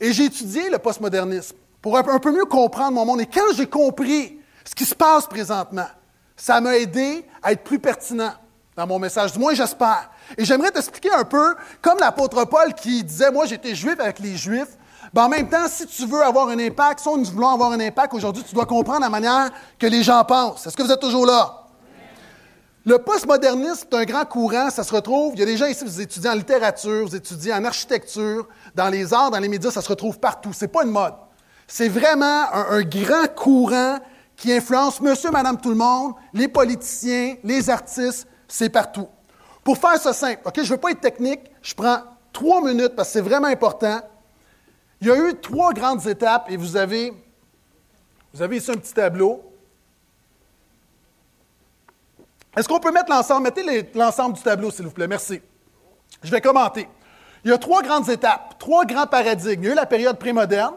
Et 0.00 0.12
j'ai 0.12 0.26
étudié 0.26 0.70
le 0.70 0.78
postmodernisme 0.78 1.56
pour 1.82 1.98
un 1.98 2.20
peu 2.20 2.30
mieux 2.30 2.44
comprendre 2.44 2.92
mon 2.92 3.04
monde. 3.04 3.22
Et 3.22 3.26
quand 3.26 3.52
j'ai 3.56 3.66
compris 3.66 4.38
ce 4.64 4.76
qui 4.76 4.84
se 4.84 4.94
passe 4.94 5.26
présentement, 5.26 5.88
ça 6.36 6.60
m'a 6.60 6.76
aidé 6.76 7.24
à 7.42 7.50
être 7.50 7.64
plus 7.64 7.80
pertinent 7.80 8.32
dans 8.76 8.86
mon 8.86 8.98
message. 8.98 9.32
Du 9.32 9.38
moins, 9.38 9.54
j'espère. 9.54 10.10
Et 10.36 10.44
j'aimerais 10.44 10.70
t'expliquer 10.70 11.12
un 11.12 11.24
peu, 11.24 11.54
comme 11.80 11.98
l'apôtre 11.98 12.44
Paul 12.44 12.74
qui 12.74 13.02
disait, 13.02 13.30
moi 13.30 13.46
j'étais 13.46 13.74
juif 13.74 13.98
avec 13.98 14.18
les 14.18 14.36
juifs, 14.36 14.76
ben, 15.12 15.24
en 15.24 15.28
même 15.28 15.48
temps, 15.48 15.66
si 15.68 15.86
tu 15.86 16.04
veux 16.06 16.22
avoir 16.22 16.48
un 16.48 16.58
impact, 16.58 17.00
si 17.00 17.08
nous 17.08 17.24
voulons 17.24 17.48
avoir 17.48 17.72
un 17.72 17.80
impact 17.80 18.12
aujourd'hui, 18.12 18.44
tu 18.44 18.54
dois 18.54 18.66
comprendre 18.66 19.00
la 19.00 19.08
manière 19.08 19.50
que 19.78 19.86
les 19.86 20.02
gens 20.02 20.22
pensent. 20.24 20.66
Est-ce 20.66 20.76
que 20.76 20.82
vous 20.82 20.92
êtes 20.92 21.00
toujours 21.00 21.24
là? 21.24 21.62
Le 22.84 22.98
postmodernisme 22.98 23.88
est 23.90 23.96
un 23.96 24.04
grand 24.04 24.24
courant, 24.24 24.70
ça 24.70 24.84
se 24.84 24.94
retrouve, 24.94 25.32
il 25.34 25.40
y 25.40 25.42
a 25.42 25.46
des 25.46 25.56
gens 25.56 25.66
ici, 25.66 25.84
vous 25.84 26.00
étudiez 26.00 26.30
en 26.30 26.34
littérature, 26.34 27.04
vous 27.04 27.16
étudiez 27.16 27.52
en 27.52 27.64
architecture, 27.64 28.46
dans 28.76 28.88
les 28.88 29.12
arts, 29.12 29.30
dans 29.30 29.40
les 29.40 29.48
médias, 29.48 29.72
ça 29.72 29.82
se 29.82 29.88
retrouve 29.88 30.20
partout. 30.20 30.52
Ce 30.52 30.64
n'est 30.64 30.70
pas 30.70 30.84
une 30.84 30.90
mode. 30.90 31.14
C'est 31.66 31.88
vraiment 31.88 32.44
un, 32.52 32.82
grand 32.82 33.26
courant 33.34 33.98
qui 34.36 34.52
influence 34.52 35.00
monsieur, 35.00 35.32
madame, 35.32 35.60
tout 35.60 35.70
le 35.70 35.76
monde, 35.76 36.12
les 36.32 36.46
politiciens, 36.46 37.34
les 37.42 37.70
artistes, 37.70 38.28
c'est 38.48 38.70
partout. 38.70 39.08
Pour 39.64 39.78
faire 39.78 39.96
ça 39.96 40.12
simple, 40.12 40.42
OK, 40.44 40.54
je 40.56 40.62
ne 40.62 40.68
veux 40.68 40.76
pas 40.76 40.90
être 40.90 41.00
technique, 41.00 41.40
je 41.62 41.74
prends 41.74 42.02
trois 42.32 42.62
minutes 42.62 42.94
parce 42.94 43.08
que 43.08 43.12
c'est 43.14 43.20
vraiment 43.20 43.48
important. 43.48 44.00
Il 45.00 45.08
y 45.08 45.10
a 45.10 45.16
eu 45.16 45.34
trois 45.40 45.72
grandes 45.72 46.06
étapes 46.06 46.50
et 46.50 46.56
vous 46.56 46.76
avez, 46.76 47.12
vous 48.32 48.42
avez 48.42 48.56
ici 48.56 48.70
un 48.70 48.76
petit 48.76 48.94
tableau. 48.94 49.42
Est-ce 52.56 52.68
qu'on 52.68 52.80
peut 52.80 52.92
mettre 52.92 53.10
l'ensemble? 53.10 53.42
Mettez 53.42 53.90
l'ensemble 53.94 54.36
du 54.36 54.42
tableau, 54.42 54.70
s'il 54.70 54.86
vous 54.86 54.92
plaît. 54.92 55.06
Merci. 55.06 55.42
Je 56.22 56.30
vais 56.30 56.40
commenter. 56.40 56.88
Il 57.44 57.50
y 57.50 57.52
a 57.52 57.58
trois 57.58 57.82
grandes 57.82 58.08
étapes, 58.08 58.58
trois 58.58 58.84
grands 58.86 59.06
paradigmes. 59.06 59.62
Il 59.62 59.66
y 59.66 59.68
a 59.68 59.72
eu 59.72 59.76
la 59.76 59.86
période 59.86 60.18
prémoderne, 60.18 60.74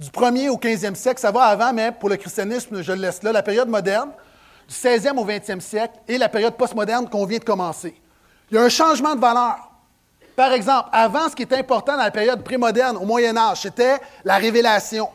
du 0.00 0.08
1er 0.08 0.48
au 0.48 0.56
15e 0.56 0.94
siècle. 0.94 1.20
Ça 1.20 1.30
va 1.30 1.42
avant, 1.44 1.72
mais 1.72 1.92
pour 1.92 2.08
le 2.08 2.16
christianisme, 2.16 2.82
je 2.82 2.92
le 2.92 3.00
laisse 3.00 3.22
là. 3.22 3.32
La 3.32 3.42
période 3.42 3.68
moderne, 3.68 4.10
du 4.68 4.74
16e 4.74 5.16
au 5.18 5.26
20e 5.26 5.60
siècle, 5.60 5.94
et 6.08 6.18
la 6.18 6.28
période 6.28 6.56
postmoderne 6.56 7.08
qu'on 7.08 7.24
vient 7.24 7.38
de 7.38 7.44
commencer. 7.44 8.00
Il 8.50 8.56
y 8.56 8.58
a 8.58 8.62
un 8.62 8.68
changement 8.68 9.14
de 9.14 9.20
valeur. 9.20 9.56
Par 10.34 10.52
exemple, 10.52 10.88
avant, 10.92 11.28
ce 11.28 11.34
qui 11.34 11.42
était 11.42 11.56
important 11.56 11.96
dans 11.96 12.02
la 12.02 12.10
période 12.10 12.42
prémoderne, 12.42 12.96
au 12.96 13.04
Moyen 13.04 13.36
Âge, 13.36 13.62
c'était 13.62 13.98
la 14.24 14.36
révélation. 14.36 15.08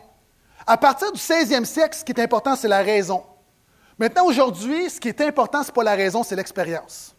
À 0.66 0.76
partir 0.76 1.12
du 1.12 1.18
16e 1.18 1.64
siècle, 1.64 1.96
ce 1.96 2.04
qui 2.04 2.12
est 2.12 2.20
important, 2.20 2.56
c'est 2.56 2.68
la 2.68 2.82
raison. 2.82 3.22
Maintenant, 3.98 4.26
aujourd'hui, 4.26 4.90
ce 4.90 4.98
qui 4.98 5.08
est 5.08 5.20
important, 5.20 5.62
ce 5.62 5.68
n'est 5.68 5.74
pas 5.74 5.84
la 5.84 5.94
raison, 5.94 6.22
c'est 6.22 6.36
l'expérience. 6.36 7.14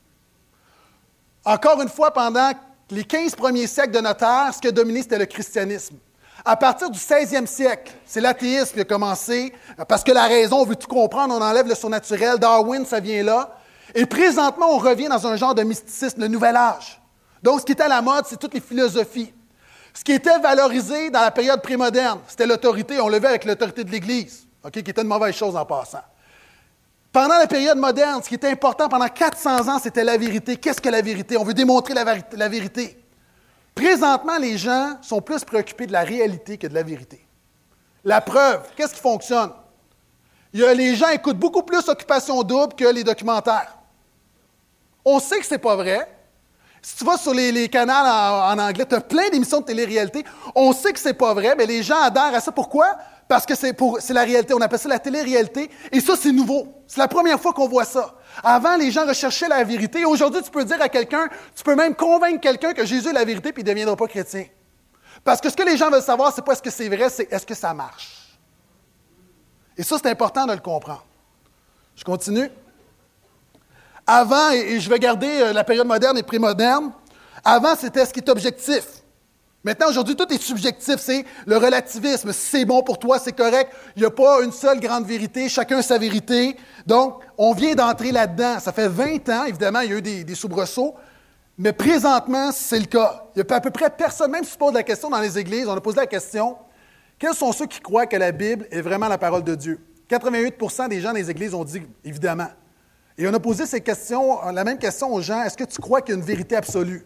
Encore 1.45 1.81
une 1.81 1.89
fois, 1.89 2.11
pendant 2.11 2.51
les 2.89 3.03
15 3.03 3.35
premiers 3.35 3.67
siècles 3.67 3.91
de 3.91 3.99
notre 3.99 4.23
ère, 4.23 4.53
ce 4.53 4.59
qui 4.59 4.67
a 4.67 4.71
dominé, 4.71 5.01
c'était 5.01 5.19
le 5.19 5.25
christianisme. 5.25 5.97
À 6.45 6.57
partir 6.57 6.89
du 6.89 6.99
16e 6.99 7.45
siècle, 7.45 7.91
c'est 8.05 8.19
l'athéisme 8.19 8.73
qui 8.73 8.81
a 8.81 8.85
commencé, 8.85 9.53
parce 9.87 10.03
que 10.03 10.11
la 10.11 10.23
raison, 10.23 10.57
on 10.57 10.65
veut 10.65 10.75
tout 10.75 10.87
comprendre, 10.87 11.33
on 11.33 11.41
enlève 11.41 11.67
le 11.67 11.75
surnaturel. 11.75 12.37
Darwin, 12.37 12.85
ça 12.85 12.99
vient 12.99 13.23
là. 13.23 13.55
Et 13.95 14.05
présentement, 14.05 14.67
on 14.71 14.77
revient 14.77 15.07
dans 15.07 15.25
un 15.25 15.35
genre 15.37 15.55
de 15.55 15.63
mysticisme, 15.63 16.19
le 16.21 16.27
nouvel 16.27 16.55
âge. 16.55 16.99
Donc, 17.41 17.61
ce 17.61 17.65
qui 17.65 17.71
était 17.71 17.83
à 17.83 17.87
la 17.87 18.01
mode, 18.01 18.25
c'est 18.27 18.37
toutes 18.37 18.53
les 18.53 18.61
philosophies. 18.61 19.33
Ce 19.93 20.03
qui 20.03 20.11
était 20.11 20.39
valorisé 20.39 21.09
dans 21.11 21.21
la 21.21 21.31
période 21.31 21.61
prémoderne, 21.61 22.19
c'était 22.27 22.47
l'autorité. 22.47 22.99
On 22.99 23.07
le 23.07 23.19
vu 23.19 23.27
avec 23.27 23.45
l'autorité 23.45 23.83
de 23.83 23.91
l'Église, 23.91 24.47
qui 24.71 24.79
était 24.79 25.01
une 25.01 25.07
mauvaise 25.07 25.35
chose 25.35 25.55
en 25.55 25.65
passant. 25.65 26.01
Pendant 27.11 27.37
la 27.37 27.45
période 27.45 27.77
moderne, 27.77 28.23
ce 28.23 28.27
qui 28.27 28.35
était 28.35 28.49
important 28.49 28.89
pendant 28.89 29.07
400 29.07 29.67
ans, 29.67 29.77
c'était 29.77 30.03
la 30.03 30.17
vérité. 30.17 30.57
Qu'est-ce 30.57 30.81
que 30.81 30.89
la 30.89 31.01
vérité? 31.01 31.37
On 31.37 31.43
veut 31.43 31.53
démontrer 31.53 31.93
la, 31.93 32.49
vérité. 32.49 32.97
Présentement, 33.75 34.37
les 34.37 34.57
gens 34.57 34.97
sont 35.01 35.21
plus 35.21 35.43
préoccupés 35.43 35.87
de 35.87 35.91
la 35.91 36.03
réalité 36.03 36.57
que 36.57 36.67
de 36.67 36.73
la 36.73 36.83
vérité. 36.83 37.25
La 38.03 38.21
preuve, 38.21 38.61
qu'est-ce 38.75 38.93
qui 38.93 39.01
fonctionne? 39.01 39.51
les 40.53 40.95
gens 40.95 41.09
écoutent 41.09 41.39
beaucoup 41.39 41.63
plus 41.63 41.87
Occupation 41.87 42.43
Double 42.43 42.75
que 42.75 42.85
les 42.85 43.03
documentaires. 43.03 43.75
On 45.03 45.19
sait 45.19 45.39
que 45.39 45.45
ce 45.45 45.55
n'est 45.55 45.57
pas 45.57 45.75
vrai. 45.75 46.07
Si 46.81 46.97
tu 46.97 47.05
vas 47.05 47.17
sur 47.17 47.33
les, 47.33 47.69
canaux 47.69 47.91
en, 47.91 48.51
en 48.51 48.59
anglais, 48.59 48.85
tu 48.85 48.93
as 48.93 49.01
plein 49.01 49.29
d'émissions 49.29 49.61
de 49.61 49.65
télé-réalité. 49.65 50.23
On 50.53 50.73
sait 50.73 50.93
que 50.93 50.99
ce 50.99 51.07
n'est 51.07 51.13
pas 51.13 51.33
vrai, 51.33 51.55
mais 51.57 51.65
les 51.65 51.81
gens 51.81 52.01
adhèrent 52.01 52.35
à 52.35 52.39
ça. 52.39 52.51
Pourquoi? 52.51 52.97
Parce 53.27 53.45
que 53.45 53.55
c'est, 53.55 53.73
la 54.09 54.23
réalité. 54.23 54.53
On 54.53 54.61
appelle 54.61 54.79
ça 54.79 54.89
la 54.89 54.99
télé-réalité. 54.99 55.69
Et 55.91 55.99
ça, 56.01 56.15
c'est 56.15 56.31
nouveau. 56.31 56.67
C'est 56.87 56.99
la 56.99 57.07
première 57.07 57.39
fois 57.39 57.53
qu'on 57.53 57.67
voit 57.67 57.85
ça. 57.85 58.15
Avant, 58.43 58.75
les 58.75 58.91
gens 58.91 59.05
recherchaient 59.05 59.47
la 59.47 59.63
vérité. 59.63 60.05
Aujourd'hui, 60.05 60.41
tu 60.41 60.51
peux 60.51 60.63
dire 60.65 60.81
à 60.81 60.89
quelqu'un, 60.89 61.27
tu 61.55 61.63
peux 61.63 61.75
même 61.75 61.95
convaincre 61.95 62.41
quelqu'un 62.41 62.73
que 62.73 62.85
Jésus 62.85 63.09
est 63.09 63.13
la 63.13 63.25
vérité, 63.25 63.53
puis 63.53 63.61
il 63.61 63.65
ne 63.65 63.71
deviendra 63.71 63.95
pas 63.95 64.07
chrétien. 64.07 64.45
Parce 65.23 65.39
que 65.39 65.49
ce 65.49 65.55
que 65.55 65.63
les 65.63 65.77
gens 65.77 65.89
veulent 65.89 66.01
savoir, 66.01 66.33
c'est 66.33 66.43
pas 66.43 66.53
est-ce 66.53 66.61
que 66.61 66.69
c'est 66.69 66.89
vrai, 66.89 67.09
c'est 67.09 67.31
est-ce 67.31 67.45
que 67.45 67.55
ça 67.55 67.73
marche. 67.73 68.37
Et 69.77 69.83
ça, 69.83 69.97
c'est 70.01 70.09
important 70.09 70.45
de 70.45 70.53
le 70.53 70.59
comprendre. 70.59 71.05
Je 71.95 72.03
continue. 72.03 72.49
Avant, 74.05 74.51
et 74.51 74.79
je 74.79 74.89
vais 74.89 74.99
garder 74.99 75.27
euh, 75.27 75.53
la 75.53 75.63
période 75.63 75.87
moderne 75.87 76.17
et 76.17 76.23
prémoderne, 76.23 76.91
avant, 77.43 77.75
c'était 77.75 78.05
ce 78.05 78.13
qui 78.13 78.19
est 78.19 78.29
objectif. 78.29 79.02
Maintenant, 79.63 79.87
aujourd'hui, 79.89 80.15
tout 80.15 80.31
est 80.33 80.41
subjectif. 80.41 80.95
C'est 80.97 81.25
le 81.45 81.57
relativisme. 81.57 82.33
C'est 82.33 82.65
bon 82.65 82.83
pour 82.83 82.99
toi, 82.99 83.19
c'est 83.19 83.31
correct. 83.31 83.71
Il 83.95 84.01
n'y 84.01 84.05
a 84.05 84.11
pas 84.11 84.41
une 84.43 84.51
seule 84.51 84.79
grande 84.79 85.05
vérité. 85.05 85.47
Chacun 85.47 85.81
sa 85.81 85.97
vérité. 85.97 86.57
Donc, 86.85 87.21
on 87.37 87.53
vient 87.53 87.73
d'entrer 87.73 88.11
là-dedans. 88.11 88.59
Ça 88.59 88.71
fait 88.71 88.87
20 88.87 89.29
ans, 89.29 89.45
évidemment, 89.45 89.79
il 89.79 89.91
y 89.91 89.93
a 89.93 89.97
eu 89.97 90.01
des, 90.01 90.35
soubresauts. 90.35 90.95
Mais 91.57 91.71
présentement, 91.71 92.51
c'est 92.51 92.79
le 92.79 92.85
cas. 92.85 93.25
Il 93.35 93.43
n'y 93.43 93.49
a 93.49 93.55
à 93.55 93.61
peu 93.61 93.71
près 93.71 93.89
personne, 93.89 94.31
même 94.31 94.43
si 94.43 94.51
tu 94.51 94.57
poses 94.57 94.73
la 94.73 94.83
question 94.83 95.09
dans 95.09 95.19
les 95.19 95.37
églises, 95.37 95.67
on 95.67 95.75
a 95.75 95.81
posé 95.81 95.97
la 95.97 96.07
question 96.07 96.57
quels 97.23 97.33
sont 97.33 97.53
ceux 97.53 97.67
qui 97.67 97.79
croient 97.79 98.05
que 98.05 98.17
la 98.17 98.33
Bible 98.33 98.67
est 98.69 98.81
vraiment 98.81 99.07
la 99.07 99.17
parole 99.17 99.45
de 99.45 99.55
Dieu? 99.55 99.79
88% 100.09 100.89
des 100.89 100.99
gens 100.99 101.09
dans 101.09 101.15
les 101.15 101.31
églises 101.31 101.53
ont 101.53 101.63
dit 101.63 101.81
évidemment. 102.03 102.49
Et 103.17 103.25
on 103.25 103.33
a 103.33 103.39
posé 103.39 103.65
ces 103.65 103.79
questions, 103.79 104.41
la 104.51 104.63
même 104.65 104.77
question 104.77 105.13
aux 105.13 105.21
gens 105.21 105.41
est-ce 105.43 105.55
que 105.55 105.63
tu 105.63 105.79
crois 105.79 106.01
qu'il 106.01 106.15
y 106.15 106.17
a 106.17 106.19
une 106.19 106.25
vérité 106.25 106.57
absolue? 106.57 107.05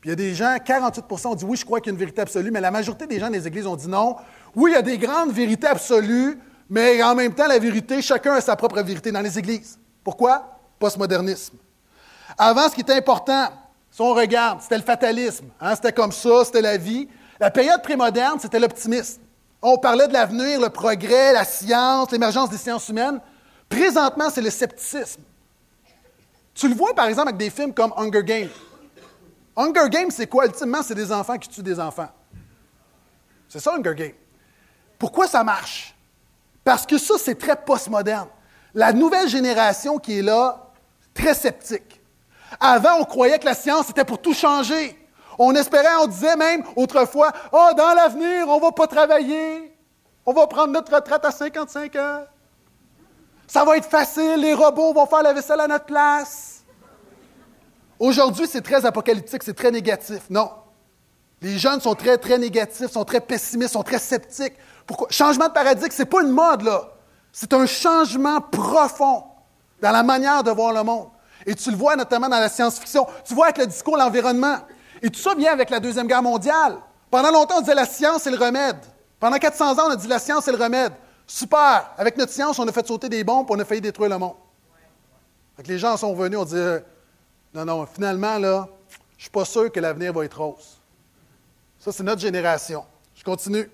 Puis 0.00 0.08
il 0.08 0.10
y 0.10 0.12
a 0.12 0.16
des 0.16 0.34
gens, 0.34 0.56
48% 0.56 1.26
ont 1.26 1.34
dit 1.34 1.44
oui, 1.44 1.56
je 1.58 1.64
crois 1.64 1.80
qu'il 1.80 1.88
y 1.88 1.90
a 1.90 1.94
une 1.94 1.98
vérité 1.98 2.22
absolue, 2.22 2.50
mais 2.50 2.60
la 2.60 2.70
majorité 2.70 3.06
des 3.06 3.20
gens 3.20 3.28
des 3.28 3.46
églises 3.46 3.66
ont 3.66 3.76
dit 3.76 3.88
non. 3.88 4.16
Oui, 4.54 4.70
il 4.70 4.74
y 4.74 4.76
a 4.76 4.82
des 4.82 4.96
grandes 4.96 5.32
vérités 5.32 5.66
absolues, 5.66 6.38
mais 6.70 7.02
en 7.02 7.14
même 7.14 7.34
temps, 7.34 7.46
la 7.46 7.58
vérité, 7.58 8.00
chacun 8.00 8.34
a 8.34 8.40
sa 8.40 8.56
propre 8.56 8.80
vérité 8.80 9.12
dans 9.12 9.20
les 9.20 9.38
églises. 9.38 9.78
Pourquoi? 10.02 10.58
Postmodernisme. 10.78 11.56
Avant, 12.38 12.68
ce 12.70 12.74
qui 12.74 12.80
était 12.80 12.94
important, 12.94 13.48
si 13.90 14.00
on 14.00 14.14
regarde, 14.14 14.62
c'était 14.62 14.78
le 14.78 14.84
fatalisme. 14.84 15.46
Hein, 15.60 15.74
c'était 15.74 15.92
comme 15.92 16.12
ça, 16.12 16.44
c'était 16.46 16.62
la 16.62 16.78
vie. 16.78 17.06
La 17.38 17.50
période 17.50 17.82
prémoderne, 17.82 18.38
c'était 18.40 18.58
l'optimisme. 18.58 19.20
On 19.60 19.76
parlait 19.76 20.08
de 20.08 20.14
l'avenir, 20.14 20.60
le 20.60 20.70
progrès, 20.70 21.34
la 21.34 21.44
science, 21.44 22.10
l'émergence 22.10 22.48
des 22.48 22.56
sciences 22.56 22.88
humaines. 22.88 23.20
Présentement, 23.68 24.30
c'est 24.30 24.40
le 24.40 24.48
scepticisme. 24.48 25.20
Tu 26.54 26.68
le 26.68 26.74
vois, 26.74 26.94
par 26.94 27.06
exemple, 27.06 27.28
avec 27.28 27.38
des 27.38 27.50
films 27.50 27.74
comme 27.74 27.92
Hunger 27.96 28.24
Games. 28.24 28.48
Hunger 29.56 29.88
Games, 29.90 30.10
c'est 30.10 30.26
quoi? 30.26 30.46
Ultimement, 30.46 30.82
c'est 30.82 30.94
des 30.94 31.12
enfants 31.12 31.36
qui 31.38 31.48
tuent 31.48 31.62
des 31.62 31.78
enfants. 31.78 32.08
C'est 33.48 33.60
ça, 33.60 33.74
Hunger 33.74 33.94
Games. 33.94 34.14
Pourquoi 34.98 35.26
ça 35.26 35.42
marche? 35.42 35.94
Parce 36.62 36.86
que 36.86 36.98
ça, 36.98 37.14
c'est 37.18 37.36
très 37.36 37.56
postmoderne. 37.56 38.28
La 38.74 38.92
nouvelle 38.92 39.28
génération 39.28 39.98
qui 39.98 40.18
est 40.18 40.22
là, 40.22 40.70
très 41.14 41.34
sceptique. 41.34 42.00
Avant, 42.60 43.00
on 43.00 43.04
croyait 43.04 43.38
que 43.38 43.46
la 43.46 43.54
science 43.54 43.90
était 43.90 44.04
pour 44.04 44.20
tout 44.20 44.34
changer. 44.34 44.96
On 45.38 45.54
espérait, 45.54 45.96
on 46.00 46.06
disait 46.06 46.36
même 46.36 46.62
autrefois, 46.76 47.32
oh, 47.52 47.70
dans 47.76 47.94
l'avenir, 47.94 48.48
on 48.48 48.56
ne 48.56 48.60
va 48.60 48.72
pas 48.72 48.86
travailler. 48.86 49.74
On 50.26 50.32
va 50.32 50.46
prendre 50.46 50.72
notre 50.72 50.94
retraite 50.94 51.24
à 51.24 51.30
55 51.30 51.96
ans. 51.96 52.24
Ça 53.46 53.64
va 53.64 53.76
être 53.76 53.88
facile, 53.88 54.36
les 54.36 54.54
robots 54.54 54.92
vont 54.92 55.06
faire 55.06 55.22
la 55.22 55.32
vaisselle 55.32 55.60
à 55.60 55.66
notre 55.66 55.86
place. 55.86 56.59
Aujourd'hui, 58.00 58.46
c'est 58.50 58.62
très 58.62 58.86
apocalyptique, 58.86 59.42
c'est 59.42 59.54
très 59.54 59.70
négatif. 59.70 60.22
Non. 60.30 60.50
Les 61.42 61.58
jeunes 61.58 61.82
sont 61.82 61.94
très, 61.94 62.16
très 62.16 62.38
négatifs, 62.38 62.90
sont 62.90 63.04
très 63.04 63.20
pessimistes, 63.20 63.74
sont 63.74 63.82
très 63.82 63.98
sceptiques. 63.98 64.54
Pourquoi? 64.86 65.08
Changement 65.10 65.48
de 65.48 65.52
paradigme, 65.52 65.90
ce 65.90 66.02
n'est 66.02 66.06
pas 66.06 66.22
une 66.22 66.30
mode, 66.30 66.62
là. 66.62 66.94
C'est 67.30 67.52
un 67.52 67.66
changement 67.66 68.40
profond 68.40 69.24
dans 69.82 69.92
la 69.92 70.02
manière 70.02 70.42
de 70.42 70.50
voir 70.50 70.72
le 70.72 70.82
monde. 70.82 71.08
Et 71.44 71.54
tu 71.54 71.70
le 71.70 71.76
vois 71.76 71.94
notamment 71.94 72.28
dans 72.28 72.40
la 72.40 72.48
science-fiction. 72.48 73.06
Tu 73.24 73.34
vois 73.34 73.46
avec 73.46 73.58
le 73.58 73.66
discours 73.66 73.98
l'environnement. 73.98 74.56
Et 75.02 75.10
tout 75.10 75.20
ça 75.20 75.34
vient 75.34 75.52
avec 75.52 75.68
la 75.68 75.78
Deuxième 75.78 76.06
Guerre 76.06 76.22
mondiale. 76.22 76.78
Pendant 77.10 77.30
longtemps, 77.30 77.56
on 77.58 77.60
disait 77.60 77.74
la 77.74 77.86
science, 77.86 78.22
c'est 78.22 78.30
le 78.30 78.38
remède. 78.38 78.78
Pendant 79.18 79.36
400 79.36 79.78
ans, 79.78 79.88
on 79.88 79.90
a 79.90 79.96
dit 79.96 80.08
la 80.08 80.18
science, 80.18 80.44
c'est 80.44 80.52
le 80.52 80.62
remède. 80.62 80.92
Super! 81.26 81.90
Avec 81.98 82.16
notre 82.16 82.32
science, 82.32 82.58
on 82.58 82.66
a 82.66 82.72
fait 82.72 82.86
sauter 82.86 83.10
des 83.10 83.24
bombes, 83.24 83.46
et 83.50 83.52
on 83.52 83.58
a 83.58 83.64
failli 83.64 83.82
détruire 83.82 84.08
le 84.08 84.18
monde. 84.18 84.36
les 85.66 85.78
gens 85.78 85.96
sont 85.98 86.14
venus, 86.14 86.38
on 86.38 86.44
dit 86.44 86.82
non, 87.54 87.64
non, 87.64 87.86
finalement, 87.86 88.38
là, 88.38 88.68
je 89.12 89.16
ne 89.16 89.20
suis 89.22 89.30
pas 89.30 89.44
sûr 89.44 89.70
que 89.70 89.80
l'avenir 89.80 90.12
va 90.12 90.24
être 90.24 90.40
rose. 90.40 90.80
Ça, 91.78 91.92
c'est 91.92 92.02
notre 92.02 92.20
génération. 92.20 92.84
Je 93.14 93.24
continue. 93.24 93.70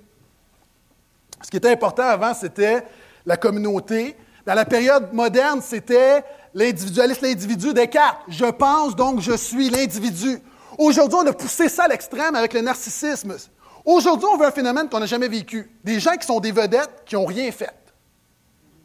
Ce 1.43 1.51
qui 1.51 1.59
était 1.59 1.71
important 1.71 2.05
avant, 2.05 2.33
c'était 2.35 2.85
la 3.25 3.37
communauté. 3.37 4.17
Dans 4.47 4.55
la 4.55 4.65
période 4.65 5.13
moderne, 5.13 5.61
c'était 5.61 6.25
l'individualiste, 6.55 7.21
l'individu 7.21 7.75
Descartes. 7.75 8.23
Je 8.29 8.47
pense, 8.47 8.97
donc 8.97 9.21
je 9.21 9.37
suis 9.37 9.69
l'individu. 9.69 10.41
Aujourd'hui, 10.79 11.19
on 11.23 11.27
a 11.27 11.33
poussé 11.33 11.69
ça 11.69 11.85
à 11.85 11.89
l'extrême 11.89 12.35
avec 12.35 12.55
le 12.55 12.61
narcissisme. 12.61 13.37
Aujourd'hui, 13.85 14.27
on 14.33 14.37
veut 14.37 14.47
un 14.47 14.53
phénomène 14.53 14.89
qu'on 14.89 15.01
n'a 15.01 15.07
jamais 15.07 15.29
vécu. 15.29 15.71
Des 15.85 16.01
gens 16.01 16.17
qui 16.17 16.27
sont 16.27 16.41
des 16.41 16.53
vedettes 16.53 17.03
qui 17.05 17.15
n'ont 17.15 17.27
rien 17.27 17.51
fait. 17.53 17.75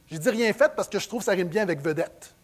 J'ai 0.08 0.20
dit 0.20 0.30
rien 0.30 0.52
fait 0.54 0.74
parce 0.76 0.90
que 0.90 1.00
je 1.00 1.08
trouve 1.08 1.22
que 1.22 1.26
ça 1.26 1.32
rime 1.32 1.48
bien 1.48 1.64
avec 1.64 1.82
vedette. 1.82 2.36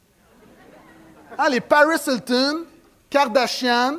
Les 1.49 1.61
Paris 1.61 1.97
Hilton, 2.05 2.65
Kardashian, 3.09 3.95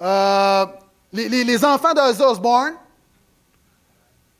euh, 0.00 0.66
les, 1.12 1.64
enfants 1.64 1.92
de 1.92 2.22
Osborne. 2.22 2.74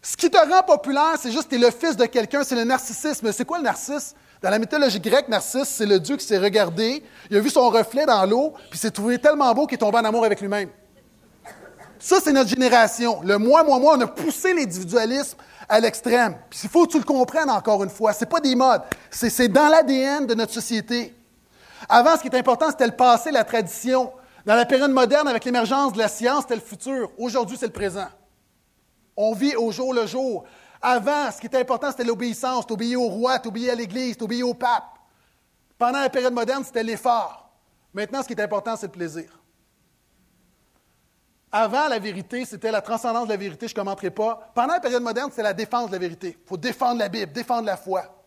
Ce 0.01 0.16
qui 0.16 0.30
te 0.30 0.39
rend 0.39 0.62
populaire, 0.62 1.16
c'est 1.18 1.32
juste 1.32 1.45
que 1.45 1.51
tu 1.51 1.57
es 1.57 1.59
le 1.59 1.70
fils 1.70 1.97
de 1.97 2.07
quelqu'un, 2.07 2.45
c'est 2.45 2.55
le 2.55 2.64
narcissisme. 2.64 3.32
C'est 3.32 3.45
quoi 3.45 3.59
le 3.59 3.64
narcissisme? 3.64 4.16
Dans 4.41 4.51
la 4.51 4.59
mythologie 4.59 5.01
grecque, 5.01 5.28
Narcisse, 5.28 5.68
c'est 5.68 5.86
le 5.86 5.99
dieu 5.99 6.16
qui 6.16 6.24
s'est 6.24 6.39
regardé, 6.39 7.03
il 7.28 7.36
a 7.36 7.41
vu 7.41 7.51
son 7.51 7.68
reflet 7.70 8.07
dans 8.07 8.24
l'eau, 8.24 8.55
puis 8.70 8.78
s'est 8.78 8.93
trouvé 8.93 9.18
tellement 9.18 9.53
beau 9.53 9.66
qu'il 9.66 9.74
est 9.74 9.78
tombé 9.78 9.99
en 9.99 10.05
amour 10.05 10.24
avec 10.24 10.41
lui-même. 10.41 10.68
Ça, 11.99 12.18
c'est 12.22 12.32
notre 12.32 12.49
génération. 12.49 13.20
Le 13.24 13.36
moi, 13.39 13.64
moi, 13.64 13.80
moi, 13.80 13.97
on 13.99 14.01
a 14.01 14.07
poussé 14.07 14.55
l'individualisme 14.55 15.36
à 15.68 15.80
l'extrême. 15.80 16.36
Puis 16.49 16.61
il 16.62 16.70
faut 16.70 16.86
que 16.86 16.93
tu 16.93 16.99
le 16.99 17.05
comprennes 17.05 17.51
encore 17.51 17.82
une 17.82 17.91
fois. 17.91 18.12
Ce 18.12 18.20
n'est 18.20 18.30
pas 18.30 18.39
des 18.39 18.55
modes. 18.55 18.82
C'est 19.11 19.49
dans 19.49 19.66
l'ADN 19.66 20.24
de 20.24 20.34
notre 20.34 20.53
société. 20.53 21.18
Avant, 21.89 22.16
ce 22.16 22.22
qui 22.22 22.29
est 22.29 22.37
important, 22.37 22.70
c'était 22.70 22.87
le 22.87 22.97
passé, 22.97 23.31
la 23.31 23.45
tradition. 23.45 24.12
Dans 24.45 24.55
la 24.55 24.64
période 24.64 24.91
moderne, 24.91 25.29
avec 25.29 25.45
l'émergence 25.45 25.93
de 25.93 25.99
la 25.99 26.09
science, 26.09 26.43
c'était 26.43 26.55
le 26.55 26.61
futur. 26.61 27.11
Aujourd'hui, 27.18 27.57
c'est 27.59 27.66
le 27.66 27.72
présent. 27.72 28.09
On 29.16 29.35
vit 29.35 29.55
au 29.57 29.70
jour 29.70 29.93
le 29.93 30.07
jour. 30.07 30.45
Avant, 30.81 31.31
ce 31.31 31.41
qui 31.41 31.47
était 31.47 31.61
important, 31.61 31.91
c'était 31.91 32.05
l'obéissance. 32.05 32.66
T'obéir 32.66 33.01
au 33.03 33.09
roi, 33.09 33.39
t'obéir 33.39 33.72
à 33.72 33.74
l'Église, 33.74 34.16
t'obéir 34.16 34.49
au 34.49 34.55
pape. 34.55 34.99
Pendant 35.76 36.01
la 36.01 36.09
période 36.09 36.33
moderne, 36.33 36.64
c'était 36.64 36.83
l'effort. 36.83 37.51
Maintenant, 37.93 38.22
ce 38.22 38.29
qui 38.29 38.33
est 38.35 38.41
important, 38.41 38.76
c'est 38.76 38.87
le 38.87 38.93
plaisir. 38.93 39.39
Avant, 41.51 41.89
la 41.89 41.99
vérité, 41.99 42.45
c'était 42.45 42.70
la 42.70 42.83
transcendance 42.83 43.24
de 43.24 43.31
la 43.31 43.37
vérité, 43.39 43.68
je 43.68 43.72
ne 43.72 43.76
commenterai 43.76 44.11
pas. 44.11 44.51
Pendant 44.55 44.74
la 44.74 44.81
période 44.81 45.03
moderne, 45.03 45.31
c'est 45.35 45.43
la 45.43 45.55
défense 45.55 45.87
de 45.87 45.93
la 45.93 45.99
vérité. 45.99 46.37
Il 46.41 46.49
faut 46.49 46.59
défendre 46.59 46.99
la 46.99 47.09
Bible, 47.09 47.33
défendre 47.33 47.64
la 47.64 47.76
foi. 47.76 48.18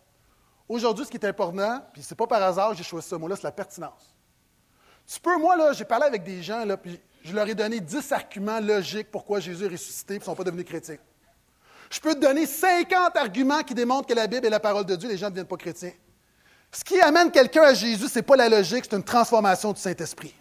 Aujourd'hui, 0.72 1.04
ce 1.04 1.12
qui 1.12 1.18
est 1.18 1.26
important, 1.26 1.82
puis 1.92 2.02
ce 2.02 2.14
n'est 2.14 2.16
pas 2.16 2.28
par 2.28 2.42
hasard, 2.42 2.74
j'ai 2.74 2.84
choisi 2.86 3.06
ce 3.06 3.16
mot-là, 3.16 3.36
c'est 3.36 3.44
la 3.44 3.52
pertinence. 3.52 4.16
Tu 5.06 5.20
peux, 5.20 5.38
moi, 5.38 5.58
là, 5.58 5.74
j'ai 5.74 5.84
parlé 5.84 6.06
avec 6.06 6.24
des 6.24 6.42
gens, 6.42 6.64
là, 6.64 6.78
puis 6.78 6.98
je 7.26 7.36
leur 7.36 7.46
ai 7.46 7.54
donné 7.54 7.82
dix 7.82 8.10
arguments 8.14 8.62
logiques 8.62 9.12
pourquoi 9.12 9.42
Jésus 9.42 9.66
est 9.66 9.68
ressuscité 9.68 10.16
et 10.16 10.20
ne 10.20 10.24
sont 10.24 10.34
pas 10.34 10.46
devenus 10.46 10.64
chrétiens. 10.64 10.96
Je 11.90 12.00
peux 12.00 12.16
te 12.16 12.22
donner 12.22 12.46
50 12.46 13.18
arguments 13.18 13.64
qui 13.64 13.74
démontrent 13.74 14.08
que 14.08 14.14
la 14.14 14.28
Bible 14.28 14.46
est 14.46 14.50
la 14.50 14.62
parole 14.62 14.86
de 14.86 14.96
Dieu, 14.96 15.10
les 15.10 15.18
gens 15.18 15.26
ne 15.26 15.32
deviennent 15.32 15.46
pas 15.46 15.58
chrétiens. 15.58 15.92
Ce 16.72 16.86
qui 16.86 17.02
amène 17.02 17.32
quelqu'un 17.32 17.64
à 17.64 17.74
Jésus, 17.74 18.08
ce 18.08 18.20
n'est 18.20 18.24
pas 18.24 18.38
la 18.38 18.48
logique, 18.48 18.86
c'est 18.90 18.96
une 18.96 19.04
transformation 19.04 19.74
du 19.74 19.82
Saint-Esprit. 19.82 20.34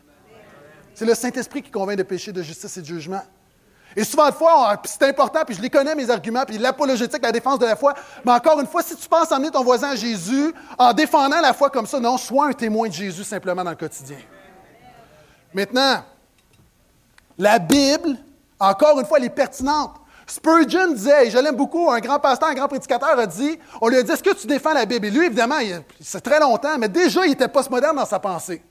C'est 0.94 1.06
le 1.06 1.16
Saint-Esprit 1.16 1.60
qui 1.60 1.72
convainc 1.72 1.98
de 1.98 2.04
péché, 2.04 2.30
de 2.30 2.40
justice 2.40 2.76
et 2.76 2.82
de 2.82 2.86
jugement. 2.86 3.24
Et 3.96 4.04
souvent 4.04 4.28
de 4.28 4.34
fois, 4.34 4.80
c'est 4.84 5.02
important, 5.02 5.40
puis 5.44 5.56
je 5.56 5.62
les 5.62 5.70
connais, 5.70 5.94
mes 5.94 6.08
arguments, 6.10 6.44
puis 6.46 6.58
l'apologétique, 6.58 7.22
la 7.22 7.32
défense 7.32 7.58
de 7.58 7.66
la 7.66 7.76
foi. 7.76 7.94
Mais 8.24 8.32
encore 8.32 8.60
une 8.60 8.66
fois, 8.66 8.82
si 8.82 8.94
tu 8.94 9.08
penses 9.08 9.32
emmener 9.32 9.50
ton 9.50 9.64
voisin 9.64 9.90
à 9.90 9.96
Jésus 9.96 10.54
en 10.78 10.92
défendant 10.92 11.40
la 11.40 11.52
foi 11.52 11.70
comme 11.70 11.86
ça, 11.86 11.98
non, 11.98 12.16
sois 12.16 12.46
un 12.48 12.52
témoin 12.52 12.88
de 12.88 12.92
Jésus 12.92 13.24
simplement 13.24 13.64
dans 13.64 13.70
le 13.70 13.76
quotidien. 13.76 14.18
Maintenant, 15.52 16.04
la 17.36 17.58
Bible, 17.58 18.16
encore 18.58 19.00
une 19.00 19.06
fois, 19.06 19.18
elle 19.18 19.24
est 19.24 19.30
pertinente. 19.30 19.96
Spurgeon 20.26 20.92
disait, 20.92 21.26
et 21.26 21.30
je 21.30 21.38
l'aime 21.38 21.56
beaucoup, 21.56 21.90
un 21.90 21.98
grand 21.98 22.20
pasteur, 22.20 22.50
un 22.50 22.54
grand 22.54 22.68
prédicateur 22.68 23.18
a 23.18 23.26
dit, 23.26 23.58
on 23.80 23.88
lui 23.88 23.96
a 23.96 24.02
dit, 24.04 24.12
est-ce 24.12 24.22
que 24.22 24.34
tu 24.34 24.46
défends 24.46 24.72
la 24.72 24.86
Bible? 24.86 25.06
Et 25.06 25.10
lui, 25.10 25.26
évidemment, 25.26 25.58
c'est 26.00 26.20
très 26.20 26.38
longtemps, 26.38 26.78
mais 26.78 26.88
déjà, 26.88 27.26
il 27.26 27.32
était 27.32 27.48
postmoderne 27.48 27.96
dans 27.96 28.06
sa 28.06 28.20
pensée. 28.20 28.62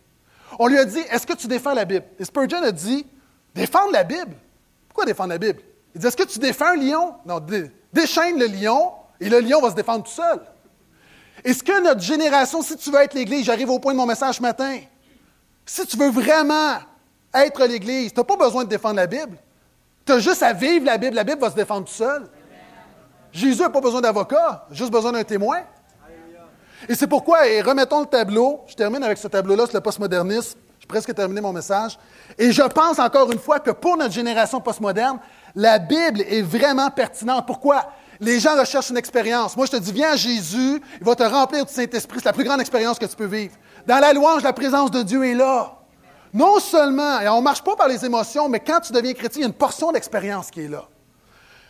On 0.58 0.68
lui 0.68 0.80
a 0.80 0.86
dit, 0.86 1.00
est-ce 1.12 1.28
que 1.28 1.34
tu 1.34 1.48
défends 1.48 1.74
la 1.74 1.84
Bible? 1.84 2.06
Et 2.18 2.24
Spurgeon 2.24 2.64
a 2.64 2.72
dit, 2.72 3.06
défendre 3.54 3.92
la 3.92 4.06
Bible? 4.06 4.36
Pourquoi 5.00 5.14
défendre 5.14 5.30
la 5.30 5.38
Bible? 5.38 5.62
Il 5.96 6.02
dit, 6.02 6.08
est-ce 6.08 6.18
que 6.18 6.24
tu 6.24 6.40
défends 6.40 6.74
un 6.74 6.76
lion? 6.76 7.16
Non, 7.26 7.40
déchaîne 7.94 8.38
le 8.38 8.48
lion 8.48 8.92
et 9.22 9.30
le 9.30 9.40
lion 9.40 9.62
va 9.62 9.70
se 9.70 9.76
défendre 9.76 10.04
tout 10.04 10.12
seul. 10.12 10.42
Est-ce 11.42 11.64
que 11.64 11.82
notre 11.82 12.02
génération, 12.02 12.62
si 12.62 12.76
tu 12.76 12.92
veux 12.92 13.00
être 13.00 13.14
l'Église, 13.14 13.46
j'arrive 13.46 13.70
au 13.70 13.80
point 13.80 13.94
de 13.94 13.98
mon 13.98 14.06
message 14.06 14.36
ce 14.36 14.42
matin, 14.42 14.78
si 15.66 15.86
tu 15.86 15.96
veux 15.96 16.10
vraiment 16.10 16.80
être 17.34 17.66
l'Église, 17.66 18.12
tu 18.12 18.20
n'as 18.20 18.26
pas 18.26 18.36
besoin 18.36 18.66
de 18.66 18.70
défendre 18.70 18.98
la 18.98 19.08
Bible. 19.08 19.38
Tu 20.06 20.12
as 20.12 20.20
juste 20.20 20.44
à 20.44 20.52
vivre 20.52 20.86
la 20.86 20.98
Bible. 20.98 21.16
La 21.16 21.24
Bible 21.24 21.40
va 21.40 21.50
se 21.50 21.56
défendre 21.56 21.88
tout 21.88 21.94
seul. 21.94 22.28
Jésus 23.32 23.62
n'a 23.62 23.70
pas 23.70 23.80
besoin 23.80 24.02
d'avocat, 24.02 24.68
juste 24.70 24.92
besoin 24.92 25.14
d'un 25.14 25.24
témoin. 25.24 25.62
Et 26.90 26.96
c'est 26.96 27.08
pourquoi, 27.08 27.48
et 27.48 27.62
remettons 27.62 28.02
le 28.02 28.06
tableau, 28.06 28.66
je 28.68 28.76
termine 28.76 29.02
avec 29.02 29.18
ce 29.18 29.30
tableau-là, 29.30 29.64
c'est 29.66 29.76
le 29.76 29.80
postmodernisme, 29.80 30.60
j'ai 30.78 30.88
presque 30.88 31.16
terminé 31.16 31.40
mon 31.40 31.54
message. 31.54 31.98
Et 32.38 32.52
je 32.52 32.62
pense 32.62 33.00
encore 33.00 33.32
une 33.32 33.40
fois 33.40 33.60
que 33.60 33.72
pour 33.72 33.98
notre 33.98 34.14
génération 34.14 34.62
postmoderne, 34.62 35.20
la 35.56 35.80
Bible 35.80 36.22
est 36.22 36.42
vraiment 36.42 36.90
pertinente. 36.90 37.46
Pourquoi? 37.46 37.92
Les 38.20 38.40
gens 38.40 38.58
recherchent 38.58 38.90
une 38.90 38.98
expérience. 38.98 39.56
Moi, 39.56 39.66
je 39.66 39.72
te 39.72 39.78
dis, 39.78 39.92
viens 39.92 40.12
à 40.12 40.16
Jésus, 40.16 40.82
il 41.00 41.06
va 41.06 41.16
te 41.16 41.24
remplir 41.24 41.66
du 41.66 41.74
Saint-Esprit. 41.74 42.20
C'est 42.20 42.26
la 42.26 42.34
plus 42.34 42.44
grande 42.44 42.60
expérience 42.60 43.00
que 43.00 43.06
tu 43.06 43.16
peux 43.16 43.26
vivre. 43.26 43.56
Dans 43.88 44.00
la 44.00 44.14
louange, 44.14 44.44
la 44.44 44.54
présence 44.54 44.92
de 44.92 45.02
Dieu 45.04 45.26
est 45.26 45.36
là. 45.36 45.74
Non 46.34 46.60
seulement, 46.60 47.20
et 47.22 47.30
on 47.30 47.38
ne 47.38 47.44
marche 47.44 47.64
pas 47.64 47.76
par 47.76 47.88
les 47.88 48.06
émotions, 48.06 48.48
mais 48.50 48.60
quand 48.60 48.82
tu 48.82 48.94
deviens 48.94 49.14
chrétien, 49.14 49.40
il 49.40 49.42
y 49.42 49.46
a 49.46 49.48
une 49.48 49.54
portion 49.54 49.92
d'expérience 49.92 50.52
qui 50.52 50.62
est 50.62 50.68
là. 50.68 50.86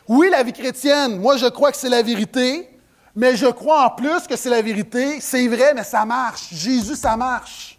Oui, 0.08 0.28
la 0.30 0.44
vie 0.44 0.52
chrétienne, 0.52 1.20
moi 1.20 1.38
je 1.38 1.46
crois 1.46 1.72
que 1.72 1.78
c'est 1.78 1.88
la 1.88 2.02
vérité, 2.02 2.70
mais 3.16 3.36
je 3.36 3.46
crois 3.46 3.86
en 3.86 3.90
plus 3.92 4.28
que 4.28 4.36
c'est 4.36 4.50
la 4.50 4.62
vérité. 4.62 5.22
C'est 5.22 5.48
vrai, 5.48 5.74
mais 5.74 5.84
ça 5.84 6.04
marche. 6.04 6.50
Jésus, 6.52 6.96
ça 6.96 7.16
marche. 7.16 7.79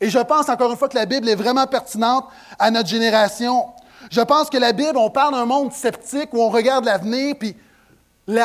Et 0.00 0.10
je 0.10 0.18
pense 0.18 0.48
encore 0.48 0.70
une 0.70 0.76
fois 0.76 0.88
que 0.88 0.96
la 0.96 1.06
Bible 1.06 1.28
est 1.28 1.34
vraiment 1.34 1.66
pertinente 1.66 2.26
à 2.58 2.70
notre 2.70 2.88
génération. 2.88 3.66
Je 4.10 4.20
pense 4.20 4.50
que 4.50 4.58
la 4.58 4.72
Bible, 4.72 4.96
on 4.96 5.10
parle 5.10 5.34
d'un 5.34 5.46
monde 5.46 5.72
sceptique 5.72 6.30
où 6.32 6.42
on 6.42 6.48
regarde 6.48 6.84
l'avenir, 6.84 7.34
puis 7.38 7.56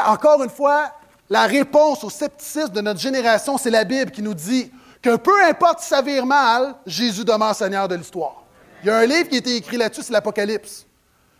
encore 0.05 0.43
une 0.43 0.49
fois, 0.49 0.91
la 1.29 1.43
réponse 1.43 2.03
au 2.03 2.09
scepticisme 2.09 2.69
de 2.69 2.81
notre 2.81 2.99
génération, 2.99 3.57
c'est 3.57 3.69
la 3.69 3.83
Bible 3.83 4.11
qui 4.11 4.21
nous 4.21 4.33
dit 4.33 4.71
que 5.01 5.15
peu 5.15 5.43
importe 5.43 5.79
si 5.79 5.89
ça 5.89 6.01
vire 6.01 6.25
mal, 6.25 6.75
Jésus 6.85 7.23
demeure 7.23 7.55
Seigneur 7.55 7.87
de 7.87 7.95
l'histoire. 7.95 8.43
Il 8.83 8.87
y 8.87 8.89
a 8.89 8.97
un 8.97 9.05
livre 9.05 9.27
qui 9.29 9.35
a 9.35 9.39
été 9.39 9.55
écrit 9.55 9.77
là-dessus, 9.77 10.03
c'est 10.03 10.13
l'Apocalypse. 10.13 10.85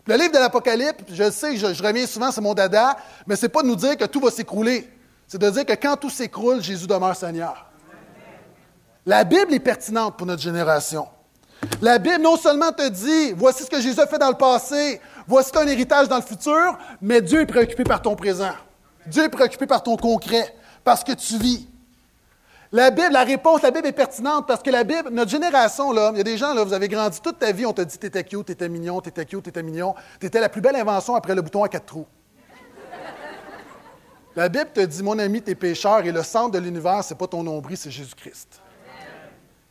Le 0.06 0.14
livre 0.16 0.32
de 0.32 0.38
l'Apocalypse, 0.38 1.04
je 1.12 1.30
sais, 1.30 1.56
je, 1.56 1.74
je 1.74 1.82
reviens 1.82 2.06
souvent, 2.06 2.32
c'est 2.32 2.40
mon 2.40 2.54
dada, 2.54 2.96
mais 3.26 3.36
ce 3.36 3.42
n'est 3.42 3.50
pas 3.50 3.62
de 3.62 3.66
nous 3.66 3.76
dire 3.76 3.96
que 3.96 4.06
tout 4.06 4.20
va 4.20 4.30
s'écrouler. 4.30 4.90
C'est 5.26 5.38
de 5.38 5.50
dire 5.50 5.66
que 5.66 5.74
quand 5.74 5.96
tout 5.96 6.10
s'écroule, 6.10 6.62
Jésus 6.62 6.86
demeure 6.86 7.14
Seigneur. 7.14 7.67
La 9.08 9.24
Bible 9.24 9.54
est 9.54 9.60
pertinente 9.60 10.18
pour 10.18 10.26
notre 10.26 10.42
génération. 10.42 11.08
La 11.80 11.96
Bible 11.96 12.20
non 12.20 12.36
seulement 12.36 12.72
te 12.72 12.86
dit, 12.90 13.32
voici 13.34 13.64
ce 13.64 13.70
que 13.70 13.80
Jésus 13.80 13.98
a 13.98 14.06
fait 14.06 14.18
dans 14.18 14.28
le 14.28 14.36
passé, 14.36 15.00
voici 15.26 15.50
ton 15.50 15.66
héritage 15.66 16.08
dans 16.08 16.16
le 16.16 16.22
futur, 16.22 16.76
mais 17.00 17.22
Dieu 17.22 17.40
est 17.40 17.46
préoccupé 17.46 17.84
par 17.84 18.02
ton 18.02 18.14
présent. 18.14 18.52
Dieu 19.06 19.24
est 19.24 19.30
préoccupé 19.30 19.66
par 19.66 19.82
ton 19.82 19.96
concret, 19.96 20.54
parce 20.84 21.02
que 21.02 21.12
tu 21.12 21.38
vis. 21.38 21.66
La 22.70 22.90
Bible, 22.90 23.12
la 23.12 23.24
réponse, 23.24 23.62
la 23.62 23.70
Bible 23.70 23.86
est 23.86 23.92
pertinente 23.92 24.46
parce 24.46 24.62
que 24.62 24.68
la 24.68 24.84
Bible, 24.84 25.08
notre 25.10 25.30
génération, 25.30 25.90
là, 25.90 26.10
il 26.12 26.18
y 26.18 26.20
a 26.20 26.24
des 26.24 26.36
gens, 26.36 26.52
là, 26.52 26.62
vous 26.62 26.74
avez 26.74 26.88
grandi 26.88 27.18
toute 27.22 27.38
ta 27.38 27.50
vie, 27.50 27.64
on 27.64 27.72
t'a 27.72 27.86
dit 27.86 27.96
t'étais 27.96 28.24
cute, 28.24 28.44
t'étais 28.44 28.68
mignon, 28.68 29.00
t'étais 29.00 29.24
cute, 29.24 29.42
t'étais 29.42 29.62
mignon, 29.62 29.94
t'étais 30.20 30.38
la 30.38 30.50
plus 30.50 30.60
belle 30.60 30.76
invention 30.76 31.14
après 31.14 31.34
le 31.34 31.40
bouton 31.40 31.64
à 31.64 31.70
quatre 31.70 31.86
trous. 31.86 32.06
La 34.36 34.50
Bible 34.50 34.68
te 34.74 34.80
dit, 34.80 35.02
mon 35.02 35.18
ami, 35.18 35.40
t'es 35.40 35.54
pécheur 35.54 36.04
et 36.04 36.12
le 36.12 36.22
centre 36.22 36.50
de 36.50 36.58
l'univers, 36.58 37.02
c'est 37.02 37.16
pas 37.16 37.26
ton 37.26 37.42
nombril, 37.42 37.78
c'est 37.78 37.90
Jésus-Christ. 37.90 38.60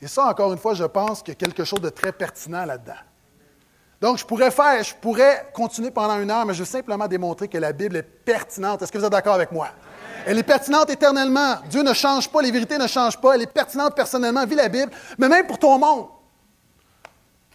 Et 0.02 0.08
ça, 0.08 0.26
encore 0.26 0.54
une 0.54 0.60
fois, 0.60 0.74
je 0.74 0.84
pense 0.84 1.22
qu'il 1.22 1.30
y 1.30 1.38
a 1.38 1.40
quelque 1.40 1.64
chose 1.64 1.82
de 1.82 1.90
très 1.90 2.12
pertinent 2.12 2.66
là-dedans. 2.66 2.94
Donc, 4.00 4.20
je 4.20 4.26
pourrais 4.26 4.52
faire, 4.52 4.84
je 4.84 4.94
pourrais 4.94 5.50
continuer 5.54 5.90
pendant 5.90 6.20
une 6.20 6.30
heure, 6.30 6.46
mais 6.46 6.54
je 6.54 6.60
veux 6.60 6.66
simplement 6.66 7.08
démontrer 7.08 7.48
que 7.48 7.58
la 7.58 7.74
Bible 7.74 7.96
est 7.96 8.04
pertinente. 8.04 8.82
Est-ce 8.82 8.92
que 8.92 8.98
vous 9.00 9.06
êtes 9.06 9.12
d'accord 9.12 9.34
avec 9.34 9.52
moi? 9.52 9.70
Elle 10.26 10.38
est 10.38 10.44
pertinente 10.44 10.90
éternellement. 10.90 11.56
Dieu 11.70 11.82
ne 11.82 11.94
change 11.94 12.30
pas, 12.30 12.42
les 12.42 12.52
vérités 12.52 12.78
ne 12.78 12.86
changent 12.86 13.20
pas. 13.20 13.34
Elle 13.34 13.44
est 13.44 13.52
pertinente 13.52 13.96
personnellement. 13.96 14.46
Vis 14.46 14.56
la 14.56 14.68
Bible, 14.68 14.92
mais 15.18 15.28
même 15.28 15.48
pour 15.48 15.58
ton 15.58 15.80
monde. 15.80 16.08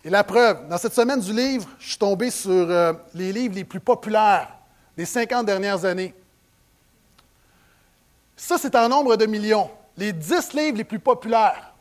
Et 0.04 0.10
la 0.10 0.24
preuve, 0.24 0.66
dans 0.68 0.78
cette 0.78 0.94
semaine 0.94 1.20
du 1.20 1.32
livre, 1.32 1.68
je 1.78 1.90
suis 1.90 1.98
tombé 1.98 2.30
sur 2.30 2.50
euh, 2.50 2.92
les 3.14 3.32
livres 3.32 3.54
les 3.54 3.64
plus 3.64 3.78
populaires 3.78 4.48
des 4.96 5.04
50 5.04 5.46
dernières 5.46 5.84
années. 5.84 6.12
Ça, 8.36 8.58
c'est 8.58 8.74
en 8.74 8.88
nombre 8.88 9.14
de 9.16 9.26
millions. 9.26 9.70
Les 9.96 10.12
10 10.12 10.54
livres 10.54 10.78
les 10.78 10.84
plus 10.84 10.98
populaires. 10.98 11.71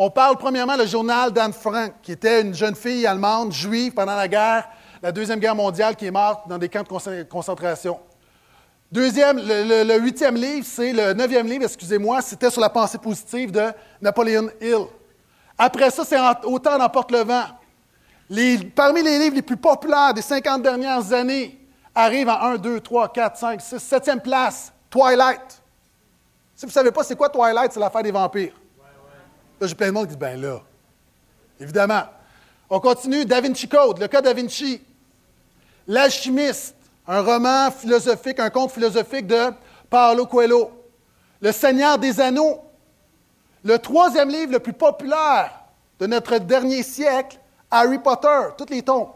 On 0.00 0.10
parle 0.10 0.36
premièrement 0.36 0.78
du 0.78 0.86
journal 0.86 1.32
d'Anne 1.32 1.52
Frank, 1.52 1.92
qui 2.02 2.12
était 2.12 2.42
une 2.42 2.54
jeune 2.54 2.76
fille 2.76 3.04
allemande, 3.04 3.52
juive, 3.52 3.92
pendant 3.92 4.14
la 4.14 4.28
guerre, 4.28 4.68
la 5.02 5.10
Deuxième 5.10 5.40
Guerre 5.40 5.56
mondiale, 5.56 5.96
qui 5.96 6.06
est 6.06 6.12
morte 6.12 6.48
dans 6.48 6.56
des 6.56 6.68
camps 6.68 6.84
de 6.84 7.24
concentration. 7.24 7.98
Deuxième, 8.92 9.38
le, 9.38 9.98
huitième 9.98 10.36
livre, 10.36 10.64
c'est 10.64 10.92
le 10.92 11.14
neuvième 11.14 11.48
livre, 11.48 11.64
excusez-moi, 11.64 12.22
c'était 12.22 12.48
sur 12.48 12.60
la 12.60 12.70
pensée 12.70 12.98
positive 12.98 13.50
de 13.50 13.72
Napoleon 14.00 14.48
Hill. 14.60 14.86
Après 15.58 15.90
ça, 15.90 16.04
c'est 16.04 16.20
Autant 16.44 16.78
d'emporte 16.78 17.10
le 17.10 17.24
vent. 17.24 17.46
parmi 18.76 19.02
les 19.02 19.18
livres 19.18 19.34
les 19.34 19.42
plus 19.42 19.56
populaires 19.56 20.14
des 20.14 20.22
50 20.22 20.62
dernières 20.62 21.12
années, 21.12 21.58
arrivent 21.92 22.28
en 22.28 22.40
1, 22.40 22.56
2, 22.58 22.80
3, 22.80 23.12
4, 23.12 23.36
5, 23.36 23.60
6, 23.60 23.74
7e 23.74 24.20
place, 24.20 24.72
Twilight. 24.88 25.60
Si 26.54 26.66
vous 26.66 26.68
ne 26.68 26.72
savez 26.72 26.92
pas 26.92 27.02
c'est 27.02 27.16
quoi 27.16 27.28
Twilight, 27.28 27.72
c'est 27.72 27.80
l'affaire 27.80 28.04
des 28.04 28.12
vampires. 28.12 28.54
Là, 29.60 29.66
j'ai 29.66 29.74
plein 29.74 29.88
de 29.88 29.92
monde 29.92 30.06
qui 30.06 30.12
dit, 30.12 30.18
ben 30.18 30.40
là, 30.40 30.60
évidemment. 31.58 32.02
On 32.70 32.80
continue, 32.80 33.24
Da 33.24 33.40
Vinci 33.40 33.68
Code, 33.68 33.98
le 33.98 34.06
cas 34.06 34.20
Da 34.20 34.32
Vinci. 34.32 34.80
L'alchimiste, 35.86 36.76
un 37.06 37.22
roman 37.22 37.70
philosophique, 37.70 38.38
un 38.38 38.50
conte 38.50 38.72
philosophique 38.72 39.26
de 39.26 39.50
Paolo 39.88 40.26
Coelho. 40.26 40.70
Le 41.40 41.50
Seigneur 41.50 41.98
des 41.98 42.20
Anneaux, 42.20 42.60
le 43.64 43.78
troisième 43.78 44.28
livre 44.28 44.52
le 44.52 44.58
plus 44.60 44.72
populaire 44.72 45.52
de 45.98 46.06
notre 46.06 46.38
dernier 46.38 46.82
siècle, 46.82 47.38
Harry 47.70 47.98
Potter, 47.98 48.50
tous 48.56 48.66
les 48.70 48.82
tons. 48.82 49.08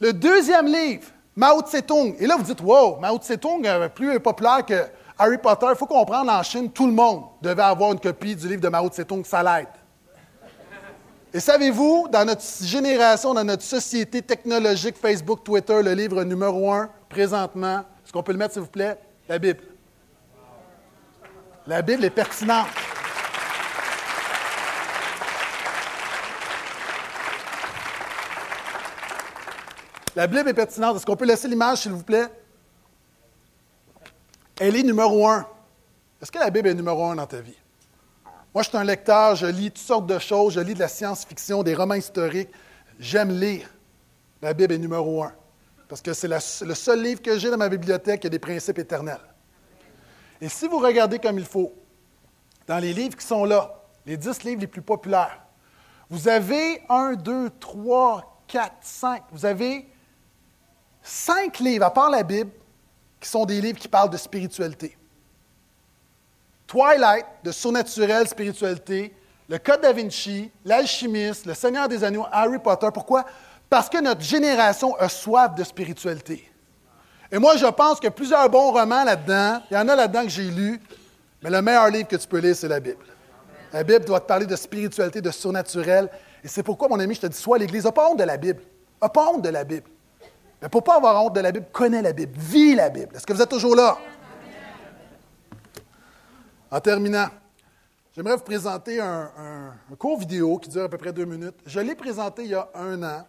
Le 0.00 0.12
deuxième 0.12 0.66
livre, 0.66 1.08
Mao 1.34 1.60
Tse-tung. 1.62 2.16
Et 2.18 2.26
là, 2.26 2.36
vous 2.36 2.42
dites, 2.42 2.60
wow, 2.60 2.96
Mao 2.96 3.18
Tse-tung, 3.18 3.66
euh, 3.66 3.88
plus 3.88 4.20
populaire 4.20 4.64
que 4.66 4.86
Harry 5.18 5.38
Potter, 5.38 5.66
il 5.70 5.76
faut 5.76 5.86
comprendre, 5.86 6.30
en 6.30 6.42
Chine, 6.42 6.70
tout 6.70 6.86
le 6.86 6.92
monde 6.92 7.24
devait 7.40 7.62
avoir 7.62 7.92
une 7.92 8.00
copie 8.00 8.36
du 8.36 8.48
livre 8.48 8.60
de 8.60 8.68
Mao 8.68 8.88
Tse-tung, 8.88 9.24
ça 9.24 9.42
l'aide. 9.42 9.68
Et 11.32 11.40
savez-vous, 11.40 12.08
dans 12.10 12.24
notre 12.24 12.42
génération, 12.62 13.32
dans 13.32 13.44
notre 13.44 13.62
société 13.62 14.20
technologique, 14.20 14.96
Facebook, 14.96 15.42
Twitter, 15.42 15.82
le 15.82 15.92
livre 15.92 16.22
numéro 16.22 16.70
un, 16.70 16.90
présentement, 17.08 17.78
est-ce 18.04 18.12
qu'on 18.12 18.22
peut 18.22 18.32
le 18.32 18.38
mettre, 18.38 18.54
s'il 18.54 18.62
vous 18.62 18.68
plaît? 18.68 18.98
La 19.28 19.38
Bible. 19.38 19.62
La 21.66 21.82
Bible 21.82 22.04
est 22.04 22.10
pertinente. 22.10 22.68
La 30.14 30.26
Bible 30.26 30.48
est 30.48 30.54
pertinente. 30.54 30.96
Est-ce 30.96 31.04
qu'on 31.04 31.16
peut 31.16 31.26
laisser 31.26 31.48
l'image, 31.48 31.78
s'il 31.78 31.92
vous 31.92 32.02
plaît? 32.02 32.30
Elle 34.58 34.76
est 34.76 34.82
numéro 34.82 35.28
un. 35.28 35.46
Est-ce 36.20 36.32
que 36.32 36.38
la 36.38 36.50
Bible 36.50 36.68
est 36.68 36.74
numéro 36.74 37.04
un 37.04 37.16
dans 37.16 37.26
ta 37.26 37.40
vie? 37.40 37.56
Moi, 38.54 38.62
je 38.62 38.70
suis 38.70 38.78
un 38.78 38.84
lecteur, 38.84 39.36
je 39.36 39.46
lis 39.46 39.70
toutes 39.70 39.84
sortes 39.84 40.06
de 40.06 40.18
choses, 40.18 40.54
je 40.54 40.60
lis 40.60 40.72
de 40.72 40.78
la 40.78 40.88
science-fiction, 40.88 41.62
des 41.62 41.74
romans 41.74 41.94
historiques. 41.94 42.48
J'aime 42.98 43.38
lire. 43.38 43.68
La 44.40 44.54
Bible 44.54 44.72
est 44.72 44.78
numéro 44.78 45.22
un. 45.22 45.32
Parce 45.88 46.00
que 46.00 46.14
c'est 46.14 46.28
le 46.28 46.74
seul 46.74 47.02
livre 47.02 47.20
que 47.20 47.38
j'ai 47.38 47.50
dans 47.50 47.58
ma 47.58 47.68
bibliothèque 47.68 48.20
qui 48.20 48.26
a 48.26 48.30
des 48.30 48.38
principes 48.38 48.78
éternels. 48.78 49.20
Et 50.40 50.48
si 50.48 50.66
vous 50.66 50.78
regardez 50.78 51.18
comme 51.18 51.38
il 51.38 51.44
faut, 51.44 51.72
dans 52.66 52.78
les 52.78 52.92
livres 52.92 53.16
qui 53.16 53.26
sont 53.26 53.44
là, 53.44 53.72
les 54.06 54.16
dix 54.16 54.42
livres 54.42 54.62
les 54.62 54.66
plus 54.66 54.82
populaires, 54.82 55.42
vous 56.08 56.28
avez 56.28 56.82
un, 56.88 57.12
deux, 57.14 57.50
trois, 57.60 58.42
quatre, 58.46 58.76
cinq. 58.80 59.22
Vous 59.32 59.44
avez 59.44 59.86
cinq 61.02 61.58
livres, 61.58 61.84
à 61.84 61.92
part 61.92 62.10
la 62.10 62.22
Bible, 62.22 62.50
qui 63.20 63.28
sont 63.28 63.44
des 63.44 63.60
livres 63.60 63.78
qui 63.78 63.88
parlent 63.88 64.10
de 64.10 64.16
spiritualité. 64.16 64.96
Twilight, 66.66 67.26
de 67.44 67.52
surnaturel, 67.52 68.26
spiritualité, 68.26 69.14
le 69.48 69.58
Code 69.58 69.80
da 69.80 69.92
Vinci, 69.92 70.50
l'Alchimiste, 70.64 71.46
le 71.46 71.54
Seigneur 71.54 71.88
des 71.88 72.02
Anneaux, 72.02 72.26
Harry 72.32 72.58
Potter. 72.58 72.88
Pourquoi? 72.92 73.24
Parce 73.70 73.88
que 73.88 74.00
notre 74.00 74.22
génération 74.22 74.96
a 74.96 75.08
soif 75.08 75.54
de 75.54 75.62
spiritualité. 75.62 76.50
Et 77.30 77.38
moi, 77.38 77.56
je 77.56 77.66
pense 77.66 78.00
que 78.00 78.08
plusieurs 78.08 78.48
bons 78.48 78.72
romans 78.72 79.04
là-dedans, 79.04 79.62
il 79.70 79.74
y 79.74 79.76
en 79.76 79.88
a 79.88 79.96
là-dedans 79.96 80.22
que 80.22 80.28
j'ai 80.28 80.50
lus, 80.50 80.80
mais 81.42 81.50
le 81.50 81.62
meilleur 81.62 81.88
livre 81.88 82.08
que 82.08 82.16
tu 82.16 82.26
peux 82.26 82.38
lire, 82.38 82.56
c'est 82.56 82.68
la 82.68 82.80
Bible. 82.80 83.04
La 83.72 83.82
Bible 83.82 84.04
doit 84.04 84.20
te 84.20 84.26
parler 84.26 84.46
de 84.46 84.56
spiritualité, 84.56 85.20
de 85.20 85.30
surnaturel. 85.30 86.08
Et 86.42 86.48
c'est 86.48 86.62
pourquoi, 86.62 86.88
mon 86.88 86.98
ami, 86.98 87.14
je 87.14 87.20
te 87.20 87.26
dis, 87.26 87.36
sois 87.36 87.56
à 87.56 87.58
l'Église. 87.58 87.84
N'as 87.84 87.92
pas 87.92 88.08
honte 88.08 88.18
de 88.18 88.24
la 88.24 88.36
Bible. 88.36 88.62
N'as 89.02 89.08
pas 89.08 89.28
honte 89.28 89.42
de 89.42 89.48
la 89.48 89.64
Bible. 89.64 89.88
Mais 90.60 90.68
pour 90.68 90.80
ne 90.80 90.86
pas 90.86 90.96
avoir 90.96 91.22
honte 91.22 91.34
de 91.34 91.40
la 91.40 91.52
Bible, 91.52 91.66
connais 91.72 92.02
la 92.02 92.12
Bible, 92.12 92.32
vis 92.36 92.74
la 92.74 92.88
Bible. 92.88 93.14
Est-ce 93.14 93.26
que 93.26 93.32
vous 93.32 93.42
êtes 93.42 93.48
toujours 93.48 93.76
là? 93.76 93.98
En 96.70 96.80
terminant, 96.80 97.28
j'aimerais 98.14 98.36
vous 98.36 98.42
présenter 98.42 99.00
un, 99.00 99.30
court 99.98 100.18
vidéo 100.18 100.58
qui 100.58 100.68
dure 100.70 100.84
à 100.84 100.88
peu 100.88 100.98
près 100.98 101.12
deux 101.12 101.24
minutes. 101.24 101.56
Je 101.66 101.80
l'ai 101.80 101.94
présenté 101.94 102.44
il 102.44 102.50
y 102.50 102.54
a 102.54 102.68
un 102.74 103.02
an. 103.02 103.26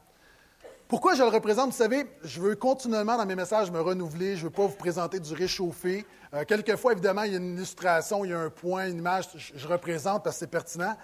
Pourquoi 0.88 1.16
je 1.16 1.22
le 1.22 1.28
représente? 1.28 1.72
Vous 1.72 1.76
savez, 1.76 2.06
je 2.24 2.40
veux 2.40 2.56
continuellement 2.56 3.18
dans 3.18 3.26
mes 3.26 3.36
messages 3.36 3.70
me 3.72 3.82
renouveler. 3.82 4.38
Je 4.38 4.44
ne 4.44 4.46
veux 4.46 4.54
pas 4.54 4.66
vous 4.66 4.76
présenter 4.76 5.20
du 5.20 5.34
réchauffé. 5.34 6.06
Euh, 6.34 6.46
quelquefois, 6.46 6.94
évidemment, 6.94 7.24
il 7.24 7.34
y 7.34 7.36
a 7.36 7.40
une 7.40 7.56
illustration, 7.56 8.24
il 8.24 8.32
y 8.32 8.34
a 8.34 8.40
un 8.40 8.50
point, 8.50 8.88
une 8.88 9.00
image, 9.00 9.26
je, 9.36 9.52
je 9.54 9.68
représente 9.68 10.24
parce 10.24 10.38
que 10.38 10.40
c'est 10.40 10.48
pertinent. 10.48 10.96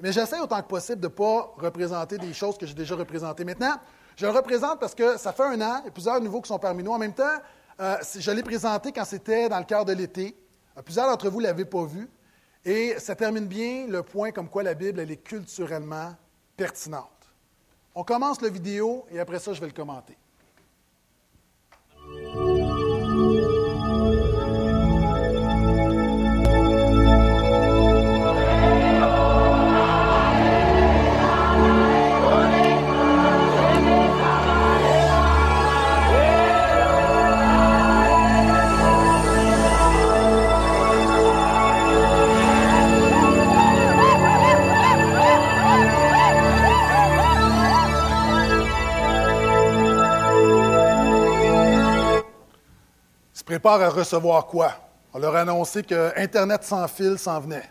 Mais 0.00 0.12
j'essaie 0.12 0.40
autant 0.40 0.60
que 0.62 0.68
possible 0.68 1.00
de 1.00 1.08
ne 1.08 1.12
pas 1.12 1.52
représenter 1.58 2.16
des 2.16 2.32
choses 2.32 2.56
que 2.56 2.66
j'ai 2.66 2.74
déjà 2.74 2.94
représentées. 2.94 3.44
Maintenant, 3.44 3.76
je 4.18 4.26
le 4.26 4.32
représente 4.32 4.80
parce 4.80 4.96
que 4.96 5.16
ça 5.16 5.32
fait 5.32 5.44
un 5.44 5.60
an, 5.60 5.78
il 5.80 5.84
y 5.84 5.88
a 5.88 5.90
plusieurs 5.92 6.20
nouveaux 6.20 6.40
qui 6.40 6.48
sont 6.48 6.58
parmi 6.58 6.82
nous. 6.82 6.90
En 6.90 6.98
même 6.98 7.14
temps, 7.14 7.38
euh, 7.78 7.96
je 8.18 8.30
l'ai 8.32 8.42
présenté 8.42 8.90
quand 8.90 9.04
c'était 9.04 9.48
dans 9.48 9.60
le 9.60 9.64
quart 9.64 9.84
de 9.84 9.92
l'été. 9.92 10.36
Euh, 10.76 10.82
plusieurs 10.82 11.06
d'entre 11.06 11.30
vous 11.30 11.38
ne 11.38 11.44
l'avaient 11.44 11.64
pas 11.64 11.84
vu. 11.84 12.10
Et 12.64 12.98
ça 12.98 13.14
termine 13.14 13.46
bien 13.46 13.86
le 13.86 14.02
point 14.02 14.32
comme 14.32 14.48
quoi 14.48 14.64
la 14.64 14.74
Bible, 14.74 14.98
elle 14.98 15.12
est 15.12 15.22
culturellement 15.22 16.16
pertinente. 16.56 17.30
On 17.94 18.02
commence 18.02 18.42
la 18.42 18.48
vidéo 18.48 19.06
et 19.08 19.20
après 19.20 19.38
ça, 19.38 19.52
je 19.52 19.60
vais 19.60 19.68
le 19.68 19.72
commenter. 19.72 20.18
Prépare 53.48 53.80
à 53.80 53.88
recevoir 53.88 54.46
quoi? 54.46 54.74
On 55.14 55.18
leur 55.18 55.34
a 55.34 55.40
annoncé 55.40 55.82
que 55.82 56.12
Internet 56.20 56.64
sans 56.64 56.86
fil 56.86 57.18
s'en 57.18 57.40
venait. 57.40 57.64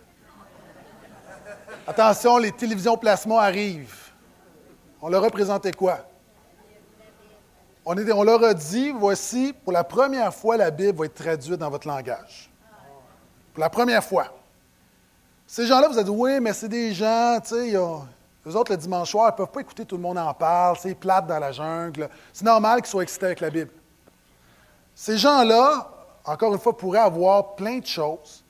Attention, 1.86 2.40
les 2.40 2.52
télévisions 2.52 2.98
plasma 2.98 3.44
arrivent. 3.44 4.12
On 5.00 5.08
leur 5.08 5.24
a 5.24 5.30
présenté 5.30 5.72
quoi? 5.72 6.00
On, 7.86 7.96
on 7.96 8.24
leur 8.24 8.44
a 8.44 8.56
dit, 8.56 8.90
voici, 8.90 9.54
pour 9.54 9.72
la 9.72 9.84
première 9.84 10.34
fois, 10.34 10.58
la 10.58 10.72
Bible 10.72 10.98
va 10.98 11.06
être 11.06 11.14
traduite 11.14 11.60
dans 11.60 11.70
votre 11.70 11.88
langage. 11.88 12.50
Pour 13.54 13.62
la 13.62 13.70
première 13.70 14.04
fois. 14.04 14.34
Ces 15.46 15.68
gens-là, 15.68 15.90
vous 15.90 15.98
avez 16.00 16.06
dit, 16.06 16.10
oui, 16.10 16.40
mais 16.40 16.54
c'est 16.54 16.70
des 16.70 16.92
gens, 16.92 17.40
tu 17.40 17.50
sais, 17.50 17.74
eux 17.76 18.56
autres, 18.56 18.72
le 18.72 18.78
dimanche 18.78 19.12
soir, 19.12 19.30
ils 19.30 19.34
ne 19.34 19.38
peuvent 19.38 19.54
pas 19.54 19.62
écouter 19.62 19.86
tout 19.86 19.98
le 19.98 20.02
monde 20.02 20.18
en 20.18 20.34
parle, 20.34 20.76
c'est 20.82 20.96
plate 20.96 21.28
dans 21.28 21.38
la 21.38 21.52
jungle. 21.52 22.10
C'est 22.34 22.46
normal 22.46 22.82
qu'ils 22.82 22.90
soient 22.90 23.04
excités 23.04 23.28
avec 23.28 23.42
la 23.42 23.52
Bible. 23.52 23.70
Ces 25.00 25.20
gens-là, 25.20 25.92
encore 26.26 26.54
une 26.54 26.60
fois, 26.60 26.76
pourraient 26.76 26.98
avoir 26.98 27.54
plein 27.54 27.78
de 27.78 27.86
choses, 27.86 28.44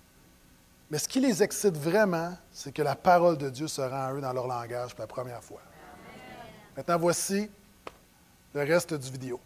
mais 0.90 0.98
ce 0.98 1.06
qui 1.06 1.20
les 1.20 1.44
excite 1.44 1.76
vraiment, 1.76 2.38
c'est 2.54 2.72
que 2.72 2.82
la 2.82 2.96
parole 2.96 3.38
de 3.38 3.50
Dieu 3.50 3.68
se 3.68 3.82
rend 3.82 4.06
à 4.06 4.14
eux 4.14 4.22
dans 4.22 4.32
leur 4.32 4.48
langage 4.48 4.96
pour 4.96 5.02
la 5.02 5.08
première 5.08 5.44
fois. 5.44 5.60
Maintenant, 6.78 6.98
voici 7.00 7.52
le 8.54 8.62
reste 8.62 8.94
du 8.94 9.12
vidéo. 9.12 9.42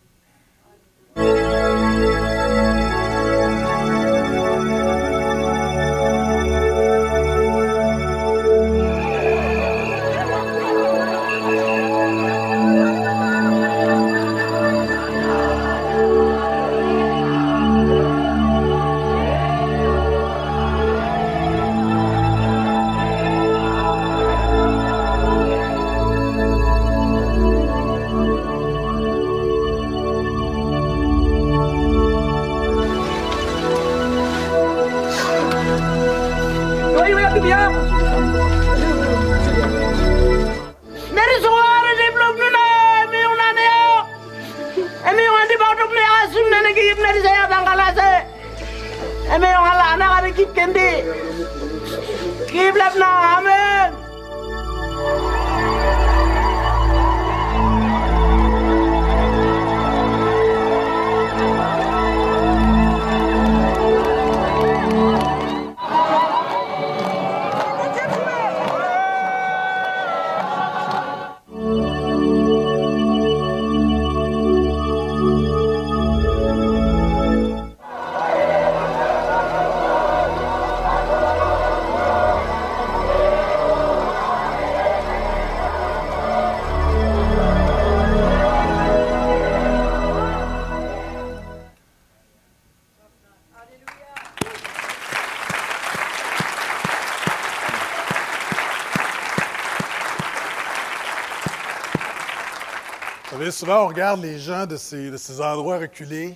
Souvent, 103.61 103.83
on 103.83 103.87
regarde 103.89 104.23
les 104.23 104.39
gens 104.39 104.65
de 104.65 104.75
ces, 104.75 105.39
endroits 105.39 105.77
reculés, 105.77 106.35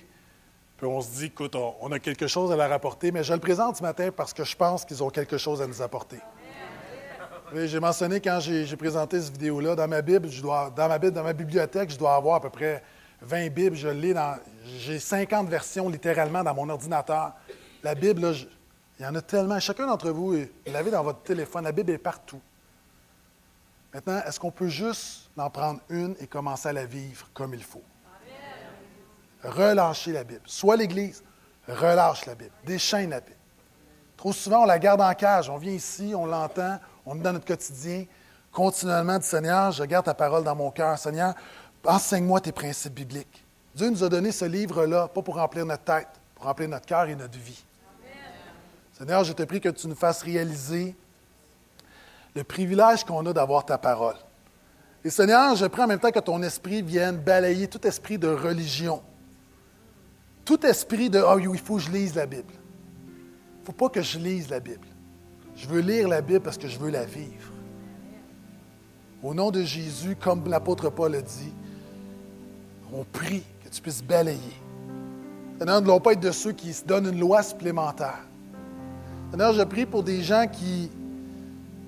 puis 0.76 0.86
on 0.86 1.00
se 1.00 1.10
dit, 1.10 1.24
écoute, 1.24 1.56
on, 1.56 1.90
a 1.90 1.98
quelque 1.98 2.28
chose 2.28 2.52
à 2.52 2.56
leur 2.56 2.70
apporter, 2.70 3.10
mais 3.10 3.24
je 3.24 3.32
le 3.34 3.40
présente 3.40 3.74
ce 3.74 3.82
matin 3.82 4.10
parce 4.16 4.32
que 4.32 4.44
je 4.44 4.54
pense 4.54 4.84
qu'ils 4.84 5.02
ont 5.02 5.10
quelque 5.10 5.36
chose 5.36 5.60
à 5.60 5.66
nous 5.66 5.82
apporter. 5.82 6.18
J'ai 7.52 7.80
mentionné 7.80 8.20
quand 8.20 8.38
j'ai 8.38 8.76
présenté 8.76 9.20
cette 9.20 9.32
vidéo-là, 9.32 9.74
dans 9.74 9.88
ma 9.88 10.02
Bible, 10.02 10.28
je 10.28 10.40
dois, 10.40 10.70
dans 10.70 10.88
ma 11.24 11.32
bibliothèque, 11.32 11.90
je 11.90 11.98
dois 11.98 12.14
avoir 12.14 12.36
à 12.36 12.40
peu 12.40 12.50
près 12.50 12.80
20 13.22 13.48
Bibles. 13.48 13.74
Je 13.74 13.88
lis 13.88 14.14
dans, 14.14 14.38
j'ai 14.78 15.00
50 15.00 15.48
versions 15.48 15.88
littéralement 15.88 16.44
dans 16.44 16.54
mon 16.54 16.68
ordinateur. 16.68 17.32
La 17.82 17.96
Bible, 17.96 18.34
il 19.00 19.04
y 19.04 19.06
en 19.06 19.14
a 19.16 19.20
tellement. 19.20 19.58
Chacun 19.58 19.88
d'entre 19.88 20.10
vous, 20.10 20.32
vous 20.32 20.44
l'avez 20.66 20.92
dans 20.92 21.02
votre 21.02 21.22
téléphone. 21.22 21.64
La 21.64 21.72
Bible 21.72 21.90
est 21.90 21.98
partout. 21.98 22.40
Maintenant, 23.96 24.20
est-ce 24.26 24.38
qu'on 24.38 24.50
peut 24.50 24.68
juste 24.68 25.30
en 25.38 25.48
prendre 25.48 25.80
une 25.88 26.14
et 26.20 26.26
commencer 26.26 26.68
à 26.68 26.72
la 26.74 26.84
vivre 26.84 27.30
comme 27.32 27.54
il 27.54 27.62
faut? 27.62 27.82
Relâcher 29.42 30.12
la 30.12 30.22
Bible. 30.22 30.42
Soit 30.44 30.76
l'Église, 30.76 31.24
relâche 31.66 32.26
la 32.26 32.34
Bible. 32.34 32.50
Déchaîne 32.66 33.08
la 33.08 33.20
Bible. 33.22 33.38
Trop 34.18 34.34
souvent, 34.34 34.64
on 34.64 34.66
la 34.66 34.78
garde 34.78 35.00
en 35.00 35.14
cage. 35.14 35.48
On 35.48 35.56
vient 35.56 35.72
ici, 35.72 36.12
on 36.14 36.26
l'entend, 36.26 36.78
on 37.06 37.16
est 37.16 37.22
dans 37.22 37.32
notre 37.32 37.46
quotidien. 37.46 38.04
Continuellement, 38.52 39.18
dit 39.18 39.26
Seigneur, 39.26 39.72
je 39.72 39.84
garde 39.84 40.04
ta 40.04 40.12
parole 40.12 40.44
dans 40.44 40.54
mon 40.54 40.70
cœur. 40.70 40.98
Seigneur, 40.98 41.32
enseigne-moi 41.82 42.42
tes 42.42 42.52
principes 42.52 42.92
bibliques. 42.92 43.46
Dieu 43.74 43.88
nous 43.88 44.04
a 44.04 44.10
donné 44.10 44.30
ce 44.30 44.44
livre-là, 44.44 45.08
pas 45.08 45.22
pour 45.22 45.36
remplir 45.36 45.64
notre 45.64 45.84
tête, 45.84 46.08
pour 46.34 46.44
remplir 46.44 46.68
notre 46.68 46.84
cœur 46.84 47.08
et 47.08 47.16
notre 47.16 47.38
vie. 47.38 47.64
Seigneur, 48.92 49.24
je 49.24 49.32
te 49.32 49.42
prie 49.44 49.62
que 49.62 49.70
tu 49.70 49.88
nous 49.88 49.96
fasses 49.96 50.20
réaliser 50.20 50.94
le 52.36 52.44
privilège 52.44 53.02
qu'on 53.02 53.24
a 53.24 53.32
d'avoir 53.32 53.64
ta 53.64 53.78
parole. 53.78 54.14
Et 55.02 55.08
Seigneur, 55.08 55.56
je 55.56 55.64
prie 55.64 55.82
en 55.82 55.86
même 55.86 55.98
temps 55.98 56.10
que 56.10 56.20
ton 56.20 56.42
esprit 56.42 56.82
vienne 56.82 57.16
balayer 57.16 57.66
tout 57.66 57.84
esprit 57.86 58.18
de 58.18 58.28
religion, 58.28 59.00
tout 60.44 60.64
esprit 60.66 61.08
de 61.08 61.18
oui, 61.18 61.48
il 61.50 61.58
faut 61.58 61.76
que 61.76 61.82
je 61.82 61.90
lise 61.90 62.14
la 62.14 62.26
Bible. 62.26 62.52
Il 63.08 63.60
ne 63.60 63.64
faut 63.64 63.72
pas 63.72 63.88
que 63.88 64.02
je 64.02 64.18
lise 64.18 64.50
la 64.50 64.60
Bible. 64.60 64.86
Je 65.56 65.66
veux 65.66 65.80
lire 65.80 66.08
la 66.08 66.20
Bible 66.20 66.40
parce 66.40 66.58
que 66.58 66.68
je 66.68 66.78
veux 66.78 66.90
la 66.90 67.04
vivre. 67.04 67.50
Au 69.22 69.32
nom 69.32 69.50
de 69.50 69.62
Jésus, 69.62 70.14
comme 70.14 70.46
l'apôtre 70.46 70.90
Paul 70.90 71.14
a 71.14 71.22
dit, 71.22 71.52
on 72.92 73.02
prie 73.04 73.44
que 73.64 73.70
tu 73.70 73.80
puisses 73.80 74.04
balayer. 74.04 74.60
Seigneur, 75.58 75.80
ne 75.80 75.86
voulons 75.86 76.00
pas 76.00 76.12
être 76.12 76.20
de 76.20 76.32
ceux 76.32 76.52
qui 76.52 76.74
se 76.74 76.84
donnent 76.84 77.06
une 77.06 77.18
loi 77.18 77.42
supplémentaire. 77.42 78.26
Seigneur, 79.30 79.54
je 79.54 79.62
prie 79.62 79.86
pour 79.86 80.02
des 80.02 80.22
gens 80.22 80.46
qui 80.46 80.90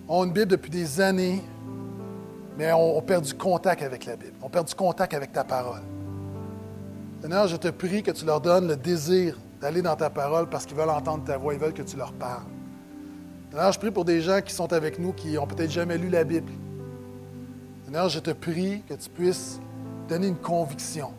ont 0.09 0.25
une 0.25 0.33
Bible 0.33 0.47
depuis 0.47 0.71
des 0.71 1.01
années, 1.01 1.43
mais 2.57 2.73
ont, 2.73 2.97
ont 2.97 3.03
perdu 3.03 3.35
contact 3.35 3.83
avec 3.83 4.07
la 4.07 4.17
Bible, 4.17 4.33
ont 4.43 4.49
perdu 4.49 4.75
contact 4.75 5.15
avec 5.15 5.33
ta 5.33 5.45
parole. 5.45 5.83
Seigneur, 7.21 7.49
je 7.49 7.57
te 7.57 7.69
prie 7.69 8.03
que 8.03 8.11
tu 8.13 8.25
leur 8.25 8.41
donnes 8.41 8.69
le 8.69 8.77
désir 8.77 9.37
d'aller 9.61 9.83
dans 9.83 9.97
ta 9.97 10.09
parole 10.09 10.49
parce 10.49 10.65
qu'ils 10.65 10.77
veulent 10.77 10.89
entendre 10.89 11.25
ta 11.25 11.37
voix, 11.37 11.53
ils 11.53 11.61
veulent 11.61 11.73
que 11.75 11.83
tu 11.83 11.97
leur 11.97 12.13
parles. 12.13 12.47
Seigneur, 13.51 13.73
je 13.73 13.79
prie 13.79 13.91
pour 13.91 14.05
des 14.05 14.21
gens 14.21 14.41
qui 14.41 14.53
sont 14.53 14.73
avec 14.73 14.99
nous 14.99 15.13
qui 15.13 15.33
n'ont 15.33 15.47
peut-être 15.47 15.71
jamais 15.71 15.99
lu 15.99 16.09
la 16.09 16.25
Bible. 16.25 16.53
Seigneur, 17.85 18.09
je 18.09 18.21
te 18.21 18.31
prie 18.31 18.83
que 18.89 18.95
tu 18.95 19.09
puisses 19.09 19.61
donner 20.09 20.29
une 20.29 20.37
conviction, 20.37 21.13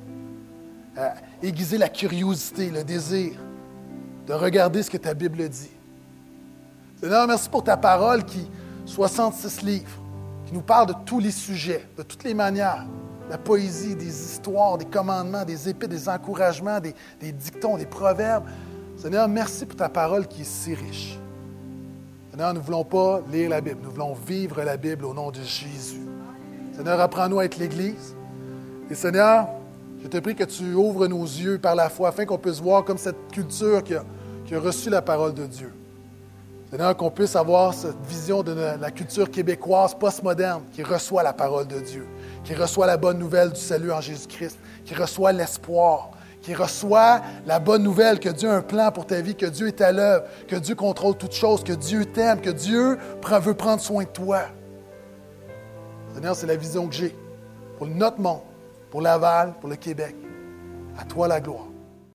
euh, 0.98 1.10
aiguiser 1.44 1.78
la 1.78 1.90
curiosité, 1.90 2.70
le 2.70 2.84
désir 2.84 3.34
de 4.28 4.34
regarder 4.34 4.84
ce 4.84 4.90
que 4.90 4.98
ta 4.98 5.14
Bible 5.14 5.50
dit. 5.50 5.72
Seigneur, 7.02 7.28
merci 7.28 7.50
pour 7.50 7.64
ta 7.64 7.76
parole 7.78 8.24
qui, 8.24 8.48
66 8.90 9.62
livres, 9.62 10.02
qui 10.48 10.54
nous 10.54 10.62
parle 10.62 10.88
de 10.88 10.94
tous 11.06 11.20
les 11.20 11.32
sujets, 11.32 11.88
de 11.96 12.04
toutes 12.04 12.24
les 12.24 12.34
manières, 12.34 12.86
la 13.30 13.38
poésie, 13.38 13.96
des 13.96 14.08
histoires, 14.08 14.78
des 14.78 14.86
commandements, 14.86 15.46
des 15.46 15.70
épées, 15.70 15.88
des 15.88 16.10
encouragements, 16.10 16.80
des, 16.80 16.96
des 17.20 17.32
dictons, 17.32 17.78
des 17.78 17.86
proverbes. 17.86 18.46
Seigneur, 18.98 19.28
merci 19.28 19.66
pour 19.66 19.78
ta 19.78 19.90
parole 19.90 20.28
qui 20.28 20.42
est 20.42 20.46
si 20.46 20.74
riche. 20.74 21.20
Seigneur, 22.32 22.54
nous 22.54 22.60
ne 22.60 22.66
voulons 22.66 22.84
pas 22.84 23.22
lire 23.32 23.52
la 23.52 23.62
Bible, 23.62 23.80
nous 23.84 23.92
voulons 23.92 24.14
vivre 24.14 24.64
la 24.64 24.76
Bible 24.76 25.06
au 25.06 25.14
nom 25.14 25.30
de 25.30 25.42
Jésus. 25.42 26.02
Seigneur, 26.76 27.00
apprends-nous 27.00 27.40
à 27.40 27.46
être 27.46 27.58
l'Église. 27.58 28.16
Et 28.90 28.96
Seigneur, 28.96 29.48
je 30.02 30.08
te 30.08 30.18
prie 30.18 30.36
que 30.36 30.46
tu 30.46 30.74
ouvres 30.74 31.08
nos 31.08 31.24
yeux 31.24 31.60
par 31.60 31.76
la 31.76 31.90
foi 31.90 32.10
afin 32.10 32.26
qu'on 32.26 32.40
puisse 32.40 32.60
voir 32.60 32.84
comme 32.84 32.98
cette 32.98 33.32
culture 33.32 33.84
qui 33.84 33.94
a, 33.94 34.04
qui 34.46 34.56
a 34.56 34.60
reçu 34.60 34.90
la 34.90 35.04
parole 35.04 35.36
de 35.36 35.46
Dieu. 35.46 35.72
Seigneur, 36.70 36.96
qu'on 36.96 37.10
puisse 37.10 37.36
avoir 37.36 37.74
cette 37.74 38.00
vision 38.08 38.44
de 38.44 38.54
la 38.54 38.92
culture 38.92 39.32
québécoise 39.32 39.96
postmoderne 39.96 40.62
qui 40.72 40.84
reçoit 40.84 41.24
la 41.24 41.34
parole 41.34 41.68
de 41.68 41.80
Dieu, 41.80 42.06
qui 42.44 42.54
reçoit 42.54 42.86
la 42.86 42.96
bonne 42.96 43.18
nouvelle 43.18 43.52
du 43.52 43.60
salut 43.60 43.92
en 43.92 44.02
Jésus-Christ, 44.02 44.60
qui 44.86 44.94
reçoit 44.94 45.32
l'espoir, 45.32 46.12
qui 46.44 46.54
reçoit 46.54 47.22
la 47.48 47.58
bonne 47.58 47.82
nouvelle 47.82 48.20
que 48.20 48.30
Dieu 48.30 48.52
a 48.52 48.54
un 48.54 48.62
plan 48.62 48.92
pour 48.92 49.08
ta 49.08 49.20
vie, 49.20 49.36
que 49.36 49.48
Dieu 49.48 49.68
est 49.68 49.82
à 49.82 49.92
l'œuvre, 49.92 50.26
que 50.48 50.58
Dieu 50.58 50.76
contrôle 50.76 51.16
toutes 51.18 51.34
choses, 51.34 51.64
que 51.64 51.74
Dieu 51.74 52.06
t'aime, 52.06 52.40
que 52.40 52.52
Dieu 52.52 53.00
veut 53.42 53.54
prendre 53.56 53.82
soin 53.82 54.04
de 54.04 54.10
toi. 54.10 54.42
Seigneur, 56.14 56.36
c'est 56.36 56.48
la 56.48 56.56
vision 56.56 56.88
que 56.88 56.94
j'ai 56.94 57.16
pour 57.80 57.88
notre 57.88 58.20
monde, 58.20 58.42
pour 58.92 59.02
Laval, 59.02 59.54
pour 59.60 59.70
le 59.70 59.76
Québec. 59.76 60.16
À 61.00 61.04
toi 61.04 61.28
la 61.28 61.42
gloire. 61.42 61.69